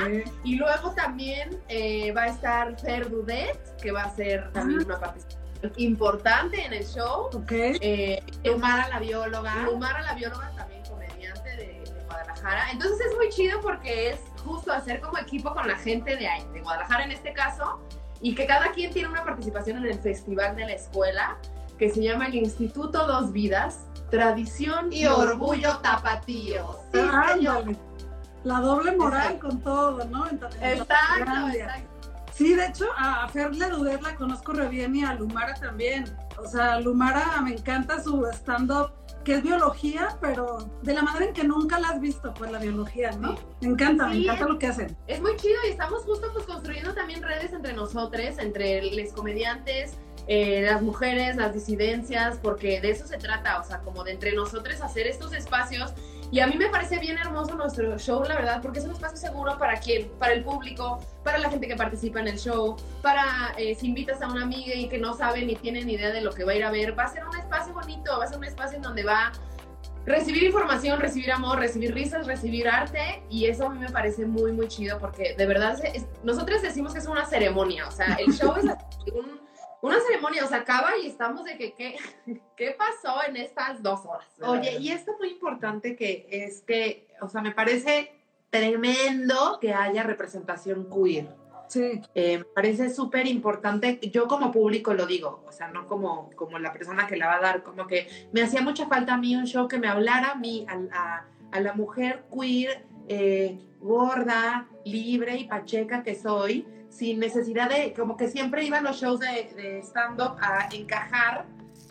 Y 0.45 0.57
luego 0.57 0.93
también 0.93 1.61
eh, 1.69 2.13
va 2.13 2.23
a 2.23 2.27
estar 2.29 2.81
Fer 2.81 3.11
Dudet, 3.11 3.77
que 3.83 3.93
va 3.93 4.05
a 4.05 4.15
ser 4.15 4.51
también 4.53 4.85
una 4.85 4.99
participación 4.99 5.49
importante 5.77 6.65
en 6.65 6.73
el 6.73 6.85
show. 6.87 7.29
Ok. 7.35 7.51
Eh, 7.51 8.23
Lumara, 8.45 8.89
la 8.89 9.01
bióloga. 9.01 9.63
Lumara, 9.65 10.03
la 10.03 10.15
bióloga, 10.15 10.53
también 10.57 10.83
comediante 10.85 11.51
de, 11.51 11.83
de 11.85 12.05
Guadalajara. 12.07 12.71
Entonces 12.71 13.01
es 13.09 13.17
muy 13.17 13.29
chido 13.31 13.61
porque 13.61 14.11
es 14.11 14.21
justo 14.49 14.73
hacer 14.73 15.01
como 15.01 15.19
equipo 15.19 15.53
con 15.55 15.69
la 15.69 15.77
gente 15.77 16.17
de 16.17 16.27
ahí, 16.27 16.43
de 16.53 16.61
Guadalajara 16.63 17.05
en 17.05 17.13
este 17.13 17.33
caso, 17.33 17.81
y 18.21 18.35
que 18.35 18.47
cada 18.47 18.73
quien 18.73 18.93
tiene 18.93 19.09
una 19.09 19.23
participación 19.25 19.79
en 19.79 19.87
el 19.87 19.99
festival 20.01 20.57
de 20.57 20.67
la 20.67 20.73
escuela 20.73 21.37
que 21.79 21.91
se 21.91 22.03
llama 22.03 22.27
el 22.27 22.35
Instituto 22.35 23.07
Dos 23.07 23.31
Vidas, 23.33 23.85
Tradición 24.11 24.93
Y 24.93 25.07
orgullo 25.07 25.79
tapatío. 25.79 26.77
Sí, 26.93 26.99
Ah. 27.01 27.37
La 28.45 28.61
doble 28.61 28.97
moral 28.97 29.39
con 29.39 29.61
todo, 29.61 30.03
¿no? 30.07 30.27
En- 30.29 30.41
en 30.61 30.79
Exacto, 30.79 31.49
exacto. 31.53 31.89
Sí, 32.33 32.55
de 32.55 32.67
hecho, 32.67 32.87
a 32.97 33.29
Fer 33.29 33.55
Ledudet 33.55 34.01
la 34.01 34.15
conozco 34.15 34.53
re 34.53 34.69
bien 34.69 34.95
y 34.97 35.05
a 35.05 35.13
Lumara 35.15 35.55
también. 35.55 36.05
O 36.39 36.47
sea, 36.47 36.79
Lumara 36.81 37.41
me 37.43 37.53
encanta 37.55 38.01
su 38.03 38.25
stand-up, 38.33 38.93
que 39.29 39.35
es 39.35 39.43
biología, 39.43 40.17
pero 40.23 40.71
de 40.81 40.95
la 40.95 41.03
manera 41.03 41.27
en 41.27 41.35
que 41.35 41.45
nunca 41.45 41.79
la 41.79 41.91
has 41.91 42.01
visto, 42.01 42.33
pues 42.33 42.51
la 42.51 42.59
biología, 42.59 43.11
¿no? 43.11 43.37
Me 43.61 43.69
encanta, 43.69 44.07
me 44.07 44.23
encanta 44.23 44.47
lo 44.47 44.59
que 44.59 44.69
hacen. 44.69 44.97
Es 45.07 45.21
muy 45.21 45.37
chido 45.37 45.57
y 45.67 45.73
estamos 45.73 46.03
justo 46.05 46.31
pues 46.33 46.47
construyendo 46.47 46.95
también 46.95 47.23
redes 47.23 47.53
entre 47.53 47.75
nosotros, 47.75 48.39
entre 48.39 48.91
los 48.91 49.13
comediantes, 49.13 49.99
eh, 50.29 50.63
las 50.63 50.81
mujeres, 50.81 51.37
las 51.37 51.53
disidencias, 51.53 52.39
porque 52.43 52.81
de 52.81 52.89
eso 52.89 53.07
se 53.07 53.19
trata, 53.19 53.61
o 53.61 53.65
sea, 53.65 53.81
como 53.81 54.03
de 54.03 54.13
entre 54.13 54.33
nosotros 54.33 54.81
hacer 54.81 55.07
estos 55.07 55.35
espacios. 55.35 55.93
Y 56.31 56.41
a 56.41 56.47
mí 56.47 56.57
me 56.57 56.69
parece 56.69 56.99
bien 56.99 57.17
hermoso 57.17 57.55
nuestro 57.55 57.99
show, 57.99 58.23
la 58.23 58.35
verdad, 58.35 58.61
porque 58.61 58.81
es 58.81 58.85
un 58.85 58.91
espacio 58.93 59.17
seguro 59.17 59.57
para 59.59 59.81
quien, 59.81 60.09
para 60.19 60.35
el 60.35 60.45
público, 60.45 60.99
para 61.25 61.39
la 61.39 61.49
gente 61.49 61.67
que 61.67 61.75
participa 61.77 62.21
en 62.21 62.29
el 62.29 62.39
show, 62.39 62.77
para 63.01 63.55
eh, 63.57 63.75
si 63.75 63.87
invitas 63.87 64.21
a 64.21 64.29
una 64.29 64.43
amiga 64.43 64.75
y 64.75 64.89
que 64.89 64.99
no 64.99 65.15
sabe 65.15 65.43
ni 65.45 65.57
tiene 65.57 65.83
ni 65.85 65.95
idea 65.95 66.11
de 66.11 66.21
lo 66.21 66.33
que 66.33 66.45
va 66.45 66.53
a 66.53 66.55
ir 66.57 66.65
a 66.65 66.71
ver, 66.71 66.99
va 66.99 67.05
a 67.05 67.09
ser 67.09 67.27
un 67.27 67.35
espacio 67.37 67.73
bonito, 67.73 68.19
va 68.19 68.25
a 68.25 68.29
ser 68.29 68.37
un 68.37 68.45
espacio 68.45 68.77
en 68.77 68.83
donde 68.83 69.05
va 69.05 69.33
recibir 70.05 70.43
información, 70.45 71.01
recibir 71.01 71.31
amor, 71.33 71.59
recibir 71.59 71.93
risas, 71.95 72.27
recibir 72.27 72.69
arte 72.69 73.23
y 73.29 73.47
eso 73.47 73.67
a 73.67 73.71
mí 73.71 73.79
me 73.79 73.91
parece 73.91 74.25
muy 74.25 74.53
muy 74.53 74.67
chido 74.69 74.99
porque 74.99 75.35
de 75.37 75.47
verdad 75.47 75.79
es- 75.85 76.07
nosotros 76.25 76.63
decimos 76.63 76.93
que 76.95 77.01
es 77.01 77.07
una 77.07 77.27
ceremonia, 77.27 77.87
o 77.87 77.91
sea, 77.91 78.15
el 78.15 78.33
show 78.33 78.55
es 78.57 78.65
un 79.15 79.48
una 79.83 80.01
ceremonia, 80.01 80.45
o 80.45 80.49
sea, 80.49 80.59
acaba 80.59 80.97
y 81.03 81.07
estamos 81.07 81.45
de 81.45 81.57
que, 81.57 81.73
¿qué, 81.75 81.97
qué 82.57 82.77
pasó 82.77 83.23
en 83.29 83.37
estas 83.37 83.83
dos 83.83 84.05
horas? 84.07 84.27
Oye, 84.43 84.79
y 84.81 84.91
esto 84.91 85.13
muy 85.19 85.29
importante 85.31 85.95
que 85.97 86.27
es 86.31 86.63
que, 86.63 87.07
o 87.21 87.29
sea, 87.29 87.41
me 87.43 87.53
parece 87.53 88.13
tremendo 88.51 89.59
que 89.61 89.73
haya 89.73 90.03
representación 90.03 90.89
queer. 90.91 91.29
Sí. 91.69 92.01
Eh, 92.15 92.39
me 92.39 92.45
parece 92.45 92.89
súper 92.89 93.27
importante, 93.27 93.99
yo 94.11 94.27
como 94.27 94.51
público 94.51 94.95
lo 94.95 95.05
digo, 95.05 95.45
o 95.47 95.53
sea, 95.53 95.69
no 95.69 95.87
como, 95.87 96.31
como 96.35 96.59
la 96.59 96.73
persona 96.73 97.07
que 97.07 97.17
la 97.19 97.27
va 97.27 97.37
a 97.37 97.41
dar, 97.41 97.63
como 97.63 97.87
que 97.87 98.09
me 98.33 98.41
hacía 98.43 98.63
mucha 98.63 98.87
falta 98.87 99.15
a 99.15 99.19
mí 99.19 99.37
un 99.37 99.47
show 99.47 99.69
que 99.69 99.79
me 99.79 99.87
hablara 99.87 100.31
a 100.31 100.35
mí, 100.35 100.67
a, 100.69 100.79
a- 100.99 101.25
a 101.51 101.61
la 101.61 101.73
mujer 101.75 102.25
queer, 102.35 102.85
eh, 103.09 103.59
gorda, 103.81 104.67
libre 104.85 105.37
y 105.37 105.45
pacheca 105.45 106.03
que 106.03 106.15
soy, 106.15 106.67
sin 106.91 107.21
necesidad 107.21 107.69
de, 107.69 107.93
como 107.93 108.17
que 108.17 108.29
siempre 108.29 108.65
iba 108.65 108.79
a 108.79 108.83
los 108.83 109.01
shows 109.01 109.21
de, 109.21 109.53
de 109.55 109.79
stand-up 109.83 110.37
a 110.41 110.69
encajar 110.73 111.47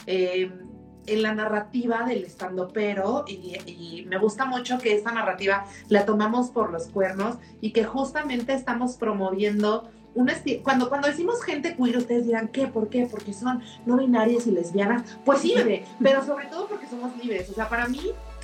eh, 0.05 0.51
en 1.05 1.23
la 1.23 1.33
narrativa 1.33 2.03
del 2.03 2.25
stand-upero 2.25 3.23
y, 3.27 3.57
y 3.65 4.05
me 4.07 4.17
gusta 4.17 4.45
mucho 4.45 4.77
que 4.77 4.93
esta 4.93 5.11
narrativa 5.11 5.65
la 5.87 6.05
tomamos 6.05 6.51
por 6.51 6.71
los 6.71 6.87
cuernos 6.87 7.37
y 7.61 7.71
que 7.71 7.85
justamente 7.85 8.53
estamos 8.53 8.97
promoviendo 8.97 9.89
un 10.17 10.31
cuando 10.63 10.89
cuando 10.89 11.07
decimos 11.07 11.43
gente 11.43 11.75
queer 11.75 11.97
ustedes 11.97 12.25
dirán 12.25 12.47
qué 12.47 12.67
por 12.67 12.89
qué 12.89 13.07
porque 13.09 13.33
son 13.33 13.61
no 13.85 13.97
binarias 13.97 14.47
y 14.47 14.51
lesbianas. 14.51 15.03
Pues 15.23 15.39
sí 15.39 15.53
bebé 15.55 15.85
pero 16.01 16.25
sobre 16.25 16.47
todo 16.47 16.67
porque 16.67 16.87
somos 16.87 17.15
libres. 17.17 17.49
O 17.49 17.53
sea 17.53 17.69
para 17.69 17.87
mí 17.87 18.01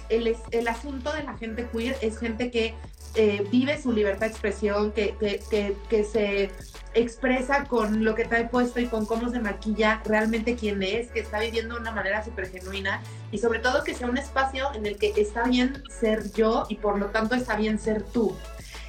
el, 0.10 0.36
el 0.52 0.68
asunto 0.68 1.12
de 1.12 1.24
la 1.24 1.36
gente 1.38 1.68
queer 1.72 1.98
es 2.02 2.18
gente 2.20 2.52
que 2.52 2.76
eh, 3.16 3.46
vive 3.52 3.82
su 3.82 3.92
libertad 3.92 4.22
de 4.22 4.28
expresión 4.28 4.92
que, 4.92 5.16
que, 5.20 5.76
que, 5.90 6.04
se 6.04 6.50
expresa 6.96 7.66
con 7.66 8.04
lo 8.04 8.16
que 8.16 8.26
trae 8.26 8.48
puesto 8.48 8.80
y 8.80 8.88
con 8.88 9.06
cómo 9.06 9.30
se 9.30 9.40
maquilla 9.40 10.02
realmente 10.06 10.56
quién 10.56 10.82
es, 10.82 11.12
que 11.12 11.20
está 11.20 11.40
viviendo 11.40 11.76
de 11.76 11.82
una 11.82 11.92
manera 11.92 12.24
súper 12.24 12.50
genuina 12.50 13.02
y 13.32 13.38
sobre 13.38 13.60
todo 13.60 13.84
que 13.84 13.94
sea 13.94 14.08
un 14.08 14.18
espacio 14.18 14.68
en 14.74 14.86
el 14.86 14.98
que 14.98 15.14
está 15.16 15.44
bien 15.44 15.84
ser 15.90 16.32
yo 16.34 16.66
y 16.70 16.76
por 16.76 16.98
lo 16.98 17.08
tanto 17.08 17.36
está 17.36 17.56
bien 17.56 17.78
ser 17.78 18.04
tú. 18.04 18.36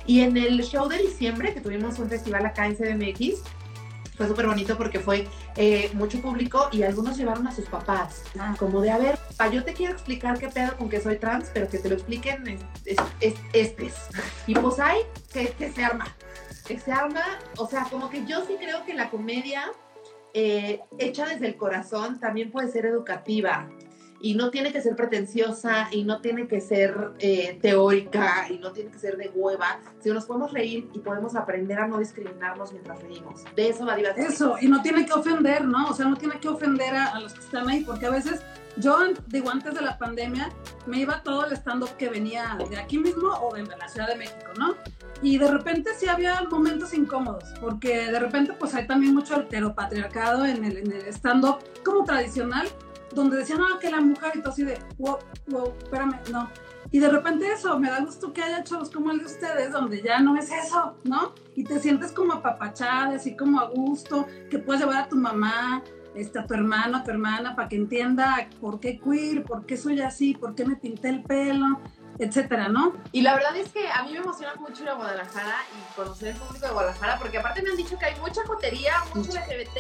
Y 0.06 0.20
en 0.20 0.36
el 0.36 0.62
show 0.62 0.88
de 0.88 0.98
diciembre, 0.98 1.54
que 1.54 1.60
tuvimos 1.60 1.98
un 1.98 2.08
festival 2.08 2.44
acá 2.44 2.66
en 2.66 2.76
CDMX, 2.76 3.42
fue 4.16 4.28
súper 4.28 4.46
bonito 4.46 4.76
porque 4.76 5.00
fue 5.00 5.26
eh, 5.56 5.90
mucho 5.94 6.20
público 6.20 6.68
y 6.72 6.82
algunos 6.82 7.16
llevaron 7.16 7.46
a 7.46 7.52
sus 7.52 7.66
papás. 7.66 8.22
Ah. 8.38 8.54
Como 8.58 8.80
de, 8.80 8.90
a 8.90 8.98
ver, 8.98 9.18
pa, 9.36 9.48
yo 9.48 9.64
te 9.64 9.72
quiero 9.72 9.92
explicar 9.92 10.38
qué 10.38 10.48
pedo 10.48 10.76
con 10.76 10.88
que 10.88 11.00
soy 11.00 11.16
trans, 11.18 11.50
pero 11.52 11.68
que 11.68 11.78
te 11.78 11.88
lo 11.88 11.94
expliquen 11.96 12.46
es, 12.46 12.60
es, 12.84 12.98
es- 13.20 13.40
estes. 13.52 13.94
Y 14.46 14.54
pues 14.54 14.78
hay 14.78 15.00
que, 15.32 15.48
que 15.48 15.72
se 15.72 15.84
arma. 15.84 16.06
Que 16.66 16.78
se 16.78 16.92
arma, 16.92 17.24
o 17.58 17.66
sea, 17.68 17.84
como 17.90 18.08
que 18.08 18.24
yo 18.24 18.44
sí 18.46 18.56
creo 18.58 18.84
que 18.84 18.94
la 18.94 19.10
comedia 19.10 19.70
eh, 20.32 20.80
hecha 20.98 21.26
desde 21.26 21.46
el 21.46 21.56
corazón 21.56 22.18
también 22.20 22.50
puede 22.50 22.68
ser 22.70 22.86
educativa 22.86 23.68
y 24.24 24.34
no 24.34 24.50
tiene 24.50 24.72
que 24.72 24.80
ser 24.80 24.96
pretenciosa 24.96 25.88
y 25.90 26.02
no 26.02 26.22
tiene 26.22 26.48
que 26.48 26.58
ser 26.58 27.10
eh, 27.18 27.58
teórica 27.60 28.46
y 28.48 28.58
no 28.58 28.72
tiene 28.72 28.90
que 28.90 28.98
ser 28.98 29.18
de 29.18 29.28
hueva, 29.34 29.80
sino 30.00 30.14
nos 30.14 30.24
podemos 30.24 30.50
reír 30.50 30.88
y 30.94 31.00
podemos 31.00 31.36
aprender 31.36 31.78
a 31.78 31.86
no 31.86 31.98
discriminarnos 31.98 32.72
mientras 32.72 33.02
reímos. 33.02 33.44
De 33.54 33.68
eso 33.68 33.84
va 33.84 33.96
Divas 33.96 34.16
Eso, 34.16 34.56
y 34.62 34.68
no 34.68 34.80
tiene 34.80 35.04
que 35.04 35.12
ofender, 35.12 35.66
¿no? 35.66 35.90
O 35.90 35.92
sea, 35.92 36.06
no 36.06 36.16
tiene 36.16 36.40
que 36.40 36.48
ofender 36.48 36.94
a, 36.94 37.08
a 37.08 37.20
los 37.20 37.34
que 37.34 37.40
están 37.40 37.68
ahí, 37.68 37.84
porque 37.84 38.06
a 38.06 38.10
veces 38.10 38.40
yo, 38.78 38.98
digo, 39.26 39.50
antes 39.50 39.74
de 39.74 39.82
la 39.82 39.98
pandemia, 39.98 40.48
me 40.86 41.00
iba 41.00 41.22
todo 41.22 41.44
el 41.44 41.52
stand-up 41.52 41.90
que 41.98 42.08
venía 42.08 42.56
de 42.70 42.78
aquí 42.78 42.96
mismo 42.96 43.28
o 43.28 43.54
de 43.54 43.64
la 43.64 43.88
Ciudad 43.88 44.08
de 44.08 44.16
México, 44.16 44.52
¿no? 44.58 44.74
Y 45.22 45.36
de 45.36 45.50
repente 45.50 45.90
sí 45.98 46.08
había 46.08 46.42
momentos 46.50 46.94
incómodos, 46.94 47.44
porque 47.60 48.10
de 48.10 48.18
repente 48.18 48.54
pues 48.58 48.74
hay 48.74 48.86
también 48.86 49.14
mucho 49.14 49.38
heteropatriarcado 49.38 50.46
en 50.46 50.64
el, 50.64 50.78
en 50.78 50.92
el 50.92 51.06
stand-up 51.08 51.58
como 51.84 52.04
tradicional, 52.04 52.66
donde 53.14 53.38
decían, 53.38 53.60
no, 53.60 53.78
que 53.78 53.90
la 53.90 54.00
mujer 54.00 54.32
y 54.34 54.40
todo 54.40 54.52
así 54.52 54.64
de, 54.64 54.78
wow, 54.98 55.18
wow, 55.48 55.74
espérame, 55.82 56.18
no. 56.30 56.50
Y 56.90 56.98
de 56.98 57.08
repente 57.08 57.50
eso, 57.50 57.78
me 57.78 57.90
da 57.90 58.00
gusto 58.00 58.32
que 58.32 58.42
haya 58.42 58.62
shows 58.62 58.90
como 58.90 59.10
el 59.10 59.18
de 59.18 59.24
ustedes, 59.24 59.72
donde 59.72 60.02
ya 60.02 60.20
no 60.20 60.36
es 60.36 60.50
eso, 60.50 60.96
¿no? 61.04 61.34
Y 61.54 61.64
te 61.64 61.80
sientes 61.80 62.12
como 62.12 62.34
apapachada, 62.34 63.16
así 63.16 63.36
como 63.36 63.60
a 63.60 63.68
gusto, 63.68 64.26
que 64.50 64.58
puedes 64.58 64.82
llevar 64.82 65.04
a 65.04 65.08
tu 65.08 65.16
mamá, 65.16 65.82
este, 66.14 66.38
a 66.38 66.46
tu 66.46 66.54
hermano, 66.54 66.98
a 66.98 67.04
tu 67.04 67.10
hermana, 67.10 67.56
para 67.56 67.68
que 67.68 67.76
entienda 67.76 68.48
por 68.60 68.78
qué 68.78 69.00
queer, 69.00 69.42
por 69.42 69.66
qué 69.66 69.76
soy 69.76 70.00
así, 70.00 70.34
por 70.34 70.54
qué 70.54 70.64
me 70.64 70.76
pinté 70.76 71.08
el 71.08 71.22
pelo, 71.22 71.80
etcétera, 72.18 72.68
¿no? 72.68 72.92
Y 73.12 73.22
la 73.22 73.34
verdad 73.34 73.56
es 73.56 73.72
que 73.72 73.88
a 73.88 74.04
mí 74.04 74.12
me 74.12 74.18
emociona 74.18 74.54
mucho 74.54 74.82
ir 74.82 74.88
a 74.88 74.94
Guadalajara 74.94 75.56
y 75.72 75.94
conocer 75.96 76.28
el 76.28 76.36
público 76.36 76.66
de 76.66 76.72
Guadalajara, 76.72 77.18
porque 77.18 77.38
aparte 77.38 77.62
me 77.62 77.70
han 77.70 77.76
dicho 77.76 77.98
que 77.98 78.06
hay 78.06 78.20
mucha 78.20 78.46
jotería, 78.46 78.92
mucho 79.14 79.32
LGBT, 79.32 79.78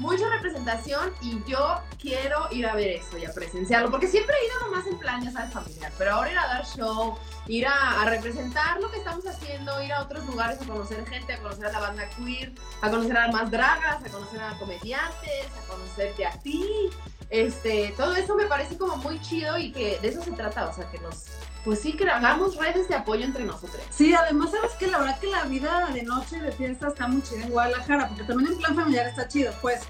mucha 0.00 0.28
representación 0.30 1.12
y 1.20 1.42
yo 1.44 1.78
quiero 2.00 2.48
ir 2.50 2.66
a 2.66 2.74
ver 2.74 2.88
eso 2.88 3.18
y 3.18 3.26
a 3.26 3.32
presenciarlo, 3.32 3.90
porque 3.90 4.08
siempre 4.08 4.34
he 4.34 4.46
ido 4.46 4.66
nomás 4.66 4.86
en 4.86 4.98
plan, 4.98 5.22
ya 5.22 5.30
sabes, 5.30 5.52
familiar, 5.52 5.92
pero 5.98 6.12
ahora 6.12 6.32
ir 6.32 6.38
a 6.38 6.46
dar 6.46 6.66
show, 6.66 7.18
ir 7.46 7.66
a, 7.66 8.00
a 8.00 8.06
representar 8.06 8.80
lo 8.80 8.90
que 8.90 8.96
estamos 8.96 9.26
haciendo, 9.26 9.80
ir 9.82 9.92
a 9.92 10.02
otros 10.02 10.24
lugares 10.24 10.60
a 10.62 10.64
conocer 10.64 11.06
gente, 11.06 11.34
a 11.34 11.38
conocer 11.38 11.66
a 11.66 11.72
la 11.72 11.80
banda 11.80 12.08
queer, 12.16 12.52
a 12.80 12.90
conocer 12.90 13.16
a 13.16 13.28
más 13.30 13.50
dragas, 13.50 14.02
a 14.02 14.08
conocer 14.08 14.42
a 14.42 14.58
comediantes, 14.58 15.46
a 15.62 15.68
conocerte 15.68 16.24
a 16.24 16.32
ti. 16.32 16.88
Este, 17.28 17.94
todo 17.96 18.14
eso 18.16 18.34
me 18.34 18.46
parece 18.46 18.78
como 18.78 18.96
muy 18.96 19.20
chido 19.20 19.58
y 19.58 19.70
que 19.70 19.98
de 20.00 20.08
eso 20.08 20.22
se 20.22 20.32
trata, 20.32 20.68
o 20.68 20.74
sea, 20.74 20.90
que 20.90 20.98
nos, 20.98 21.26
pues 21.64 21.80
sí, 21.80 21.92
que 21.92 22.08
hagamos 22.08 22.56
redes 22.56 22.88
de 22.88 22.94
apoyo 22.94 23.24
entre 23.24 23.44
nosotros. 23.44 23.82
Sí, 23.90 24.14
además 24.14 24.50
sabes 24.50 24.72
que 24.72 24.86
la 24.86 24.98
verdad 24.98 25.18
que 25.18 25.26
la 25.26 25.44
vida 25.44 25.88
de 25.92 26.02
noche 26.02 26.36
y 26.38 26.40
de 26.40 26.52
fiesta 26.52 26.88
está 26.88 27.06
muy 27.06 27.22
chida 27.22 27.42
en 27.42 27.50
Guadalajara, 27.50 28.08
porque 28.08 28.24
también 28.24 28.52
en 28.52 28.58
plan 28.58 28.74
familiar 28.74 29.06
está 29.06 29.28
chido, 29.28 29.52
pues. 29.60 29.82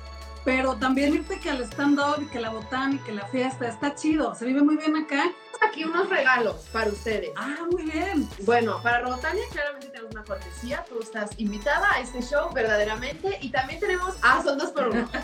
Pero 0.44 0.74
también 0.76 1.14
irte 1.14 1.38
que 1.38 1.50
al 1.50 1.62
stand-up 1.64 2.22
y 2.22 2.26
que 2.26 2.40
la 2.40 2.48
botana 2.50 2.94
y 2.94 2.98
que 2.98 3.12
la 3.12 3.26
fiesta 3.26 3.68
está 3.68 3.94
chido, 3.94 4.34
se 4.34 4.46
vive 4.46 4.62
muy 4.62 4.76
bien 4.78 4.96
acá. 4.96 5.24
Aquí 5.60 5.84
unos 5.84 6.08
regalos 6.08 6.68
para 6.72 6.88
ustedes. 6.90 7.30
Ah, 7.36 7.66
muy 7.70 7.82
bien. 7.82 8.26
Bueno, 8.44 8.80
para 8.82 9.00
Robotania 9.00 9.42
claramente 9.52 9.88
tenemos 9.88 10.12
una 10.12 10.24
cortesía. 10.24 10.82
Tú 10.88 10.98
estás 11.00 11.32
invitada 11.36 11.92
a 11.92 12.00
este 12.00 12.22
show 12.22 12.50
verdaderamente. 12.54 13.38
Y 13.42 13.50
también 13.50 13.78
tenemos. 13.78 14.14
Ah, 14.22 14.40
son 14.42 14.56
dos 14.56 14.70
por 14.70 14.88
uno. 14.88 15.06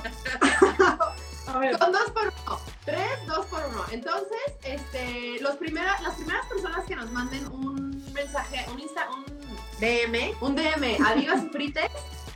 A 1.47 1.59
ver, 1.59 1.79
Son 1.79 1.93
dos 1.93 2.11
por 2.11 2.25
uno. 2.25 2.61
Tres, 2.85 3.27
dos 3.27 3.47
por 3.47 3.65
uno. 3.67 3.85
Entonces, 3.91 4.39
este, 4.65 5.39
los 5.41 5.51
las 5.51 5.57
primeras 5.57 6.03
nos 7.07 7.13
manden 7.13 7.47
un 7.53 8.05
mensaje, 8.13 8.67
un 8.73 8.81
Insta, 8.81 9.07
un 9.11 9.25
DM. 9.79 10.35
un 10.41 10.57
DM 10.57 11.07
a 11.07 11.15
Divas 11.15 11.45
y 11.45 11.49
Frites, 11.51 11.91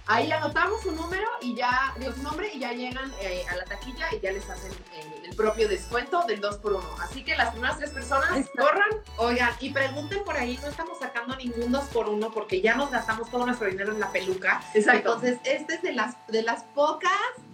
ahí 0.06 0.30
anotamos 0.30 0.80
su 0.82 0.92
número 0.92 1.26
y 1.40 1.56
ya, 1.56 1.92
digo 1.98 2.12
su 2.12 2.22
nombre 2.22 2.50
y 2.54 2.60
ya 2.60 2.72
llegan 2.72 3.12
eh, 3.20 3.44
a 3.50 3.56
la 3.56 3.64
taquilla 3.64 4.06
y 4.14 4.20
ya 4.20 4.30
les 4.30 4.48
hacen 4.48 4.70
el, 4.94 5.24
el 5.24 5.34
propio 5.36 5.66
descuento 5.68 6.22
del 6.22 6.40
2 6.40 6.58
por 6.58 6.74
1 6.74 6.84
Así 7.02 7.24
que 7.24 7.34
las 7.34 7.50
primeras 7.50 7.78
tres 7.78 7.90
personas 7.90 8.36
está. 8.36 8.62
corran. 8.62 8.90
Oigan, 9.16 9.52
y 9.58 9.70
pregunten 9.70 10.22
por 10.22 10.36
ahí, 10.36 10.56
no 10.62 10.68
estamos 10.68 10.98
sacando 11.00 11.34
ningún 11.36 11.72
dos 11.72 11.84
por 11.86 12.08
uno 12.08 12.30
porque 12.30 12.60
ya 12.60 12.76
nos 12.76 12.90
gastamos 12.92 13.28
todo 13.28 13.46
nuestro 13.46 13.66
dinero 13.66 13.92
en 13.92 13.98
la 13.98 14.12
peluca. 14.12 14.62
Exacto. 14.74 15.14
Entonces, 15.14 15.38
este 15.44 15.74
es 15.74 15.82
de 15.82 15.92
las, 15.92 16.14
de 16.28 16.42
las 16.42 16.62
pocas, 16.62 17.10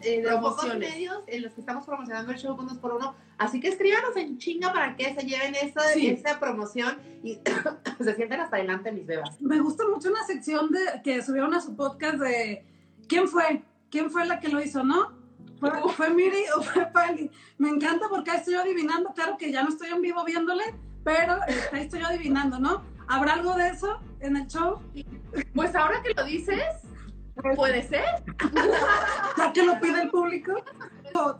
eh, 0.07 0.23
de 0.23 0.31
los 0.31 0.40
pocos 0.40 0.79
medios 0.79 1.19
en 1.27 1.42
los 1.42 1.53
que 1.53 1.61
estamos 1.61 1.85
promocionando 1.85 2.33
el 2.33 2.38
show 2.38 2.57
con 2.57 2.66
dos 2.66 2.79
por 2.79 2.95
uno. 2.95 3.14
Así 3.38 3.61
que 3.61 3.69
escríbanos 3.69 4.16
en 4.16 4.38
chinga 4.38 4.73
para 4.73 4.97
que 4.97 5.14
se 5.14 5.27
lleven 5.27 5.55
esta, 5.55 5.83
Sí. 5.92 6.09
esta 6.09 6.38
promoción 6.40 6.99
y 7.23 7.38
se 8.03 8.14
sienten 8.14 8.40
hasta 8.40 8.57
adelante 8.57 8.92
mis 8.92 9.07
bebas. 9.07 9.40
me 9.40 9.61
gusta 9.61 9.85
mucho 9.88 10.09
una 10.11 10.25
sección 10.25 10.71
de 10.71 10.81
que 11.03 11.23
subieron 11.23 11.53
a 11.55 11.61
su 11.61 11.75
podcast 11.77 12.16
de 12.19 12.64
¿quién 13.09 13.29
fue? 13.29 13.62
¿Quién 13.90 14.11
fue 14.11 14.27
la 14.27 14.40
que 14.40 14.49
lo 14.49 14.61
hizo, 14.62 14.83
no? 14.85 15.12
¿Fue, 15.61 15.71
fue 15.97 16.11
Miri 16.11 16.45
o 16.57 16.62
fue 16.62 16.87
Pali? 16.87 17.31
Me 17.59 17.69
encanta 17.71 18.09
porque 18.11 18.31
ahí 18.31 18.38
estoy 18.38 18.55
adivinando, 18.55 19.12
claro 19.14 19.37
que 19.38 19.51
ya 19.51 19.62
no 19.62 19.71
estoy 19.71 19.88
en 19.88 20.03
vivo 20.03 20.25
viéndole, 20.25 20.64
pero 21.03 21.38
ahí 21.73 21.83
estoy 21.83 22.03
adivinando, 22.03 22.59
¿no? 22.59 22.83
¿Habrá 23.09 23.35
algo 23.35 23.55
de 23.55 23.69
eso 23.69 24.01
en 24.21 24.37
el 24.37 24.47
show? 24.49 24.81
Pues 25.55 25.75
ahora 25.75 26.03
que 26.03 26.12
lo 26.14 26.25
dices, 26.25 26.62
puede 27.55 27.87
ser. 27.87 28.05
ya 29.37 29.53
que 29.53 29.62
lo 29.62 29.81
pide 29.81 30.03
el 30.03 30.11
público. 30.11 30.53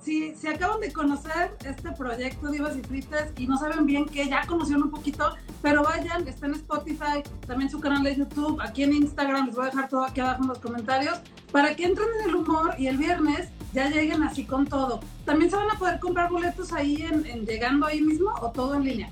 Si, 0.03 0.35
si 0.35 0.49
acaban 0.49 0.81
de 0.81 0.91
conocer 0.91 1.55
este 1.63 1.93
proyecto 1.93 2.51
Divas 2.51 2.77
y 2.77 2.83
Frites 2.83 3.33
y 3.37 3.47
no 3.47 3.59
saben 3.59 3.85
bien 3.85 4.07
que 4.07 4.27
ya 4.27 4.47
conocieron 4.47 4.85
un 4.85 4.91
poquito, 4.91 5.35
pero 5.61 5.83
vayan, 5.83 6.27
está 6.27 6.47
en 6.47 6.55
Spotify, 6.55 7.23
también 7.47 7.71
su 7.71 7.79
canal 7.79 8.03
de 8.03 8.17
YouTube, 8.17 8.59
aquí 8.63 8.85
en 8.85 8.95
Instagram, 8.95 9.47
les 9.47 9.55
voy 9.55 9.67
a 9.67 9.71
dejar 9.71 9.89
todo 9.91 10.05
aquí 10.05 10.21
abajo 10.21 10.43
en 10.45 10.49
los 10.49 10.59
comentarios, 10.61 11.21
para 11.53 11.77
que 11.77 11.85
entren 11.85 12.09
en 12.21 12.31
el 12.31 12.37
humor 12.37 12.75
y 12.79 12.87
el 12.87 12.97
viernes 12.97 13.51
ya 13.75 13.91
lleguen 13.91 14.23
así 14.23 14.47
con 14.47 14.67
todo. 14.67 15.01
También 15.27 15.51
se 15.51 15.57
van 15.57 15.71
a 15.71 15.79
poder 15.79 16.01
comprar 16.01 16.31
boletos 16.31 16.73
ahí 16.73 17.03
en, 17.03 17.27
en 17.27 17.45
llegando 17.45 17.85
ahí 17.85 18.01
mismo 18.01 18.33
o 18.41 18.51
todo 18.51 18.77
en 18.77 18.85
línea. 18.85 19.11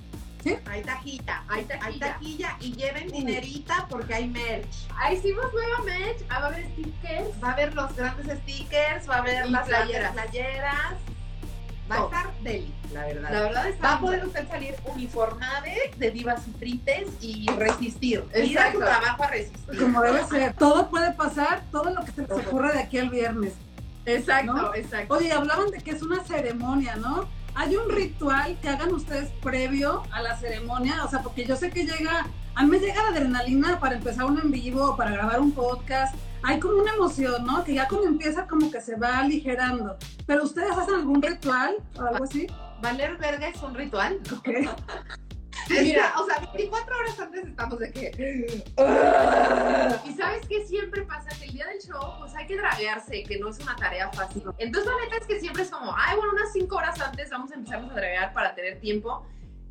Hay 0.67 0.83
taquilla, 0.83 1.45
Hay 1.49 1.65
taquilla. 1.65 1.87
hay 1.87 1.99
taquilla 1.99 2.57
y 2.61 2.73
lleven 2.75 3.09
dinerita 3.09 3.87
porque 3.89 4.15
hay 4.15 4.29
merch. 4.29 4.87
Ahí 4.97 5.17
hicimos 5.17 5.47
nueva 5.53 5.79
merch, 5.85 6.19
ah, 6.29 6.41
va 6.41 6.45
a 6.47 6.49
haber 6.49 6.67
stickers. 6.73 7.29
Va 7.43 7.49
a 7.49 7.53
haber 7.53 7.75
los 7.75 7.97
grandes 7.97 8.39
stickers, 8.41 9.09
va 9.09 9.15
a 9.17 9.19
haber 9.19 9.47
Y 9.47 9.51
las 9.51 9.67
playeras. 9.67 10.15
Va 11.91 11.97
a 11.97 12.05
estar 12.05 12.33
deli, 12.43 12.75
la 12.95 13.05
verdad. 13.05 13.31
La 13.31 13.41
verdad 13.43 13.69
es 13.69 13.77
que 13.77 13.83
Va 13.83 13.93
a 13.95 14.01
poder 14.01 14.25
usted 14.25 14.49
salir 14.49 14.75
uniformade 14.87 15.93
de 15.99 16.11
divas 16.11 16.43
y 16.49 16.53
frites 16.53 17.09
y 17.21 17.47
resistir. 17.51 18.25
Ir 18.35 18.59
a 18.59 18.69
Exacto. 18.69 18.79
trabajo 18.79 19.23
a 19.25 19.27
resistir. 19.27 19.79
Como 19.81 20.01
debe 20.01 20.25
ser. 20.25 20.55
Todo 20.55 20.89
puede 20.89 21.13
pasar, 21.13 21.63
todo 21.71 21.91
lo 21.91 22.03
que 22.05 22.13
se 22.13 22.23
les 22.23 22.31
ocurre 22.31 22.73
de 22.73 22.79
aquí 22.81 22.99
al 22.99 23.11
viernes. 23.11 23.53
Exacto, 24.07 24.53
¿no? 24.55 24.75
exacto. 24.75 25.15
Oye, 25.15 25.31
hablaban 25.33 25.71
de 25.71 25.79
que 25.79 25.91
es 25.91 26.03
una 26.03 26.25
ceremonia, 26.25 26.97
¿no? 26.97 27.29
¿Hay 27.57 27.77
un 27.77 27.89
ritual 27.89 28.59
que 28.61 28.69
hagan 28.69 28.93
ustedes 28.93 29.31
previo 29.41 30.03
a 30.11 30.21
la 30.23 30.37
ceremonia? 30.37 31.05
O 31.05 31.09
sea, 31.09 31.23
porque 31.23 31.45
yo 31.45 31.55
sé 31.57 31.71
que 31.71 31.85
llega, 31.85 32.27
a 32.55 32.63
mí 32.65 32.71
me 32.71 32.79
llega 32.79 33.03
la 33.03 33.09
adrenalina 33.11 33.79
para 33.79 33.95
empezar 33.95 34.25
un 34.25 34.41
en 34.41 34.51
vivo 34.51 34.97
para 34.97 35.13
grabar 35.13 35.41
un 35.41 35.53
podcast. 35.53 36.17
Hay 36.43 36.59
como 36.59 36.79
una 36.79 36.93
emoción, 36.93 37.47
¿no? 37.47 37.63
Que 37.63 37.75
ya 37.75 37.87
cuando 37.87 38.09
empieza 38.09 38.47
como 38.47 38.71
que 38.71 38.81
se 38.81 38.97
va 38.97 39.19
aligerando. 39.19 39.97
Pero 40.27 40.43
ustedes 40.43 40.77
hacen 40.77 40.95
algún 40.95 41.23
ritual 41.23 41.77
o 41.97 42.03
algo 42.03 42.25
así? 42.25 42.47
Valer 42.83 43.17
verga 43.19 43.49
es 43.49 43.63
un 43.63 43.75
ritual. 43.75 44.21
Ok. 44.37 44.49
Mira, 45.69 46.15
o 46.21 46.27
sea, 46.27 46.39
24 46.55 46.99
horas 46.99 47.21
antes 47.21 47.47
estamos 47.47 47.79
de 47.79 47.93
que. 47.93 48.65
Y 50.05 50.13
sabes 50.13 50.47
que 50.47 50.65
siempre 50.67 51.03
pasa 51.03 51.29
que 51.39 51.47
el 51.47 51.53
día 51.53 51.67
del 51.67 51.81
show, 51.81 52.19
pues 52.19 52.35
hay 52.35 52.47
que 52.47 52.57
draguearse, 52.57 53.23
que 53.25 53.39
no 53.39 53.49
es 53.49 53.59
una 53.61 53.77
tarea 53.77 54.11
fácil. 54.11 54.45
Entonces 54.59 54.91
la 54.91 55.05
neta 55.05 55.17
es 55.17 55.27
que 55.27 55.41
siempre 55.41 55.63
es 55.63 55.71
como, 55.71 55.95
ay, 55.97 56.17
bueno, 56.17 56.33
unas 56.33 56.53
5 56.53 56.75
horas 56.75 57.01
antes 57.01 57.31
vamos 57.31 57.51
a 57.53 57.55
empezarnos 57.55 57.91
a 57.91 57.95
draguear 57.95 58.33
para 58.33 58.55
tener 58.55 58.81
tiempo. 58.81 59.27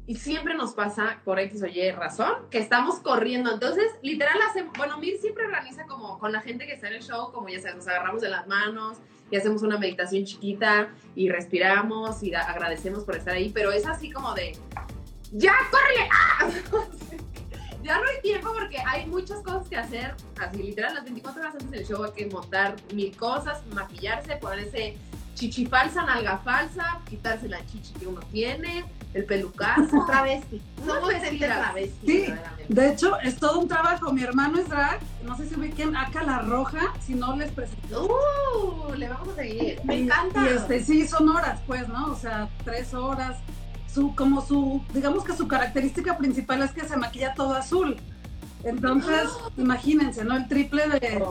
Y 0.05 0.15
siempre 0.15 0.53
nos 0.53 0.73
pasa, 0.73 1.21
por 1.23 1.39
X 1.39 1.63
o 1.63 1.67
Y 1.67 1.89
razón, 1.91 2.49
que 2.51 2.57
estamos 2.57 2.99
corriendo. 2.99 3.53
Entonces, 3.53 3.89
literal, 4.01 4.37
hacemos, 4.49 4.73
bueno, 4.77 4.97
Mir 4.97 5.17
siempre 5.17 5.45
organiza 5.45 5.85
como 5.85 6.19
con 6.19 6.33
la 6.33 6.41
gente 6.41 6.65
que 6.65 6.73
está 6.73 6.87
en 6.87 6.95
el 6.95 7.03
show, 7.03 7.31
como 7.31 7.47
ya 7.47 7.61
sabes, 7.61 7.77
nos 7.77 7.87
agarramos 7.87 8.21
de 8.21 8.29
las 8.29 8.45
manos 8.45 8.97
y 9.31 9.37
hacemos 9.37 9.63
una 9.63 9.77
meditación 9.77 10.25
chiquita 10.25 10.89
y 11.15 11.29
respiramos 11.29 12.21
y 12.21 12.35
agradecemos 12.35 13.05
por 13.05 13.15
estar 13.15 13.33
ahí, 13.33 13.49
pero 13.49 13.71
es 13.71 13.87
así 13.87 14.11
como 14.11 14.33
de, 14.33 14.57
ya, 15.33 15.53
córrele, 15.71 16.09
¡Ah! 16.11 16.49
ya 17.83 17.97
no 17.97 18.03
hay 18.07 18.21
tiempo 18.21 18.49
porque 18.53 18.77
hay 18.79 19.05
muchas 19.07 19.41
cosas 19.41 19.67
que 19.67 19.75
hacer, 19.77 20.15
así 20.39 20.57
literal, 20.63 20.93
las 20.93 21.03
24 21.03 21.41
horas 21.41 21.53
antes 21.55 21.71
del 21.71 21.85
show 21.85 22.03
hay 22.03 22.11
que 22.11 22.25
montar 22.27 22.75
mil 22.93 23.15
cosas, 23.17 23.61
maquillarse, 23.73 24.35
ponerse 24.37 24.97
chichi 25.35 25.65
falsa, 25.65 26.03
nalga 26.05 26.37
falsa, 26.37 27.01
quitarse 27.09 27.49
la 27.49 27.65
chichi 27.65 27.93
que 27.93 28.07
uno 28.07 28.21
tiene, 28.31 28.85
el 29.13 29.25
pelucazo, 29.25 30.05
Travesti. 30.07 30.61
Somos 30.85 31.11
gente 31.11 31.45
travesti. 31.47 32.07
Sí. 32.25 32.33
De 32.69 32.89
hecho, 32.91 33.19
es 33.19 33.35
todo 33.37 33.59
un 33.59 33.67
trabajo. 33.67 34.11
Mi 34.13 34.23
hermano 34.23 34.59
es 34.59 34.69
drag. 34.69 34.99
No 35.23 35.35
sé 35.37 35.47
si 35.49 35.55
ubiquen 35.55 35.95
Aca 35.95 36.23
la 36.23 36.39
Roja, 36.39 36.93
si 37.05 37.13
no 37.15 37.35
les 37.35 37.51
presento. 37.51 38.05
Uh, 38.07 38.93
le 38.95 39.09
vamos 39.09 39.29
a 39.29 39.35
seguir. 39.35 39.79
Me 39.83 39.97
Y- 39.97 40.03
encanta. 40.03 40.43
Y 40.43 40.53
este, 40.55 40.83
sí, 40.83 41.07
son 41.07 41.29
horas, 41.29 41.59
pues, 41.67 41.87
¿no? 41.89 42.11
O 42.11 42.15
sea, 42.15 42.47
tres 42.63 42.93
horas. 42.93 43.37
Su, 43.93 44.15
como 44.15 44.41
su, 44.41 44.81
digamos 44.93 45.23
que 45.23 45.33
su 45.33 45.47
característica 45.47 46.17
principal 46.17 46.63
es 46.63 46.71
que 46.71 46.87
se 46.87 46.97
maquilla 46.97 47.33
todo 47.35 47.53
azul. 47.55 47.95
Entonces, 48.63 49.29
imagínense, 49.57 50.23
¿no? 50.23 50.35
El 50.35 50.47
triple 50.47 50.87
de, 50.89 51.23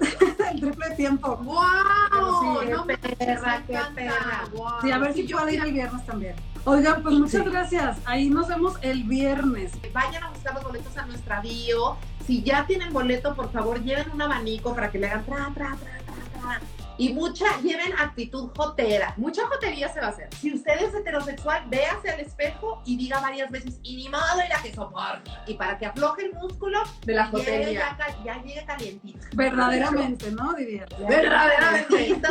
el 0.52 0.60
triple 0.60 0.88
de 0.88 0.94
tiempo. 0.96 1.36
¡Wow! 1.36 2.64
Sí, 2.64 2.70
no 2.70 2.86
qué 2.86 2.96
perra, 2.98 3.58
me 3.60 3.66
qué 3.66 3.78
perra. 3.94 4.44
Wow. 4.54 4.68
Sí, 4.82 4.90
a 4.90 4.98
ver 4.98 5.14
si 5.14 5.26
yo 5.26 5.36
puedo 5.36 5.50
ir 5.50 5.60
el 5.62 5.72
viernes 5.72 6.04
también. 6.06 6.34
Oigan, 6.64 7.02
pues 7.02 7.14
muchas 7.14 7.44
Sí. 7.44 7.50
gracias. 7.50 7.98
Ahí 8.04 8.30
nos 8.30 8.48
vemos 8.48 8.74
el 8.82 9.04
viernes. 9.04 9.72
Vayan 9.92 10.24
a 10.24 10.30
buscar 10.30 10.54
los 10.54 10.64
boletos 10.64 10.96
a 10.96 11.06
nuestra 11.06 11.40
bio. 11.40 11.96
Si 12.26 12.42
ya 12.42 12.66
tienen 12.66 12.92
boleto, 12.92 13.34
por 13.34 13.50
favor, 13.52 13.80
lleven 13.82 14.10
un 14.12 14.20
abanico 14.20 14.74
para 14.74 14.90
que 14.90 14.98
le 14.98 15.06
hagan 15.06 15.24
tra, 15.24 15.36
tra, 15.54 15.76
tra, 15.76 15.76
tra, 15.76 16.40
tra. 16.40 16.60
Y 16.98 17.12
mucha, 17.12 17.46
lleven 17.62 17.92
actitud 17.96 18.50
jotera. 18.56 19.14
Mucha 19.16 19.46
jotería 19.46 19.92
se 19.92 20.00
va 20.00 20.08
a 20.08 20.10
hacer. 20.10 20.28
Si 20.34 20.52
usted 20.52 20.82
es 20.82 20.92
heterosexual, 20.92 21.64
véase 21.68 22.10
al 22.10 22.20
espejo 22.20 22.82
y 22.84 22.96
diga 22.96 23.20
varias 23.20 23.50
veces, 23.50 23.78
y 23.84 23.96
ni 23.96 24.08
modo, 24.08 24.22
y 24.44 24.48
la 24.48 24.60
que 24.60 24.74
soporte. 24.74 25.30
Y 25.46 25.54
para 25.54 25.78
que 25.78 25.86
afloje 25.86 26.26
el 26.26 26.34
músculo 26.34 26.80
De 27.04 27.14
la 27.14 27.26
jotería. 27.26 27.96
Ya, 27.96 28.24
ya 28.24 28.42
llegue 28.42 28.64
calientito. 28.66 29.20
Verdaderamente, 29.32 30.32
¿no? 30.32 30.52
Diría. 30.54 30.86
Verdaderamente. 31.08 32.28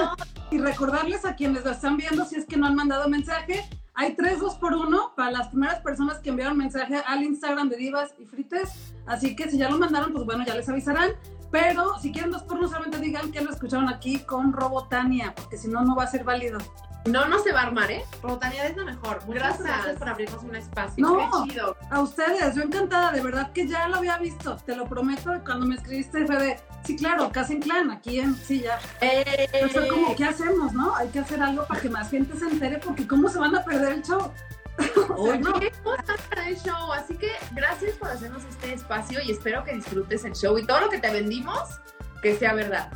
Y 0.51 0.57
recordarles 0.59 1.23
a 1.25 1.35
quienes 1.35 1.63
lo 1.63 1.71
están 1.71 1.95
viendo, 1.97 2.25
si 2.25 2.35
es 2.35 2.45
que 2.45 2.57
no 2.57 2.67
han 2.67 2.75
mandado 2.75 3.07
mensaje, 3.07 3.65
hay 3.99 4.13
tres 4.13 4.39
dos 4.39 4.53
por 4.55 4.75
uno 4.75 5.11
para 5.15 5.31
las 5.31 5.47
primeras 5.47 5.81
personas 5.81 6.19
que 6.19 6.29
enviaron 6.29 6.55
mensaje 6.55 7.01
al 7.07 7.23
Instagram 7.23 7.67
de 7.67 7.77
Divas 7.77 8.13
y 8.19 8.25
Frites. 8.25 8.93
Así 9.07 9.35
que 9.35 9.49
si 9.49 9.57
ya 9.57 9.69
lo 9.69 9.79
mandaron, 9.79 10.13
pues 10.13 10.23
bueno, 10.23 10.45
ya 10.45 10.53
les 10.53 10.69
avisarán. 10.69 11.13
Pero 11.51 11.97
si 11.99 12.11
quieren 12.11 12.29
dos 12.29 12.43
por 12.43 12.59
uno, 12.59 12.67
solamente 12.67 12.99
digan 12.99 13.31
que 13.31 13.41
lo 13.41 13.49
escucharon 13.49 13.89
aquí 13.89 14.19
con 14.19 14.53
Robotania, 14.53 15.33
porque 15.35 15.57
si 15.57 15.67
no, 15.67 15.81
no 15.81 15.95
va 15.95 16.03
a 16.03 16.07
ser 16.07 16.23
válido. 16.23 16.59
No, 17.07 17.25
no 17.27 17.39
se 17.39 17.51
va 17.51 17.61
a 17.61 17.63
armar, 17.67 17.89
¿eh? 17.89 18.03
Rotanía 18.21 18.67
es 18.67 18.75
lo 18.75 18.85
mejor. 18.85 19.25
Muchas 19.25 19.43
Gracias. 19.43 19.63
gracias, 19.63 19.97
por 19.97 20.09
abrirnos 20.09 20.43
un 20.43 20.55
espacio. 20.55 20.95
No. 21.05 21.17
Qué 21.17 21.51
chido. 21.51 21.77
A 21.89 22.01
ustedes, 22.01 22.55
yo 22.55 22.63
encantada, 22.63 23.11
de 23.11 23.21
verdad 23.21 23.51
que 23.53 23.67
ya 23.67 23.87
lo 23.87 23.97
había 23.97 24.17
visto, 24.17 24.57
te 24.57 24.75
lo 24.75 24.85
prometo, 24.85 25.31
cuando 25.45 25.65
me 25.65 25.75
escribiste 25.75 26.25
fue 26.25 26.37
de, 26.37 26.59
sí, 26.83 26.95
claro, 26.95 27.31
Casa 27.31 27.53
en 27.53 27.61
Clan, 27.61 27.91
aquí 27.91 28.19
en, 28.19 28.35
sí, 28.35 28.61
ya. 28.61 28.79
Pero 28.99 29.69
fue 29.69 29.87
como, 29.87 30.15
¿qué 30.15 30.25
hacemos, 30.25 30.73
no? 30.73 30.95
Hay 30.95 31.07
que 31.09 31.19
hacer 31.19 31.41
algo 31.41 31.65
para 31.65 31.79
que 31.79 31.89
más 31.89 32.09
gente 32.09 32.37
se 32.37 32.45
entere, 32.45 32.79
porque 32.79 33.07
¿cómo 33.07 33.29
se 33.29 33.39
van 33.39 33.55
a 33.55 33.63
perder 33.63 33.93
el 33.93 34.03
show? 34.03 34.31
Oye, 35.17 35.39
no. 35.39 35.53
vamos 35.83 36.09
a 36.09 36.13
hacer 36.13 36.39
el 36.47 36.57
show, 36.57 36.93
así 36.93 37.15
que 37.15 37.31
gracias 37.51 37.95
por 37.95 38.09
hacernos 38.09 38.43
este 38.45 38.73
espacio 38.73 39.19
y 39.23 39.31
espero 39.31 39.63
que 39.63 39.73
disfrutes 39.73 40.23
el 40.25 40.33
show 40.33 40.57
y 40.57 40.65
todo 40.65 40.81
lo 40.81 40.89
que 40.89 40.99
te 40.99 41.09
vendimos, 41.09 41.79
que 42.21 42.37
sea 42.37 42.53
verdad. 42.53 42.91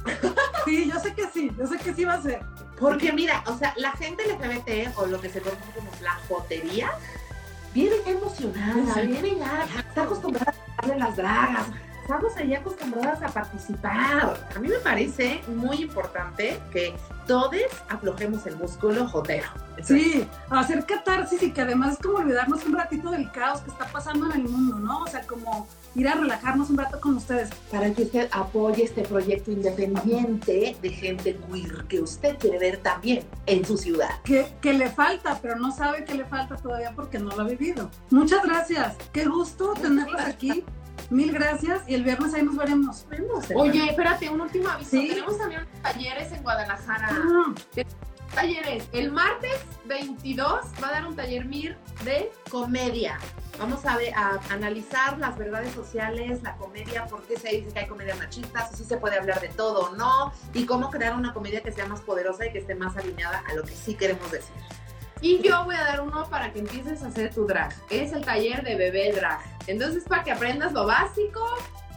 Sí, 0.65 0.89
yo 0.91 0.99
sé 0.99 1.13
que 1.13 1.28
sí, 1.34 1.51
yo 1.57 1.65
sé 1.67 1.78
que 1.78 1.93
sí 1.93 2.03
va 2.05 2.13
a 2.13 2.22
ser. 2.22 2.41
Porque 2.80 3.11
mira, 3.13 3.43
o 3.47 3.57
sea, 3.57 3.74
la 3.78 3.91
gente 3.93 4.24
LGBT 4.26 4.97
o 4.97 5.05
lo 5.05 5.19
que 5.22 5.30
se 5.30 5.41
conoce 5.41 5.61
como 5.76 5.89
la 6.01 6.13
jotería, 6.28 6.91
viene 7.74 7.95
emocionada, 8.05 8.93
Sí. 8.93 9.07
viene 9.07 9.38
ya, 9.38 9.65
está 9.80 10.03
acostumbrada 10.03 10.53
a 10.78 10.82
darle 10.88 10.99
las 11.03 11.15
dragas, 11.15 11.65
estamos 12.02 12.36
ahí 12.38 12.54
acostumbradas 12.54 13.22
a 13.22 13.28
participar. 13.28 14.38
A 14.56 14.60
mí 14.60 14.68
me 14.68 14.80
parece 14.80 15.41
muy 15.47 15.78
importante 15.84 16.60
que 16.72 16.93
todos 17.28 17.52
aflojemos 17.89 18.45
el 18.47 18.58
músculo 18.58 19.08
jotero. 19.08 19.47
Sí, 19.84 20.28
hacer 20.49 20.86
catarsis 20.86 21.41
y 21.41 21.52
que 21.52 21.62
además 21.62 21.93
es 21.93 21.99
como 21.99 22.18
olvidarnos 22.18 22.66
un 22.66 22.74
ratito 22.74 23.12
del 23.12 23.32
caos 23.32 23.62
que 23.62 23.72
está 23.72 23.86
pasando 23.86 24.32
en 24.32 24.41
el 24.41 24.49
mundo, 24.49 24.80
¿no? 24.80 25.04
O 25.04 25.08
sea, 25.08 25.22
como 25.26 25.68
ir 25.95 26.08
a 26.08 26.16
relajarnos 26.16 26.70
un 26.70 26.78
rato 26.78 26.99
con 26.99 27.16
ustedes. 27.16 27.49
Para 27.72 27.91
que 27.93 28.04
usted 28.04 28.30
apoye 28.32 28.84
este 28.84 29.04
proyecto 29.04 29.52
independiente 29.52 30.76
de 30.82 30.89
gente 30.89 31.39
queer 31.49 31.86
que 31.88 32.02
usted 32.02 32.38
quiere 32.38 32.60
ver 32.60 32.78
también 32.78 33.24
en 33.45 33.66
su 33.66 33.78
ciudad. 33.78 34.22
Que, 34.24 34.54
que 34.62 34.74
le 34.74 34.89
falta, 34.89 35.39
pero 35.41 35.56
no 35.56 35.72
sabe 35.72 36.04
que 36.04 36.16
le 36.16 36.26
falta 36.26 36.58
todavía 36.58 36.91
porque 36.95 37.20
no 37.20 37.36
lo 37.36 37.41
ha 37.41 37.45
vivido. 37.45 37.89
Muchas 38.10 38.43
gracias. 38.43 38.95
Qué 39.12 39.26
gusto 39.26 39.74
tenerlos 39.74 40.22
aquí. 40.22 40.64
Mil 41.12 41.34
gracias 41.34 41.84
y 41.88 41.93
el 41.93 42.03
viernes 42.03 42.34
ahí 42.34 42.41
nos 42.41 42.55
veremos. 42.55 43.05
Vemos, 43.09 43.45
Oye, 43.53 43.89
espérate, 43.89 44.30
un 44.30 44.39
último 44.39 44.70
aviso. 44.70 44.91
Sí. 44.91 45.09
Tenemos 45.09 45.38
también 45.38 45.68
talleres 45.84 46.32
en 46.32 46.41
Guadalajara. 46.41 47.09
Ah, 47.12 47.53
Talleres. 48.34 48.88
El 48.93 49.12
martes 49.12 49.59
22 49.88 50.62
va 50.82 50.88
a 50.88 50.91
dar 50.91 51.05
un 51.05 51.14
taller 51.18 51.43
MIR 51.43 51.78
de 52.05 52.32
comedia. 52.49 53.20
Vamos 53.59 53.86
a, 53.86 53.97
ver, 53.97 54.14
a 54.16 54.39
analizar 54.49 55.18
las 55.20 55.38
verdades 55.38 55.74
sociales, 55.74 56.41
la 56.43 56.55
comedia, 56.55 57.05
por 57.07 57.24
qué 57.24 57.38
se 57.38 57.49
dice 57.49 57.74
que 57.74 57.80
hay 57.80 57.88
comedia 57.88 58.16
machista, 58.16 58.70
si 58.70 58.78
sí 58.78 58.84
se 58.86 58.95
puede 58.95 59.18
hablar 59.18 59.41
de 59.41 59.49
todo 59.49 59.91
o 59.91 59.95
no, 59.97 60.32
y 60.53 60.66
cómo 60.66 60.89
crear 60.89 61.14
una 61.14 61.34
comedia 61.34 61.62
que 61.62 61.74
sea 61.74 61.88
más 61.88 61.99
poderosa 61.99 62.45
y 62.45 62.53
que 62.53 62.59
esté 62.59 62.74
más 62.74 62.95
alineada 62.95 63.43
a 63.49 63.53
lo 63.53 63.64
que 63.64 63.76
sí 63.76 63.95
queremos 63.95 64.32
decir. 64.32 64.55
Y 65.22 65.39
yo 65.41 65.63
voy 65.65 65.76
a 65.76 65.84
dar 65.84 66.01
uno 66.01 66.28
para 66.30 66.51
que 66.51 66.59
empieces 66.59 67.03
a 67.03 67.07
hacer 67.07 67.34
tu 67.34 67.45
drag. 67.45 67.74
Es 67.89 68.11
el 68.11 68.26
taller 68.26 68.63
de 68.63 68.76
bebé 68.76 69.13
drag. 69.13 69.39
Entonces, 69.67 70.03
para 70.03 70.24
que 70.24 70.32
aprendas 70.32 70.74
lo 70.74 70.88
básico, 70.88 71.45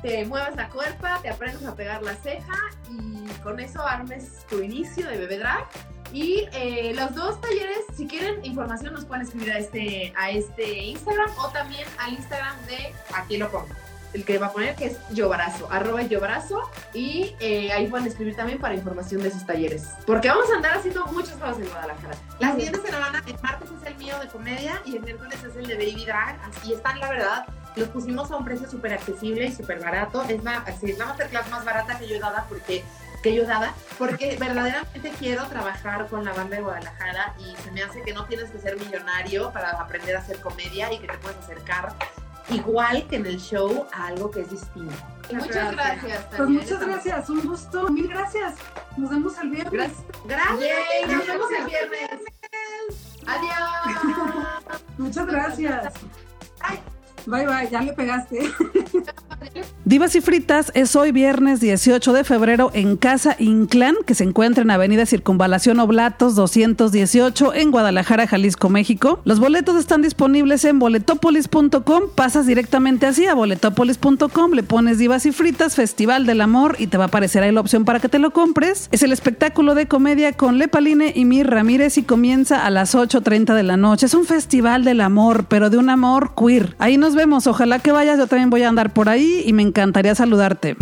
te 0.02 0.26
muevas 0.26 0.54
la 0.56 0.68
cuerpa, 0.68 1.18
te 1.22 1.30
aprendas 1.30 1.64
a 1.64 1.74
pegar 1.74 2.02
la 2.02 2.14
ceja 2.16 2.58
y 2.90 3.26
con 3.42 3.58
eso 3.58 3.80
armes 3.80 4.44
tu 4.50 4.60
inicio 4.60 5.08
de 5.08 5.16
bebé 5.16 5.38
drag. 5.38 5.66
Y 6.12 6.46
eh, 6.52 6.92
los 6.94 7.14
dos 7.14 7.40
talleres, 7.40 7.78
si 7.96 8.06
quieren 8.06 8.44
información, 8.44 8.92
nos 8.92 9.06
pueden 9.06 9.24
escribir 9.24 9.52
a 9.52 9.58
este, 9.58 10.12
a 10.16 10.30
este 10.30 10.78
Instagram 10.84 11.30
o 11.38 11.48
también 11.48 11.88
al 11.98 12.12
Instagram 12.12 12.54
de, 12.66 12.94
aquí 13.14 13.38
lo 13.38 13.50
pongo, 13.50 13.66
el 14.14 14.24
que 14.24 14.38
va 14.38 14.46
a 14.46 14.52
poner 14.52 14.74
que 14.76 14.86
es 14.86 14.98
Yobarazo, 15.10 15.70
arroba 15.70 16.02
Yobarazo. 16.02 16.70
Y 16.94 17.34
eh, 17.40 17.72
ahí 17.72 17.88
pueden 17.88 18.06
escribir 18.06 18.36
también 18.36 18.58
para 18.58 18.74
información 18.74 19.22
de 19.22 19.30
sus 19.30 19.44
talleres. 19.44 19.90
Porque 20.06 20.28
vamos 20.28 20.50
a 20.50 20.56
andar 20.56 20.78
haciendo 20.78 21.04
muchas 21.06 21.34
cosas 21.34 21.58
en 21.58 21.68
Guadalajara. 21.68 22.14
La 22.38 22.54
siguiente 22.54 22.80
semana, 22.80 23.22
el 23.26 23.36
martes 23.42 23.68
es 23.70 23.86
el 23.86 23.96
mío 23.96 24.18
de 24.20 24.28
comedia 24.28 24.80
y 24.84 24.96
el 24.96 25.02
miércoles 25.02 25.38
es 25.42 25.56
el 25.56 25.66
de 25.66 25.74
Baby 25.74 26.04
Drag. 26.06 26.38
Así 26.42 26.72
están, 26.72 26.98
la 27.00 27.10
verdad. 27.10 27.46
Los 27.76 27.88
pusimos 27.88 28.30
a 28.30 28.36
un 28.36 28.44
precio 28.44 28.70
súper 28.70 28.92
accesible 28.94 29.46
y 29.46 29.52
súper 29.52 29.80
barato. 29.80 30.22
Es 30.22 30.42
la, 30.44 30.58
así, 30.58 30.92
masterclass 30.94 31.50
más 31.50 31.64
barata 31.64 31.98
que 31.98 32.08
yo 32.08 32.16
he 32.16 32.20
dado 32.20 32.36
porque 32.48 32.84
que 33.24 33.34
yo 33.34 33.46
daba, 33.46 33.72
porque 33.96 34.36
verdaderamente 34.38 35.10
quiero 35.18 35.46
trabajar 35.46 36.06
con 36.08 36.26
la 36.26 36.34
banda 36.34 36.56
de 36.56 36.62
Guadalajara 36.62 37.34
y 37.38 37.56
se 37.56 37.70
me 37.70 37.82
hace 37.82 38.02
que 38.02 38.12
no 38.12 38.26
tienes 38.26 38.50
que 38.50 38.58
ser 38.58 38.78
millonario 38.78 39.50
para 39.50 39.70
aprender 39.70 40.14
a 40.14 40.18
hacer 40.18 40.42
comedia 40.42 40.92
y 40.92 40.98
que 40.98 41.06
te 41.06 41.16
puedes 41.16 41.38
acercar 41.38 41.94
igual 42.50 43.06
que 43.08 43.16
en 43.16 43.26
el 43.26 43.38
show 43.38 43.86
a 43.92 44.06
algo 44.06 44.30
que 44.30 44.40
es 44.40 44.50
distinto. 44.50 44.94
Muchas 45.32 45.72
gracias. 45.72 46.24
Pues 46.24 46.36
también. 46.36 46.62
muchas 46.62 46.80
gracias, 46.80 47.30
un 47.30 47.40
gusto. 47.40 47.88
Mil 47.90 48.08
gracias. 48.08 48.54
Nos 48.96 49.10
vemos 49.10 49.38
el 49.38 49.50
viernes. 49.50 49.72
Gracias. 49.72 50.04
Gracias. 50.26 50.60
Yay, 50.60 51.14
nos 51.14 51.26
vemos 51.26 51.48
el 51.58 51.66
viernes. 51.66 52.10
Adiós. 53.26 54.82
Muchas 54.98 55.26
gracias. 55.26 55.94
Bye, 57.26 57.46
bye, 57.46 57.68
ya 57.70 57.80
le 57.80 57.92
pegaste. 57.92 58.50
Divas 59.84 60.16
y 60.16 60.22
Fritas 60.22 60.72
es 60.74 60.96
hoy 60.96 61.12
viernes 61.12 61.60
18 61.60 62.14
de 62.14 62.24
febrero 62.24 62.70
en 62.72 62.96
Casa 62.96 63.36
Inclán, 63.38 63.96
que 64.06 64.14
se 64.14 64.24
encuentra 64.24 64.62
en 64.62 64.70
Avenida 64.70 65.04
Circunvalación 65.04 65.78
Oblatos 65.78 66.34
218 66.34 67.52
en 67.52 67.70
Guadalajara, 67.70 68.26
Jalisco, 68.26 68.70
México. 68.70 69.20
Los 69.24 69.40
boletos 69.40 69.76
están 69.76 70.00
disponibles 70.00 70.64
en 70.64 70.78
boletopolis.com. 70.78 72.04
Pasas 72.14 72.46
directamente 72.46 73.06
así 73.06 73.26
a 73.26 73.34
boletopolis.com, 73.34 74.52
le 74.52 74.62
pones 74.62 74.98
Divas 74.98 75.26
y 75.26 75.32
Fritas, 75.32 75.76
Festival 75.76 76.24
del 76.24 76.40
Amor 76.40 76.76
y 76.78 76.86
te 76.86 76.96
va 76.96 77.04
a 77.04 77.06
aparecer 77.08 77.42
ahí 77.42 77.52
la 77.52 77.60
opción 77.60 77.84
para 77.84 78.00
que 78.00 78.08
te 78.08 78.18
lo 78.18 78.32
compres. 78.32 78.88
Es 78.90 79.02
el 79.02 79.12
espectáculo 79.12 79.74
de 79.74 79.86
comedia 79.86 80.32
con 80.32 80.56
Lepaline 80.56 81.12
y 81.14 81.26
Mir 81.26 81.48
Ramírez 81.48 81.98
y 81.98 82.04
comienza 82.04 82.64
a 82.64 82.70
las 82.70 82.94
8.30 82.94 83.54
de 83.54 83.62
la 83.62 83.76
noche. 83.76 84.06
Es 84.06 84.14
un 84.14 84.24
festival 84.24 84.84
del 84.84 85.02
amor, 85.02 85.44
pero 85.46 85.68
de 85.68 85.76
un 85.76 85.90
amor 85.90 86.32
queer. 86.34 86.74
Ahí 86.78 86.96
nos 86.96 87.14
vemos, 87.14 87.46
ojalá 87.46 87.80
que 87.80 87.92
vayas, 87.92 88.18
yo 88.18 88.26
también 88.26 88.48
voy 88.48 88.62
a 88.62 88.68
andar 88.68 88.92
por 88.92 89.10
ahí 89.10 89.43
y 89.44 89.52
me 89.52 89.62
encantaría 89.62 90.14
saludarte. 90.14 90.76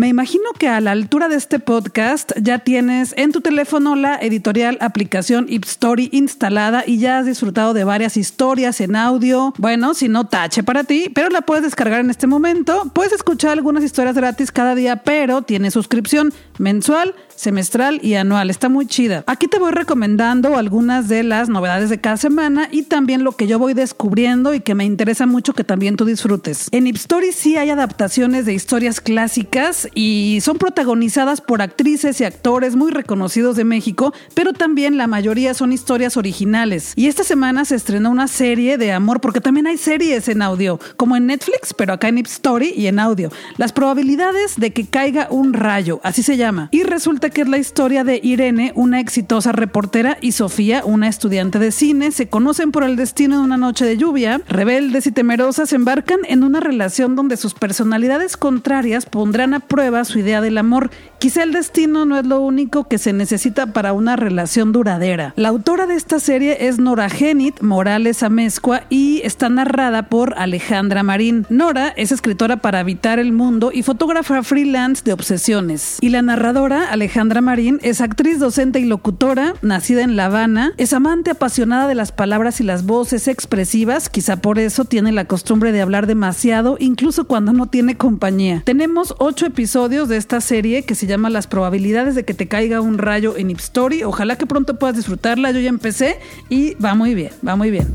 Me 0.00 0.08
imagino 0.08 0.52
que 0.58 0.66
a 0.66 0.80
la 0.80 0.92
altura 0.92 1.28
de 1.28 1.36
este 1.36 1.58
podcast 1.58 2.32
ya 2.40 2.60
tienes 2.60 3.12
en 3.18 3.32
tu 3.32 3.42
teléfono 3.42 3.96
la 3.96 4.16
editorial 4.16 4.78
aplicación 4.80 5.46
Story 5.50 6.08
instalada 6.10 6.84
y 6.86 6.96
ya 6.96 7.18
has 7.18 7.26
disfrutado 7.26 7.74
de 7.74 7.84
varias 7.84 8.16
historias 8.16 8.80
en 8.80 8.96
audio. 8.96 9.52
Bueno, 9.58 9.92
si 9.92 10.08
no 10.08 10.26
tache 10.26 10.62
para 10.62 10.84
ti, 10.84 11.10
pero 11.14 11.28
la 11.28 11.42
puedes 11.42 11.64
descargar 11.64 12.00
en 12.00 12.08
este 12.08 12.26
momento. 12.26 12.90
Puedes 12.94 13.12
escuchar 13.12 13.50
algunas 13.50 13.84
historias 13.84 14.16
gratis 14.16 14.50
cada 14.50 14.74
día, 14.74 15.02
pero 15.04 15.42
tiene 15.42 15.70
suscripción 15.70 16.32
mensual 16.56 17.14
semestral 17.40 18.00
y 18.02 18.14
anual. 18.14 18.50
Está 18.50 18.68
muy 18.68 18.86
chida. 18.86 19.24
Aquí 19.26 19.48
te 19.48 19.58
voy 19.58 19.72
recomendando 19.72 20.56
algunas 20.56 21.08
de 21.08 21.22
las 21.22 21.48
novedades 21.48 21.88
de 21.90 22.00
cada 22.00 22.16
semana 22.16 22.68
y 22.70 22.82
también 22.82 23.24
lo 23.24 23.32
que 23.32 23.46
yo 23.46 23.58
voy 23.58 23.74
descubriendo 23.74 24.52
y 24.54 24.60
que 24.60 24.74
me 24.74 24.84
interesa 24.84 25.26
mucho 25.26 25.54
que 25.54 25.64
también 25.64 25.96
tú 25.96 26.04
disfrutes. 26.04 26.68
En 26.70 26.86
Ipstory 26.86 27.32
sí 27.32 27.56
hay 27.56 27.70
adaptaciones 27.70 28.44
de 28.44 28.52
historias 28.52 29.00
clásicas 29.00 29.88
y 29.94 30.38
son 30.42 30.58
protagonizadas 30.58 31.40
por 31.40 31.62
actrices 31.62 32.20
y 32.20 32.24
actores 32.24 32.76
muy 32.76 32.90
reconocidos 32.90 33.56
de 33.56 33.64
México, 33.64 34.12
pero 34.34 34.52
también 34.52 34.96
la 34.96 35.06
mayoría 35.06 35.54
son 35.54 35.72
historias 35.72 36.16
originales. 36.16 36.92
Y 36.96 37.06
esta 37.06 37.24
semana 37.24 37.64
se 37.64 37.76
estrenó 37.76 38.10
una 38.10 38.28
serie 38.28 38.78
de 38.78 38.92
amor, 38.92 39.20
porque 39.20 39.40
también 39.40 39.66
hay 39.66 39.76
series 39.76 40.28
en 40.28 40.42
audio, 40.42 40.78
como 40.96 41.16
en 41.16 41.26
Netflix, 41.26 41.74
pero 41.74 41.92
acá 41.92 42.08
en 42.08 42.18
Ipstory 42.18 42.72
y 42.76 42.86
en 42.86 42.98
audio. 42.98 43.30
Las 43.56 43.72
probabilidades 43.72 44.56
de 44.56 44.72
que 44.72 44.86
caiga 44.86 45.28
un 45.30 45.52
rayo, 45.52 46.00
así 46.02 46.22
se 46.22 46.36
llama. 46.36 46.68
Y 46.70 46.84
resulta 46.84 47.30
que 47.30 47.42
es 47.42 47.48
la 47.48 47.58
historia 47.58 48.04
de 48.04 48.20
Irene, 48.22 48.72
una 48.76 49.00
exitosa 49.00 49.52
reportera, 49.52 50.18
y 50.20 50.32
Sofía, 50.32 50.84
una 50.84 51.08
estudiante 51.08 51.58
de 51.58 51.72
cine. 51.72 52.10
Se 52.12 52.28
conocen 52.28 52.72
por 52.72 52.84
el 52.84 52.96
destino 52.96 53.38
de 53.38 53.44
una 53.44 53.56
noche 53.56 53.84
de 53.84 53.96
lluvia. 53.96 54.40
Rebeldes 54.48 55.06
y 55.06 55.12
temerosas 55.12 55.72
embarcan 55.72 56.20
en 56.28 56.44
una 56.44 56.60
relación 56.60 57.16
donde 57.16 57.36
sus 57.36 57.54
personalidades 57.54 58.36
contrarias 58.36 59.06
pondrán 59.06 59.54
a 59.54 59.60
prueba 59.60 59.79
su 60.04 60.18
idea 60.18 60.40
del 60.40 60.58
amor. 60.58 60.90
Quizá 61.18 61.42
el 61.42 61.52
destino 61.52 62.06
no 62.06 62.18
es 62.18 62.26
lo 62.26 62.40
único 62.40 62.88
que 62.88 62.96
se 62.96 63.12
necesita 63.12 63.72
para 63.72 63.92
una 63.92 64.16
relación 64.16 64.72
duradera. 64.72 65.34
La 65.36 65.50
autora 65.50 65.86
de 65.86 65.94
esta 65.94 66.18
serie 66.18 66.66
es 66.68 66.78
Nora 66.78 67.10
Genit 67.10 67.60
Morales 67.60 68.22
Amezcua 68.22 68.84
y 68.88 69.20
está 69.24 69.50
narrada 69.50 70.08
por 70.08 70.34
Alejandra 70.38 71.02
Marín. 71.02 71.46
Nora 71.50 71.88
es 71.96 72.12
escritora 72.12 72.56
para 72.56 72.78
Habitar 72.78 73.18
el 73.18 73.32
Mundo 73.32 73.70
y 73.72 73.82
fotógrafa 73.82 74.42
freelance 74.42 75.02
de 75.04 75.12
obsesiones. 75.12 75.98
Y 76.00 76.08
la 76.08 76.22
narradora, 76.22 76.90
Alejandra 76.90 77.10
Alejandra 77.10 77.40
Marín 77.42 77.80
es 77.82 78.00
actriz, 78.00 78.38
docente 78.38 78.80
y 78.80 78.86
locutora, 78.86 79.54
nacida 79.60 80.02
en 80.02 80.16
La 80.16 80.26
Habana. 80.26 80.72
Es 80.78 80.92
amante 80.92 81.30
apasionada 81.30 81.86
de 81.86 81.94
las 81.94 82.12
palabras 82.12 82.60
y 82.60 82.64
las 82.64 82.86
voces 82.86 83.28
expresivas. 83.28 84.08
Quizá 84.08 84.36
por 84.36 84.58
eso 84.58 84.84
tiene 84.84 85.12
la 85.12 85.26
costumbre 85.26 85.70
de 85.70 85.82
hablar 85.82 86.06
demasiado, 86.06 86.76
incluso 86.78 87.26
cuando 87.26 87.52
no 87.52 87.66
tiene 87.66 87.96
compañía. 87.96 88.62
Tenemos 88.64 89.14
ocho 89.18 89.44
episodios 89.44 89.69
de 89.70 90.16
esta 90.16 90.40
serie 90.40 90.82
que 90.82 90.96
se 90.96 91.06
llama 91.06 91.30
Las 91.30 91.46
probabilidades 91.46 92.16
de 92.16 92.24
que 92.24 92.34
te 92.34 92.48
caiga 92.48 92.80
un 92.80 92.98
rayo 92.98 93.36
en 93.36 93.50
Ipstory. 93.50 94.02
Ojalá 94.02 94.36
que 94.36 94.44
pronto 94.44 94.80
puedas 94.80 94.96
disfrutarla. 94.96 95.52
Yo 95.52 95.60
ya 95.60 95.68
empecé 95.68 96.18
y 96.48 96.74
va 96.74 96.94
muy 96.96 97.14
bien, 97.14 97.30
va 97.46 97.54
muy 97.54 97.70
bien. 97.70 97.86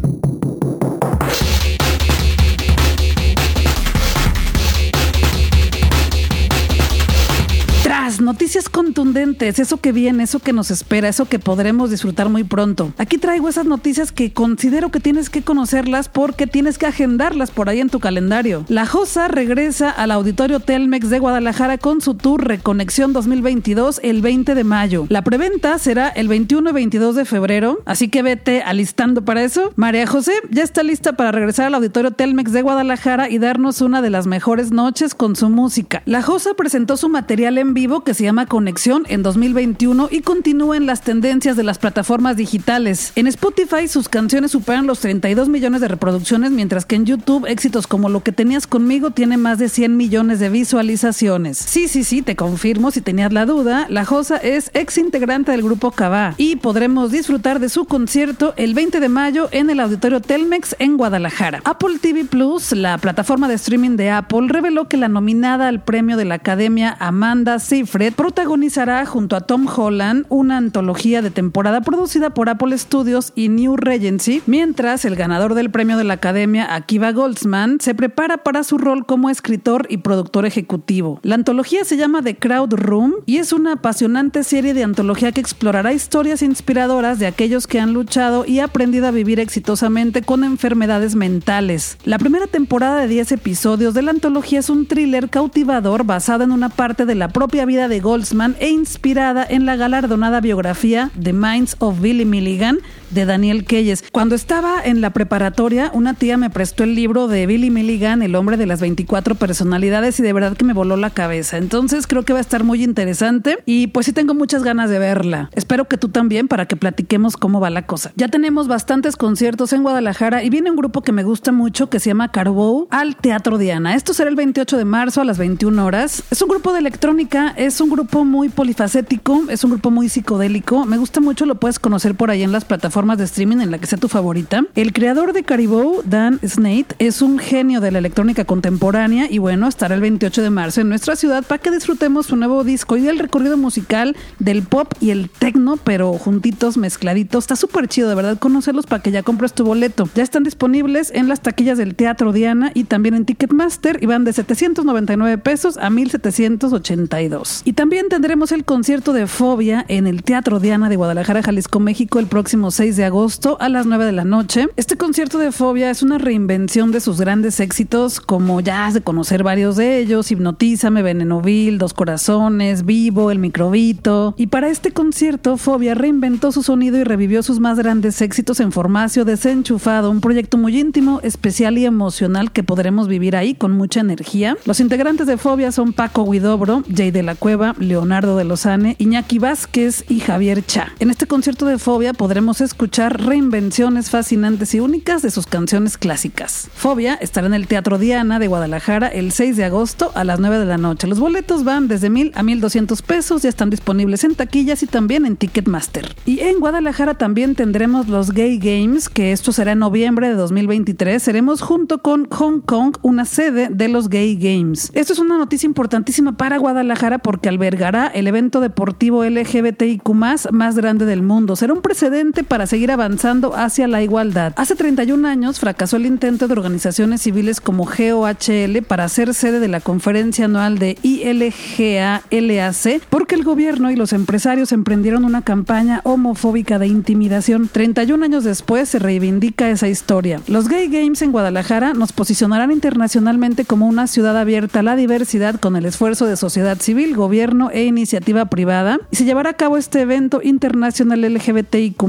Noticias 8.21 8.69
contundentes, 8.69 9.57
eso 9.57 9.77
que 9.77 9.91
viene, 9.91 10.23
eso 10.23 10.39
que 10.39 10.53
nos 10.53 10.69
espera, 10.69 11.07
eso 11.07 11.25
que 11.25 11.39
podremos 11.39 11.89
disfrutar 11.89 12.29
muy 12.29 12.43
pronto. 12.43 12.93
Aquí 12.97 13.17
traigo 13.17 13.49
esas 13.49 13.65
noticias 13.65 14.11
que 14.11 14.31
considero 14.31 14.91
que 14.91 14.99
tienes 14.99 15.31
que 15.31 15.41
conocerlas 15.41 16.07
porque 16.07 16.45
tienes 16.45 16.77
que 16.77 16.85
agendarlas 16.85 17.49
por 17.49 17.67
ahí 17.67 17.79
en 17.79 17.89
tu 17.89 17.99
calendario. 17.99 18.63
La 18.67 18.85
Josa 18.85 19.27
regresa 19.27 19.89
al 19.89 20.11
Auditorio 20.11 20.59
Telmex 20.59 21.09
de 21.09 21.17
Guadalajara 21.17 21.79
con 21.79 21.99
su 21.99 22.13
tour 22.13 22.47
Reconexión 22.47 23.11
2022 23.11 23.99
el 24.03 24.21
20 24.21 24.53
de 24.53 24.63
mayo. 24.63 25.07
La 25.09 25.23
preventa 25.23 25.77
será 25.79 26.09
el 26.09 26.27
21 26.27 26.69
y 26.69 26.73
22 26.73 27.15
de 27.15 27.25
febrero, 27.25 27.79
así 27.85 28.09
que 28.09 28.21
vete 28.21 28.61
alistando 28.61 29.25
para 29.25 29.43
eso. 29.43 29.73
María 29.75 30.05
José 30.05 30.33
ya 30.51 30.61
está 30.61 30.83
lista 30.83 31.13
para 31.13 31.31
regresar 31.31 31.65
al 31.65 31.75
Auditorio 31.75 32.11
Telmex 32.11 32.51
de 32.51 32.61
Guadalajara 32.61 33.29
y 33.29 33.39
darnos 33.39 33.81
una 33.81 34.03
de 34.03 34.11
las 34.11 34.27
mejores 34.27 34.71
noches 34.71 35.15
con 35.15 35.35
su 35.35 35.49
música. 35.49 36.03
La 36.05 36.21
Josa 36.21 36.53
presentó 36.53 36.97
su 36.97 37.09
material 37.09 37.57
en 37.57 37.73
vivo 37.73 37.94
que 38.03 38.13
se 38.13 38.23
llama 38.23 38.45
Conexión 38.45 39.03
en 39.07 39.23
2021 39.23 40.09
y 40.11 40.21
continúa 40.21 40.77
en 40.77 40.85
las 40.85 41.01
tendencias 41.01 41.55
de 41.55 41.63
las 41.63 41.79
plataformas 41.79 42.37
digitales. 42.37 43.11
En 43.15 43.27
Spotify 43.27 43.87
sus 43.87 44.09
canciones 44.09 44.51
superan 44.51 44.87
los 44.87 44.99
32 44.99 45.49
millones 45.49 45.81
de 45.81 45.87
reproducciones, 45.87 46.51
mientras 46.51 46.85
que 46.85 46.95
en 46.95 47.05
YouTube 47.05 47.45
éxitos 47.47 47.87
como 47.87 48.09
Lo 48.09 48.21
que 48.21 48.31
tenías 48.31 48.67
conmigo 48.67 49.11
tiene 49.11 49.37
más 49.37 49.57
de 49.57 49.69
100 49.69 49.95
millones 49.95 50.39
de 50.39 50.49
visualizaciones. 50.49 51.57
Sí, 51.57 51.87
sí, 51.87 52.03
sí, 52.03 52.21
te 52.21 52.35
confirmo 52.35 52.91
si 52.91 53.01
tenías 53.01 53.31
la 53.31 53.45
duda, 53.45 53.87
la 53.89 54.05
Josa 54.05 54.37
es 54.37 54.71
ex 54.73 54.97
integrante 54.97 55.51
del 55.51 55.63
grupo 55.63 55.91
Cabá 55.91 56.33
y 56.37 56.57
podremos 56.57 57.11
disfrutar 57.11 57.59
de 57.59 57.69
su 57.69 57.85
concierto 57.85 58.53
el 58.57 58.73
20 58.73 58.99
de 58.99 59.09
mayo 59.09 59.47
en 59.51 59.69
el 59.69 59.79
Auditorio 59.79 60.21
Telmex 60.21 60.75
en 60.79 60.97
Guadalajara. 60.97 61.61
Apple 61.63 61.99
TV 62.01 62.25
Plus, 62.25 62.71
la 62.71 62.97
plataforma 62.97 63.47
de 63.47 63.55
streaming 63.55 63.95
de 63.95 64.09
Apple, 64.09 64.47
reveló 64.49 64.87
que 64.87 64.97
la 64.97 65.07
nominada 65.07 65.67
al 65.67 65.83
premio 65.83 66.17
de 66.17 66.25
la 66.25 66.35
Academia 66.35 66.95
Amanda 66.99 67.59
Seyfried 67.59 67.84
Fred 67.85 68.13
protagonizará 68.13 69.05
junto 69.05 69.35
a 69.35 69.41
Tom 69.41 69.67
Holland 69.67 70.25
una 70.29 70.57
antología 70.57 71.21
de 71.21 71.31
temporada 71.31 71.81
producida 71.81 72.31
por 72.31 72.49
Apple 72.49 72.77
Studios 72.77 73.31
y 73.35 73.49
New 73.49 73.77
Regency, 73.77 74.41
mientras 74.45 75.05
el 75.05 75.15
ganador 75.15 75.53
del 75.53 75.71
premio 75.71 75.97
de 75.97 76.03
la 76.03 76.15
Academia, 76.15 76.73
Akiva 76.73 77.11
Goldsman, 77.11 77.79
se 77.79 77.95
prepara 77.95 78.37
para 78.37 78.63
su 78.63 78.77
rol 78.77 79.05
como 79.05 79.29
escritor 79.29 79.87
y 79.89 79.97
productor 79.97 80.45
ejecutivo. 80.45 81.19
La 81.23 81.35
antología 81.35 81.83
se 81.83 81.97
llama 81.97 82.21
The 82.21 82.37
Crowd 82.37 82.73
Room 82.73 83.13
y 83.25 83.37
es 83.37 83.53
una 83.53 83.73
apasionante 83.73 84.43
serie 84.43 84.73
de 84.73 84.83
antología 84.83 85.31
que 85.31 85.41
explorará 85.41 85.93
historias 85.93 86.41
inspiradoras 86.41 87.19
de 87.19 87.27
aquellos 87.27 87.67
que 87.67 87.79
han 87.79 87.93
luchado 87.93 88.45
y 88.45 88.59
aprendido 88.59 89.07
a 89.07 89.11
vivir 89.11 89.39
exitosamente 89.39 90.21
con 90.21 90.43
enfermedades 90.43 91.15
mentales. 91.15 91.97
La 92.05 92.19
primera 92.19 92.47
temporada 92.47 93.01
de 93.01 93.07
10 93.07 93.33
episodios 93.33 93.93
de 93.93 94.01
la 94.01 94.11
antología 94.11 94.59
es 94.59 94.69
un 94.69 94.85
thriller 94.85 95.29
cautivador 95.29 96.05
basado 96.05 96.43
en 96.43 96.51
una 96.51 96.69
parte 96.69 97.05
de 97.05 97.15
la 97.15 97.29
propia 97.29 97.65
vida 97.65 97.74
de 97.75 97.99
Goldsman 97.99 98.55
e 98.59 98.69
inspirada 98.69 99.45
en 99.47 99.65
la 99.65 99.75
galardonada 99.75 100.39
biografía 100.39 101.11
The 101.21 101.33
Minds 101.33 101.75
of 101.79 101.99
Billy 101.99 102.23
Milligan 102.23 102.79
de 103.11 103.25
Daniel 103.25 103.65
Keyes. 103.65 104.03
Cuando 104.11 104.35
estaba 104.35 104.81
en 104.83 105.01
la 105.01 105.11
preparatoria, 105.11 105.91
una 105.93 106.13
tía 106.13 106.37
me 106.37 106.49
prestó 106.49 106.83
el 106.83 106.95
libro 106.95 107.27
de 107.27 107.45
Billy 107.45 107.69
Milligan, 107.69 108.21
El 108.21 108.35
hombre 108.35 108.57
de 108.57 108.65
las 108.65 108.81
24 108.81 109.35
personalidades, 109.35 110.19
y 110.19 110.23
de 110.23 110.33
verdad 110.33 110.55
que 110.55 110.65
me 110.65 110.73
voló 110.73 110.97
la 110.97 111.09
cabeza. 111.09 111.57
Entonces 111.57 112.07
creo 112.07 112.23
que 112.23 112.33
va 112.33 112.39
a 112.39 112.41
estar 112.41 112.63
muy 112.63 112.83
interesante 112.83 113.57
y 113.65 113.87
pues 113.87 114.05
sí 114.05 114.13
tengo 114.13 114.33
muchas 114.33 114.63
ganas 114.63 114.89
de 114.89 114.99
verla. 114.99 115.49
Espero 115.53 115.85
que 115.85 115.97
tú 115.97 116.09
también 116.09 116.47
para 116.47 116.65
que 116.65 116.75
platiquemos 116.75 117.37
cómo 117.37 117.59
va 117.59 117.69
la 117.69 117.85
cosa. 117.85 118.11
Ya 118.15 118.29
tenemos 118.29 118.67
bastantes 118.67 119.17
conciertos 119.17 119.73
en 119.73 119.83
Guadalajara 119.83 120.43
y 120.43 120.49
viene 120.49 120.71
un 120.71 120.77
grupo 120.77 121.01
que 121.01 121.11
me 121.11 121.23
gusta 121.23 121.51
mucho 121.51 121.89
que 121.89 121.99
se 121.99 122.09
llama 122.09 122.31
Carbou 122.31 122.87
al 122.91 123.15
Teatro 123.15 123.57
Diana. 123.57 123.95
Esto 123.95 124.13
será 124.13 124.29
el 124.29 124.35
28 124.35 124.77
de 124.77 124.85
marzo 124.85 125.21
a 125.21 125.25
las 125.25 125.37
21 125.37 125.85
horas. 125.85 126.23
Es 126.31 126.41
un 126.41 126.49
grupo 126.49 126.73
de 126.73 126.79
electrónica, 126.79 127.53
es 127.65 127.81
un 127.81 127.89
grupo 127.89 128.25
muy 128.25 128.49
polifacético, 128.49 129.43
es 129.49 129.63
un 129.63 129.71
grupo 129.71 129.89
muy 129.89 130.07
psicodélico. 130.07 130.85
Me 130.85 130.97
gusta 130.97 131.19
mucho, 131.19 131.45
lo 131.45 131.55
puedes 131.55 131.79
conocer 131.79 132.15
por 132.15 132.29
ahí 132.29 132.43
en 132.43 132.51
las 132.51 132.65
plataformas 132.65 133.17
de 133.17 133.23
streaming 133.23 133.57
en 133.57 133.71
la 133.71 133.79
que 133.79 133.87
sea 133.87 133.97
tu 133.97 134.07
favorita. 134.07 134.63
El 134.75 134.93
creador 134.93 135.33
de 135.33 135.43
Caribou, 135.43 136.01
Dan 136.05 136.39
Snate, 136.45 136.95
es 136.99 137.21
un 137.21 137.39
genio 137.39 137.81
de 137.81 137.91
la 137.91 137.99
electrónica 137.99 138.45
contemporánea 138.45 139.27
y 139.29 139.39
bueno, 139.39 139.67
estará 139.67 139.95
el 139.95 140.01
28 140.01 140.43
de 140.43 140.49
marzo 140.49 140.81
en 140.81 140.89
nuestra 140.89 141.15
ciudad 141.15 141.43
para 141.43 141.61
que 141.61 141.71
disfrutemos 141.71 142.27
su 142.27 142.35
nuevo 142.35 142.63
disco 142.63 142.97
y 142.97 143.07
el 143.07 143.19
recorrido 143.19 143.57
musical 143.57 144.15
del 144.37 144.63
pop 144.63 144.93
y 144.99 145.09
el 145.09 145.29
techno, 145.29 145.77
pero 145.77 146.13
juntitos, 146.13 146.77
mezcladitos. 146.77 147.45
Está 147.45 147.55
súper 147.55 147.87
chido, 147.87 148.09
de 148.09 148.15
verdad, 148.15 148.37
conocerlos 148.37 148.85
para 148.85 149.01
que 149.01 149.11
ya 149.11 149.23
compres 149.23 149.53
tu 149.53 149.63
boleto. 149.63 150.07
Ya 150.13 150.23
están 150.23 150.43
disponibles 150.43 151.11
en 151.13 151.27
las 151.27 151.41
taquillas 151.41 151.77
del 151.77 151.95
Teatro 151.95 152.31
Diana 152.31 152.71
y 152.73 152.83
también 152.83 153.15
en 153.15 153.25
Ticketmaster 153.25 153.97
y 154.01 154.05
van 154.05 154.23
de 154.23 154.33
799 154.33 155.37
pesos 155.39 155.77
a 155.77 155.89
1782. 155.89 157.54
Y 157.63 157.73
también 157.73 158.09
tendremos 158.09 158.51
el 158.51 158.65
concierto 158.65 159.13
de 159.13 159.27
Fobia 159.27 159.85
en 159.87 160.07
el 160.07 160.23
Teatro 160.23 160.59
Diana 160.59 160.89
de 160.89 160.95
Guadalajara, 160.95 161.43
Jalisco, 161.43 161.79
México, 161.79 162.19
el 162.19 162.27
próximo 162.27 162.71
6 162.71 162.97
de 162.97 163.05
agosto 163.05 163.57
a 163.59 163.69
las 163.69 163.85
9 163.85 164.05
de 164.05 164.11
la 164.11 164.25
noche. 164.25 164.67
Este 164.75 164.97
concierto 164.97 165.37
de 165.37 165.51
Fobia 165.51 165.89
es 165.89 166.03
una 166.03 166.17
reinvención 166.17 166.91
de 166.91 166.99
sus 166.99 167.19
grandes 167.19 167.59
éxitos, 167.59 168.19
como 168.19 168.61
ya 168.61 168.85
has 168.85 168.93
de 168.93 169.01
conocer 169.01 169.43
varios 169.43 169.75
de 169.75 169.99
ellos, 169.99 170.31
Hipnotízame, 170.31 171.01
Venenovil, 171.01 171.77
Dos 171.77 171.93
Corazones, 171.93 172.85
Vivo, 172.85 173.31
El 173.31 173.39
Microbito. 173.39 174.33
Y 174.37 174.47
para 174.47 174.69
este 174.69 174.91
concierto, 174.91 175.57
Fobia 175.57 175.95
reinventó 175.95 176.51
su 176.51 176.63
sonido 176.63 176.97
y 176.97 177.03
revivió 177.03 177.43
sus 177.43 177.59
más 177.59 177.77
grandes 177.77 178.21
éxitos 178.21 178.59
en 178.59 178.71
formacio 178.71 179.25
desenchufado, 179.25 180.11
un 180.11 180.21
proyecto 180.21 180.57
muy 180.57 180.79
íntimo, 180.79 181.19
especial 181.23 181.77
y 181.77 181.85
emocional 181.85 182.51
que 182.51 182.63
podremos 182.63 183.07
vivir 183.07 183.35
ahí 183.35 183.55
con 183.55 183.71
mucha 183.71 183.99
energía. 183.99 184.57
Los 184.65 184.79
integrantes 184.79 185.27
de 185.27 185.37
Fobia 185.37 185.71
son 185.71 185.93
Paco 185.93 186.29
Guidobro, 186.29 186.83
Jay 186.93 187.11
de 187.11 187.23
la 187.23 187.35
Cueva, 187.45 187.75
Leonardo 187.77 188.37
de 188.37 188.43
Lozane, 188.43 188.95
Iñaki 188.97 189.37
Vázquez 189.37 190.03
y 190.09 190.19
Javier 190.19 190.65
Cha. 190.65 190.93
En 190.97 191.11
este 191.11 191.27
concierto 191.27 191.67
de 191.67 191.77
Fobia 191.77 192.13
podremos 192.13 192.59
escuchar 192.59 193.23
reinvenciones 193.23 194.09
fascinantes 194.09 194.73
y 194.73 194.79
únicas 194.79 195.21
de 195.21 195.29
sus 195.29 195.45
canciones 195.45 195.99
clásicas. 195.99 196.71
Fobia 196.73 197.13
estará 197.13 197.45
en 197.45 197.53
el 197.53 197.67
Teatro 197.67 197.99
Diana 197.99 198.39
de 198.39 198.47
Guadalajara 198.47 199.09
el 199.09 199.31
6 199.31 199.57
de 199.57 199.65
agosto 199.65 200.11
a 200.15 200.23
las 200.23 200.39
9 200.39 200.57
de 200.57 200.65
la 200.65 200.79
noche. 200.79 201.05
Los 201.05 201.19
boletos 201.19 201.63
van 201.63 201.87
desde 201.87 202.09
mil 202.09 202.31
a 202.33 202.41
1200 202.41 203.03
pesos, 203.03 203.43
ya 203.43 203.49
están 203.49 203.69
disponibles 203.69 204.23
en 204.23 204.33
taquillas 204.33 204.81
y 204.81 204.87
también 204.87 205.27
en 205.27 205.37
Ticketmaster. 205.37 206.15
Y 206.25 206.39
en 206.39 206.59
Guadalajara 206.59 207.13
también 207.13 207.53
tendremos 207.53 208.07
los 208.07 208.31
Gay 208.31 208.57
Games, 208.57 209.07
que 209.07 209.31
esto 209.31 209.51
será 209.51 209.73
en 209.73 209.79
noviembre 209.79 210.29
de 210.29 210.33
2023. 210.33 211.21
Seremos 211.21 211.61
junto 211.61 211.99
con 211.99 212.27
Hong 212.27 212.61
Kong 212.61 212.97
una 213.03 213.25
sede 213.25 213.69
de 213.69 213.87
los 213.87 214.09
Gay 214.09 214.35
Games. 214.35 214.89
Esto 214.95 215.13
es 215.13 215.19
una 215.19 215.37
noticia 215.37 215.67
importantísima 215.67 216.37
para 216.37 216.57
Guadalajara 216.57 217.19
porque 217.25 217.49
albergará 217.49 218.05
el 218.05 218.27
evento 218.27 218.59
deportivo 218.59 219.25
LGBTIQ 219.25 220.07
más 220.13 220.75
grande 220.75 221.07
del 221.07 221.23
mundo. 221.23 221.55
Será 221.55 221.73
un 221.73 221.81
precedente 221.81 222.43
para 222.43 222.67
seguir 222.67 222.91
avanzando 222.91 223.55
hacia 223.55 223.87
la 223.87 224.03
igualdad. 224.03 224.53
Hace 224.57 224.75
31 224.75 225.27
años 225.27 225.59
fracasó 225.59 225.97
el 225.97 226.05
intento 226.05 226.47
de 226.47 226.53
organizaciones 226.53 227.23
civiles 227.23 227.61
como 227.61 227.85
GOHL 227.85 228.83
para 228.87 229.09
ser 229.09 229.33
sede 229.33 229.59
de 229.59 229.67
la 229.67 229.79
conferencia 229.79 230.45
anual 230.45 230.77
de 230.77 230.99
ILGA-LAC 231.01 233.01
porque 233.09 233.33
el 233.33 233.43
gobierno 233.43 233.89
y 233.89 233.95
los 233.95 234.13
empresarios 234.13 234.71
emprendieron 234.71 235.25
una 235.25 235.41
campaña 235.41 236.01
homofóbica 236.03 236.77
de 236.77 236.85
intimidación. 236.85 237.69
31 237.69 238.23
años 238.23 238.43
después 238.43 238.89
se 238.89 238.99
reivindica 238.99 239.71
esa 239.71 239.87
historia. 239.87 240.41
Los 240.47 240.67
Gay 240.67 240.89
Games 240.89 241.23
en 241.23 241.31
Guadalajara 241.31 241.95
nos 241.95 242.13
posicionarán 242.13 242.71
internacionalmente 242.71 243.65
como 243.65 243.87
una 243.87 244.05
ciudad 244.05 244.37
abierta 244.37 244.81
a 244.81 244.83
la 244.83 244.95
diversidad 244.95 245.59
con 245.59 245.75
el 245.75 245.87
esfuerzo 245.87 246.27
de 246.27 246.37
sociedad 246.37 246.79
civil, 246.79 247.14
gobierno 247.15 247.69
e 247.71 247.85
iniciativa 247.85 248.45
privada 248.45 248.99
y 249.11 249.15
se 249.15 249.25
llevará 249.25 249.51
a 249.51 249.53
cabo 249.53 249.77
este 249.77 250.01
evento 250.01 250.41
internacional 250.43 251.21
LGBTIQ 251.21 252.03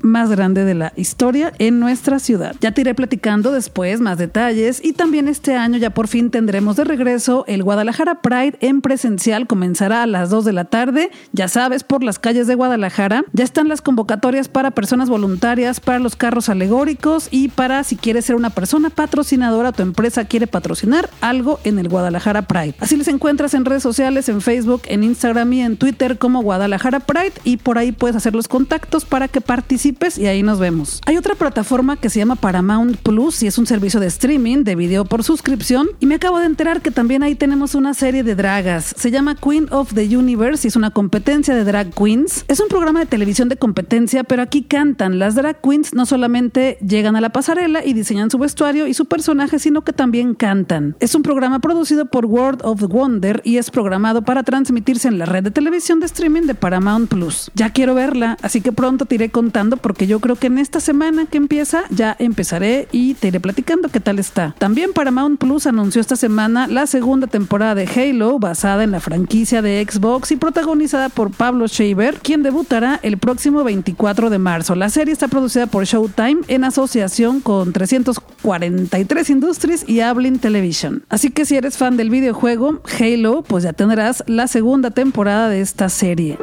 más 0.00 0.30
grande 0.30 0.64
de 0.64 0.74
la 0.74 0.92
historia 0.96 1.52
en 1.58 1.80
nuestra 1.80 2.18
ciudad. 2.18 2.56
Ya 2.60 2.72
te 2.72 2.80
iré 2.80 2.94
platicando 2.94 3.52
después 3.52 4.00
más 4.00 4.18
detalles 4.18 4.84
y 4.84 4.92
también 4.92 5.28
este 5.28 5.54
año 5.54 5.78
ya 5.78 5.90
por 5.90 6.08
fin 6.08 6.30
tendremos 6.30 6.76
de 6.76 6.84
regreso 6.84 7.44
el 7.46 7.62
Guadalajara 7.62 8.20
Pride 8.22 8.58
en 8.60 8.80
presencial. 8.80 9.46
Comenzará 9.46 10.02
a 10.02 10.06
las 10.06 10.30
2 10.30 10.44
de 10.44 10.52
la 10.52 10.64
tarde, 10.64 11.10
ya 11.32 11.48
sabes, 11.48 11.84
por 11.84 12.02
las 12.02 12.18
calles 12.18 12.46
de 12.46 12.54
Guadalajara. 12.54 13.24
Ya 13.32 13.44
están 13.44 13.68
las 13.68 13.82
convocatorias 13.82 14.48
para 14.48 14.70
personas 14.72 15.08
voluntarias, 15.08 15.80
para 15.80 15.98
los 15.98 16.16
carros 16.16 16.48
alegóricos 16.48 17.28
y 17.30 17.48
para 17.48 17.84
si 17.84 17.96
quieres 17.96 18.24
ser 18.24 18.36
una 18.36 18.50
persona 18.50 18.90
patrocinadora, 18.90 19.72
tu 19.72 19.82
empresa 19.82 20.24
quiere 20.24 20.46
patrocinar 20.46 21.10
algo 21.20 21.60
en 21.64 21.78
el 21.78 21.88
Guadalajara 21.88 22.42
Pride. 22.42 22.74
Así 22.80 22.96
les 22.96 23.08
encuentras 23.08 23.54
en 23.54 23.64
redes 23.64 23.82
sociales, 23.82 24.28
en 24.28 24.40
Facebook, 24.46 24.82
en 24.86 25.02
Instagram 25.02 25.52
y 25.54 25.60
en 25.60 25.76
Twitter 25.76 26.18
como 26.18 26.40
Guadalajara 26.40 27.00
Pride 27.00 27.32
y 27.42 27.56
por 27.56 27.78
ahí 27.78 27.90
puedes 27.90 28.14
hacer 28.14 28.32
los 28.32 28.46
contactos 28.46 29.04
para 29.04 29.26
que 29.26 29.40
participes 29.40 30.18
y 30.18 30.28
ahí 30.28 30.44
nos 30.44 30.60
vemos. 30.60 31.00
Hay 31.04 31.16
otra 31.16 31.34
plataforma 31.34 31.96
que 31.96 32.10
se 32.10 32.20
llama 32.20 32.36
Paramount 32.36 32.96
Plus 32.98 33.42
y 33.42 33.48
es 33.48 33.58
un 33.58 33.66
servicio 33.66 33.98
de 33.98 34.06
streaming 34.06 34.62
de 34.62 34.76
video 34.76 35.04
por 35.04 35.24
suscripción 35.24 35.88
y 35.98 36.06
me 36.06 36.14
acabo 36.14 36.38
de 36.38 36.46
enterar 36.46 36.80
que 36.80 36.92
también 36.92 37.24
ahí 37.24 37.34
tenemos 37.34 37.74
una 37.74 37.92
serie 37.92 38.22
de 38.22 38.36
dragas. 38.36 38.94
Se 38.96 39.10
llama 39.10 39.34
Queen 39.34 39.66
of 39.72 39.94
the 39.94 40.16
Universe 40.16 40.64
y 40.64 40.68
es 40.68 40.76
una 40.76 40.92
competencia 40.92 41.52
de 41.52 41.64
drag 41.64 41.92
queens. 41.92 42.44
Es 42.46 42.60
un 42.60 42.68
programa 42.68 43.00
de 43.00 43.06
televisión 43.06 43.48
de 43.48 43.56
competencia, 43.56 44.22
pero 44.22 44.42
aquí 44.42 44.62
cantan. 44.62 45.18
Las 45.18 45.34
drag 45.34 45.60
queens 45.60 45.92
no 45.92 46.06
solamente 46.06 46.78
llegan 46.86 47.16
a 47.16 47.20
la 47.20 47.30
pasarela 47.30 47.84
y 47.84 47.94
diseñan 47.94 48.30
su 48.30 48.38
vestuario 48.38 48.86
y 48.86 48.94
su 48.94 49.06
personaje, 49.06 49.58
sino 49.58 49.82
que 49.82 49.92
también 49.92 50.34
cantan. 50.34 50.94
Es 51.00 51.16
un 51.16 51.24
programa 51.24 51.58
producido 51.58 52.06
por 52.06 52.26
World 52.26 52.60
of 52.62 52.80
Wonder 52.82 53.40
y 53.42 53.56
es 53.56 53.72
programado 53.72 54.22
para 54.22 54.35
transmitirse 54.42 55.08
en 55.08 55.18
la 55.18 55.26
red 55.26 55.42
de 55.42 55.50
televisión 55.50 56.00
de 56.00 56.06
streaming 56.06 56.42
de 56.42 56.54
Paramount 56.54 57.08
Plus. 57.08 57.50
Ya 57.54 57.70
quiero 57.70 57.94
verla, 57.94 58.36
así 58.42 58.60
que 58.60 58.72
pronto 58.72 59.06
te 59.06 59.16
iré 59.16 59.30
contando 59.30 59.76
porque 59.76 60.06
yo 60.06 60.20
creo 60.20 60.36
que 60.36 60.48
en 60.48 60.58
esta 60.58 60.80
semana 60.80 61.26
que 61.26 61.36
empieza 61.36 61.84
ya 61.90 62.16
empezaré 62.18 62.88
y 62.92 63.14
te 63.14 63.28
iré 63.28 63.40
platicando 63.40 63.88
qué 63.88 64.00
tal 64.00 64.18
está. 64.18 64.54
También 64.58 64.92
Paramount 64.92 65.38
Plus 65.38 65.66
anunció 65.66 66.00
esta 66.00 66.16
semana 66.16 66.66
la 66.66 66.86
segunda 66.86 67.26
temporada 67.26 67.74
de 67.74 67.86
Halo 67.86 68.38
basada 68.38 68.84
en 68.84 68.90
la 68.90 69.00
franquicia 69.00 69.62
de 69.62 69.86
Xbox 69.88 70.32
y 70.32 70.36
protagonizada 70.36 71.08
por 71.08 71.30
Pablo 71.30 71.66
Shaver, 71.66 72.18
quien 72.20 72.42
debutará 72.42 73.00
el 73.02 73.18
próximo 73.18 73.64
24 73.64 74.30
de 74.30 74.38
marzo. 74.38 74.74
La 74.74 74.90
serie 74.90 75.12
está 75.12 75.28
producida 75.28 75.66
por 75.66 75.84
Showtime 75.84 76.42
en 76.48 76.64
asociación 76.64 77.40
con 77.40 77.72
343 77.72 79.30
Industries 79.30 79.88
y 79.88 80.00
Ablin 80.00 80.38
Television. 80.38 81.04
Así 81.08 81.30
que 81.30 81.44
si 81.44 81.56
eres 81.56 81.76
fan 81.76 81.96
del 81.96 82.10
videojuego 82.10 82.80
Halo, 82.98 83.42
pues 83.42 83.64
ya 83.64 83.72
tendrás 83.72 84.24
la 84.26 84.48
segunda 84.48 84.90
temporada 84.90 85.48
de 85.48 85.60
esta 85.60 85.88
serie. 85.88 86.38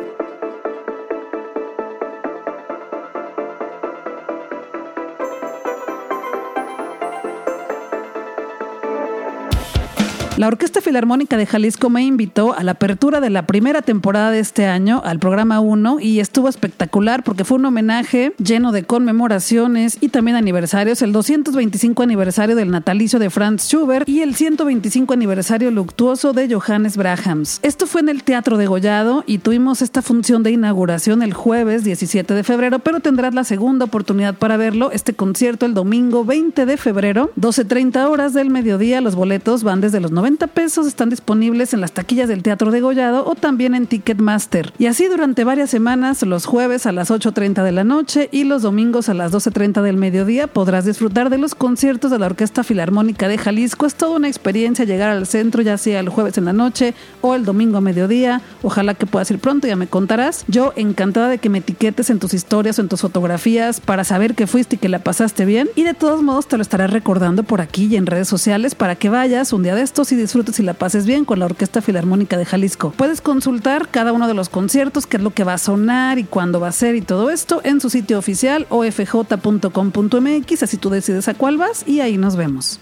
La 10.35 10.47
Orquesta 10.47 10.81
Filarmónica 10.81 11.37
de 11.37 11.45
Jalisco 11.45 11.91
me 11.91 12.01
invitó 12.01 12.55
a 12.55 12.63
la 12.63 12.71
apertura 12.71 13.21
de 13.21 13.29
la 13.29 13.45
primera 13.45 13.83
temporada 13.83 14.31
de 14.31 14.39
este 14.39 14.65
año 14.65 14.99
al 15.05 15.19
programa 15.19 15.59
1 15.59 15.99
y 15.99 16.19
estuvo 16.21 16.49
espectacular 16.49 17.23
porque 17.23 17.43
fue 17.43 17.59
un 17.59 17.65
homenaje 17.65 18.33
lleno 18.43 18.71
de 18.71 18.83
conmemoraciones 18.83 19.99
y 20.01 20.09
también 20.09 20.35
aniversarios, 20.35 21.03
el 21.03 21.11
225 21.11 22.01
aniversario 22.01 22.55
del 22.55 22.71
natalicio 22.71 23.19
de 23.19 23.29
Franz 23.29 23.67
Schubert 23.67 24.09
y 24.09 24.21
el 24.21 24.33
125 24.33 25.13
aniversario 25.13 25.69
luctuoso 25.69 26.33
de 26.33 26.51
Johannes 26.51 26.97
Brahms. 26.97 27.59
Esto 27.61 27.85
fue 27.85 28.01
en 28.01 28.09
el 28.09 28.23
Teatro 28.23 28.57
de 28.57 28.65
Gollado 28.65 29.23
y 29.27 29.37
tuvimos 29.37 29.83
esta 29.83 30.01
función 30.01 30.41
de 30.41 30.49
inauguración 30.49 31.21
el 31.21 31.35
jueves 31.35 31.83
17 31.83 32.33
de 32.33 32.43
febrero, 32.43 32.79
pero 32.79 33.01
tendrás 33.01 33.35
la 33.35 33.43
segunda 33.43 33.85
oportunidad 33.85 34.33
para 34.33 34.57
verlo, 34.57 34.89
este 34.91 35.13
concierto 35.13 35.67
el 35.67 35.75
domingo 35.75 36.25
20 36.25 36.65
de 36.65 36.77
febrero, 36.77 37.29
12.30 37.39 38.09
horas 38.09 38.33
del 38.33 38.49
mediodía, 38.49 38.99
los 38.99 39.13
boletos 39.13 39.61
van 39.61 39.79
desde 39.79 39.99
los 39.99 40.09
90 40.09 40.22
pesos 40.53 40.87
están 40.87 41.09
disponibles 41.09 41.73
en 41.73 41.81
las 41.81 41.91
taquillas 41.91 42.29
del 42.29 42.43
Teatro 42.43 42.71
de 42.71 42.79
Gollado 42.79 43.25
o 43.25 43.35
también 43.35 43.75
en 43.75 43.87
Ticketmaster. 43.87 44.73
Y 44.77 44.85
así 44.85 45.07
durante 45.07 45.43
varias 45.43 45.69
semanas, 45.69 46.23
los 46.23 46.45
jueves 46.45 46.85
a 46.85 46.91
las 46.93 47.11
8.30 47.11 47.63
de 47.63 47.71
la 47.73 47.83
noche 47.83 48.29
y 48.31 48.45
los 48.45 48.61
domingos 48.61 49.09
a 49.09 49.13
las 49.13 49.33
12.30 49.33 49.81
del 49.81 49.97
mediodía 49.97 50.47
podrás 50.47 50.85
disfrutar 50.85 51.29
de 51.29 51.37
los 51.37 51.55
conciertos 51.55 52.09
de 52.09 52.19
la 52.19 52.27
Orquesta 52.27 52.63
Filarmónica 52.63 53.27
de 53.27 53.37
Jalisco. 53.37 53.85
Es 53.85 53.95
toda 53.95 54.15
una 54.15 54.29
experiencia 54.29 54.85
llegar 54.85 55.09
al 55.09 55.27
centro, 55.27 55.61
ya 55.61 55.77
sea 55.77 55.99
el 55.99 56.07
jueves 56.07 56.37
en 56.37 56.45
la 56.45 56.53
noche 56.53 56.93
o 57.19 57.35
el 57.35 57.43
domingo 57.43 57.77
a 57.77 57.81
mediodía. 57.81 58.41
Ojalá 58.61 58.93
que 58.93 59.05
puedas 59.05 59.29
ir 59.29 59.39
pronto, 59.39 59.67
ya 59.67 59.75
me 59.75 59.87
contarás. 59.87 60.45
Yo 60.47 60.71
encantada 60.77 61.27
de 61.27 61.37
que 61.37 61.49
me 61.49 61.57
etiquetes 61.57 62.09
en 62.09 62.19
tus 62.19 62.33
historias 62.33 62.79
o 62.79 62.81
en 62.81 62.87
tus 62.87 63.01
fotografías 63.01 63.81
para 63.81 64.05
saber 64.05 64.35
que 64.35 64.47
fuiste 64.47 64.77
y 64.77 64.79
que 64.79 64.89
la 64.89 64.99
pasaste 64.99 65.43
bien. 65.43 65.69
Y 65.75 65.83
de 65.83 65.93
todos 65.93 66.21
modos 66.21 66.47
te 66.47 66.55
lo 66.55 66.61
estaré 66.61 66.87
recordando 66.87 67.43
por 67.43 67.59
aquí 67.59 67.87
y 67.87 67.97
en 67.97 68.05
redes 68.05 68.29
sociales 68.29 68.73
para 68.73 68.95
que 68.95 69.09
vayas 69.09 69.51
un 69.51 69.63
día 69.63 69.75
de 69.75 69.81
estos 69.81 70.12
y 70.13 70.15
disfrutes 70.15 70.59
y 70.59 70.63
la 70.63 70.73
pases 70.73 71.05
bien 71.05 71.25
con 71.25 71.39
la 71.39 71.45
Orquesta 71.45 71.81
Filarmónica 71.81 72.37
de 72.37 72.45
Jalisco. 72.45 72.93
Puedes 72.95 73.21
consultar 73.21 73.89
cada 73.89 74.13
uno 74.13 74.27
de 74.27 74.33
los 74.33 74.49
conciertos, 74.49 75.05
qué 75.05 75.17
es 75.17 75.23
lo 75.23 75.31
que 75.31 75.43
va 75.43 75.53
a 75.53 75.57
sonar 75.57 76.19
y 76.19 76.23
cuándo 76.23 76.59
va 76.59 76.69
a 76.69 76.71
ser 76.71 76.95
y 76.95 77.01
todo 77.01 77.29
esto 77.29 77.61
en 77.63 77.81
su 77.81 77.89
sitio 77.89 78.17
oficial 78.17 78.65
ofj.com.mx, 78.69 80.63
así 80.63 80.77
tú 80.77 80.89
decides 80.89 81.27
a 81.27 81.33
cuál 81.33 81.57
vas 81.57 81.87
y 81.87 81.99
ahí 81.99 82.17
nos 82.17 82.35
vemos. 82.35 82.79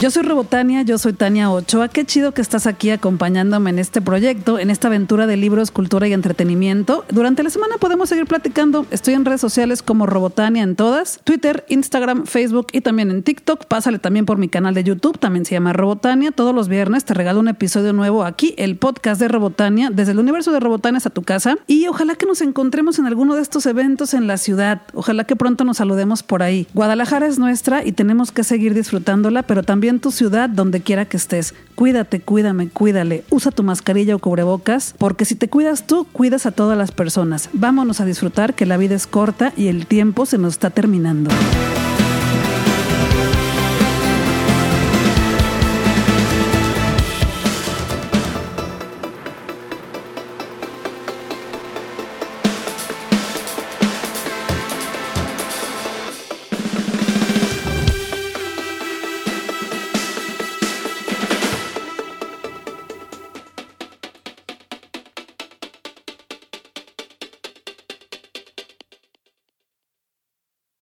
Yo 0.00 0.12
soy 0.12 0.22
Robotania, 0.22 0.82
yo 0.82 0.96
soy 0.96 1.12
Tania 1.12 1.50
Ochoa. 1.50 1.88
Qué 1.88 2.04
chido 2.04 2.30
que 2.30 2.40
estás 2.40 2.68
aquí 2.68 2.90
acompañándome 2.90 3.70
en 3.70 3.80
este 3.80 4.00
proyecto, 4.00 4.60
en 4.60 4.70
esta 4.70 4.86
aventura 4.86 5.26
de 5.26 5.36
libros, 5.36 5.72
cultura 5.72 6.06
y 6.06 6.12
entretenimiento. 6.12 7.04
Durante 7.10 7.42
la 7.42 7.50
semana 7.50 7.78
podemos 7.80 8.08
seguir 8.08 8.26
platicando. 8.26 8.86
Estoy 8.92 9.14
en 9.14 9.24
redes 9.24 9.40
sociales 9.40 9.82
como 9.82 10.06
Robotania 10.06 10.62
en 10.62 10.76
todas: 10.76 11.18
Twitter, 11.24 11.64
Instagram, 11.68 12.26
Facebook 12.26 12.68
y 12.70 12.80
también 12.80 13.10
en 13.10 13.24
TikTok. 13.24 13.64
Pásale 13.66 13.98
también 13.98 14.24
por 14.24 14.38
mi 14.38 14.48
canal 14.48 14.72
de 14.72 14.84
YouTube, 14.84 15.18
también 15.18 15.44
se 15.44 15.56
llama 15.56 15.72
Robotania. 15.72 16.30
Todos 16.30 16.54
los 16.54 16.68
viernes 16.68 17.04
te 17.04 17.14
regalo 17.14 17.40
un 17.40 17.48
episodio 17.48 17.92
nuevo 17.92 18.22
aquí, 18.22 18.54
el 18.56 18.76
podcast 18.76 19.20
de 19.20 19.26
Robotania, 19.26 19.90
desde 19.90 20.12
el 20.12 20.20
universo 20.20 20.52
de 20.52 20.60
Robotania 20.60 21.00
a 21.04 21.10
tu 21.10 21.22
casa. 21.22 21.56
Y 21.66 21.88
ojalá 21.88 22.14
que 22.14 22.26
nos 22.26 22.40
encontremos 22.40 23.00
en 23.00 23.06
alguno 23.06 23.34
de 23.34 23.42
estos 23.42 23.66
eventos 23.66 24.14
en 24.14 24.28
la 24.28 24.36
ciudad. 24.36 24.82
Ojalá 24.94 25.24
que 25.24 25.34
pronto 25.34 25.64
nos 25.64 25.78
saludemos 25.78 26.22
por 26.22 26.44
ahí. 26.44 26.68
Guadalajara 26.72 27.26
es 27.26 27.40
nuestra 27.40 27.84
y 27.84 27.90
tenemos 27.90 28.30
que 28.30 28.44
seguir 28.44 28.74
disfrutándola, 28.74 29.42
pero 29.42 29.64
también 29.64 29.87
cambió 29.88 29.96
en 29.96 30.00
tu 30.00 30.10
ciudad, 30.10 30.50
donde 30.50 30.80
quiera 30.82 31.06
que 31.06 31.16
estés. 31.16 31.54
Cuídate, 31.74 32.20
cuídame, 32.20 32.68
cuídale. 32.68 33.24
Usa 33.30 33.50
tu 33.50 33.62
mascarilla 33.62 34.16
o 34.16 34.18
cubrebocas, 34.18 34.94
porque 34.98 35.24
si 35.24 35.34
te 35.34 35.48
cuidas 35.48 35.86
tú, 35.86 36.06
cuidas 36.12 36.44
a 36.44 36.50
todas 36.50 36.76
las 36.76 36.92
personas. 36.92 37.48
Vámonos 37.54 38.00
a 38.00 38.04
disfrutar 38.04 38.54
que 38.54 38.66
la 38.66 38.76
vida 38.76 38.94
es 38.94 39.06
corta 39.06 39.54
y 39.56 39.68
el 39.68 39.86
tiempo 39.86 40.26
se 40.26 40.36
nos 40.36 40.54
está 40.54 40.68
terminando. 40.70 41.30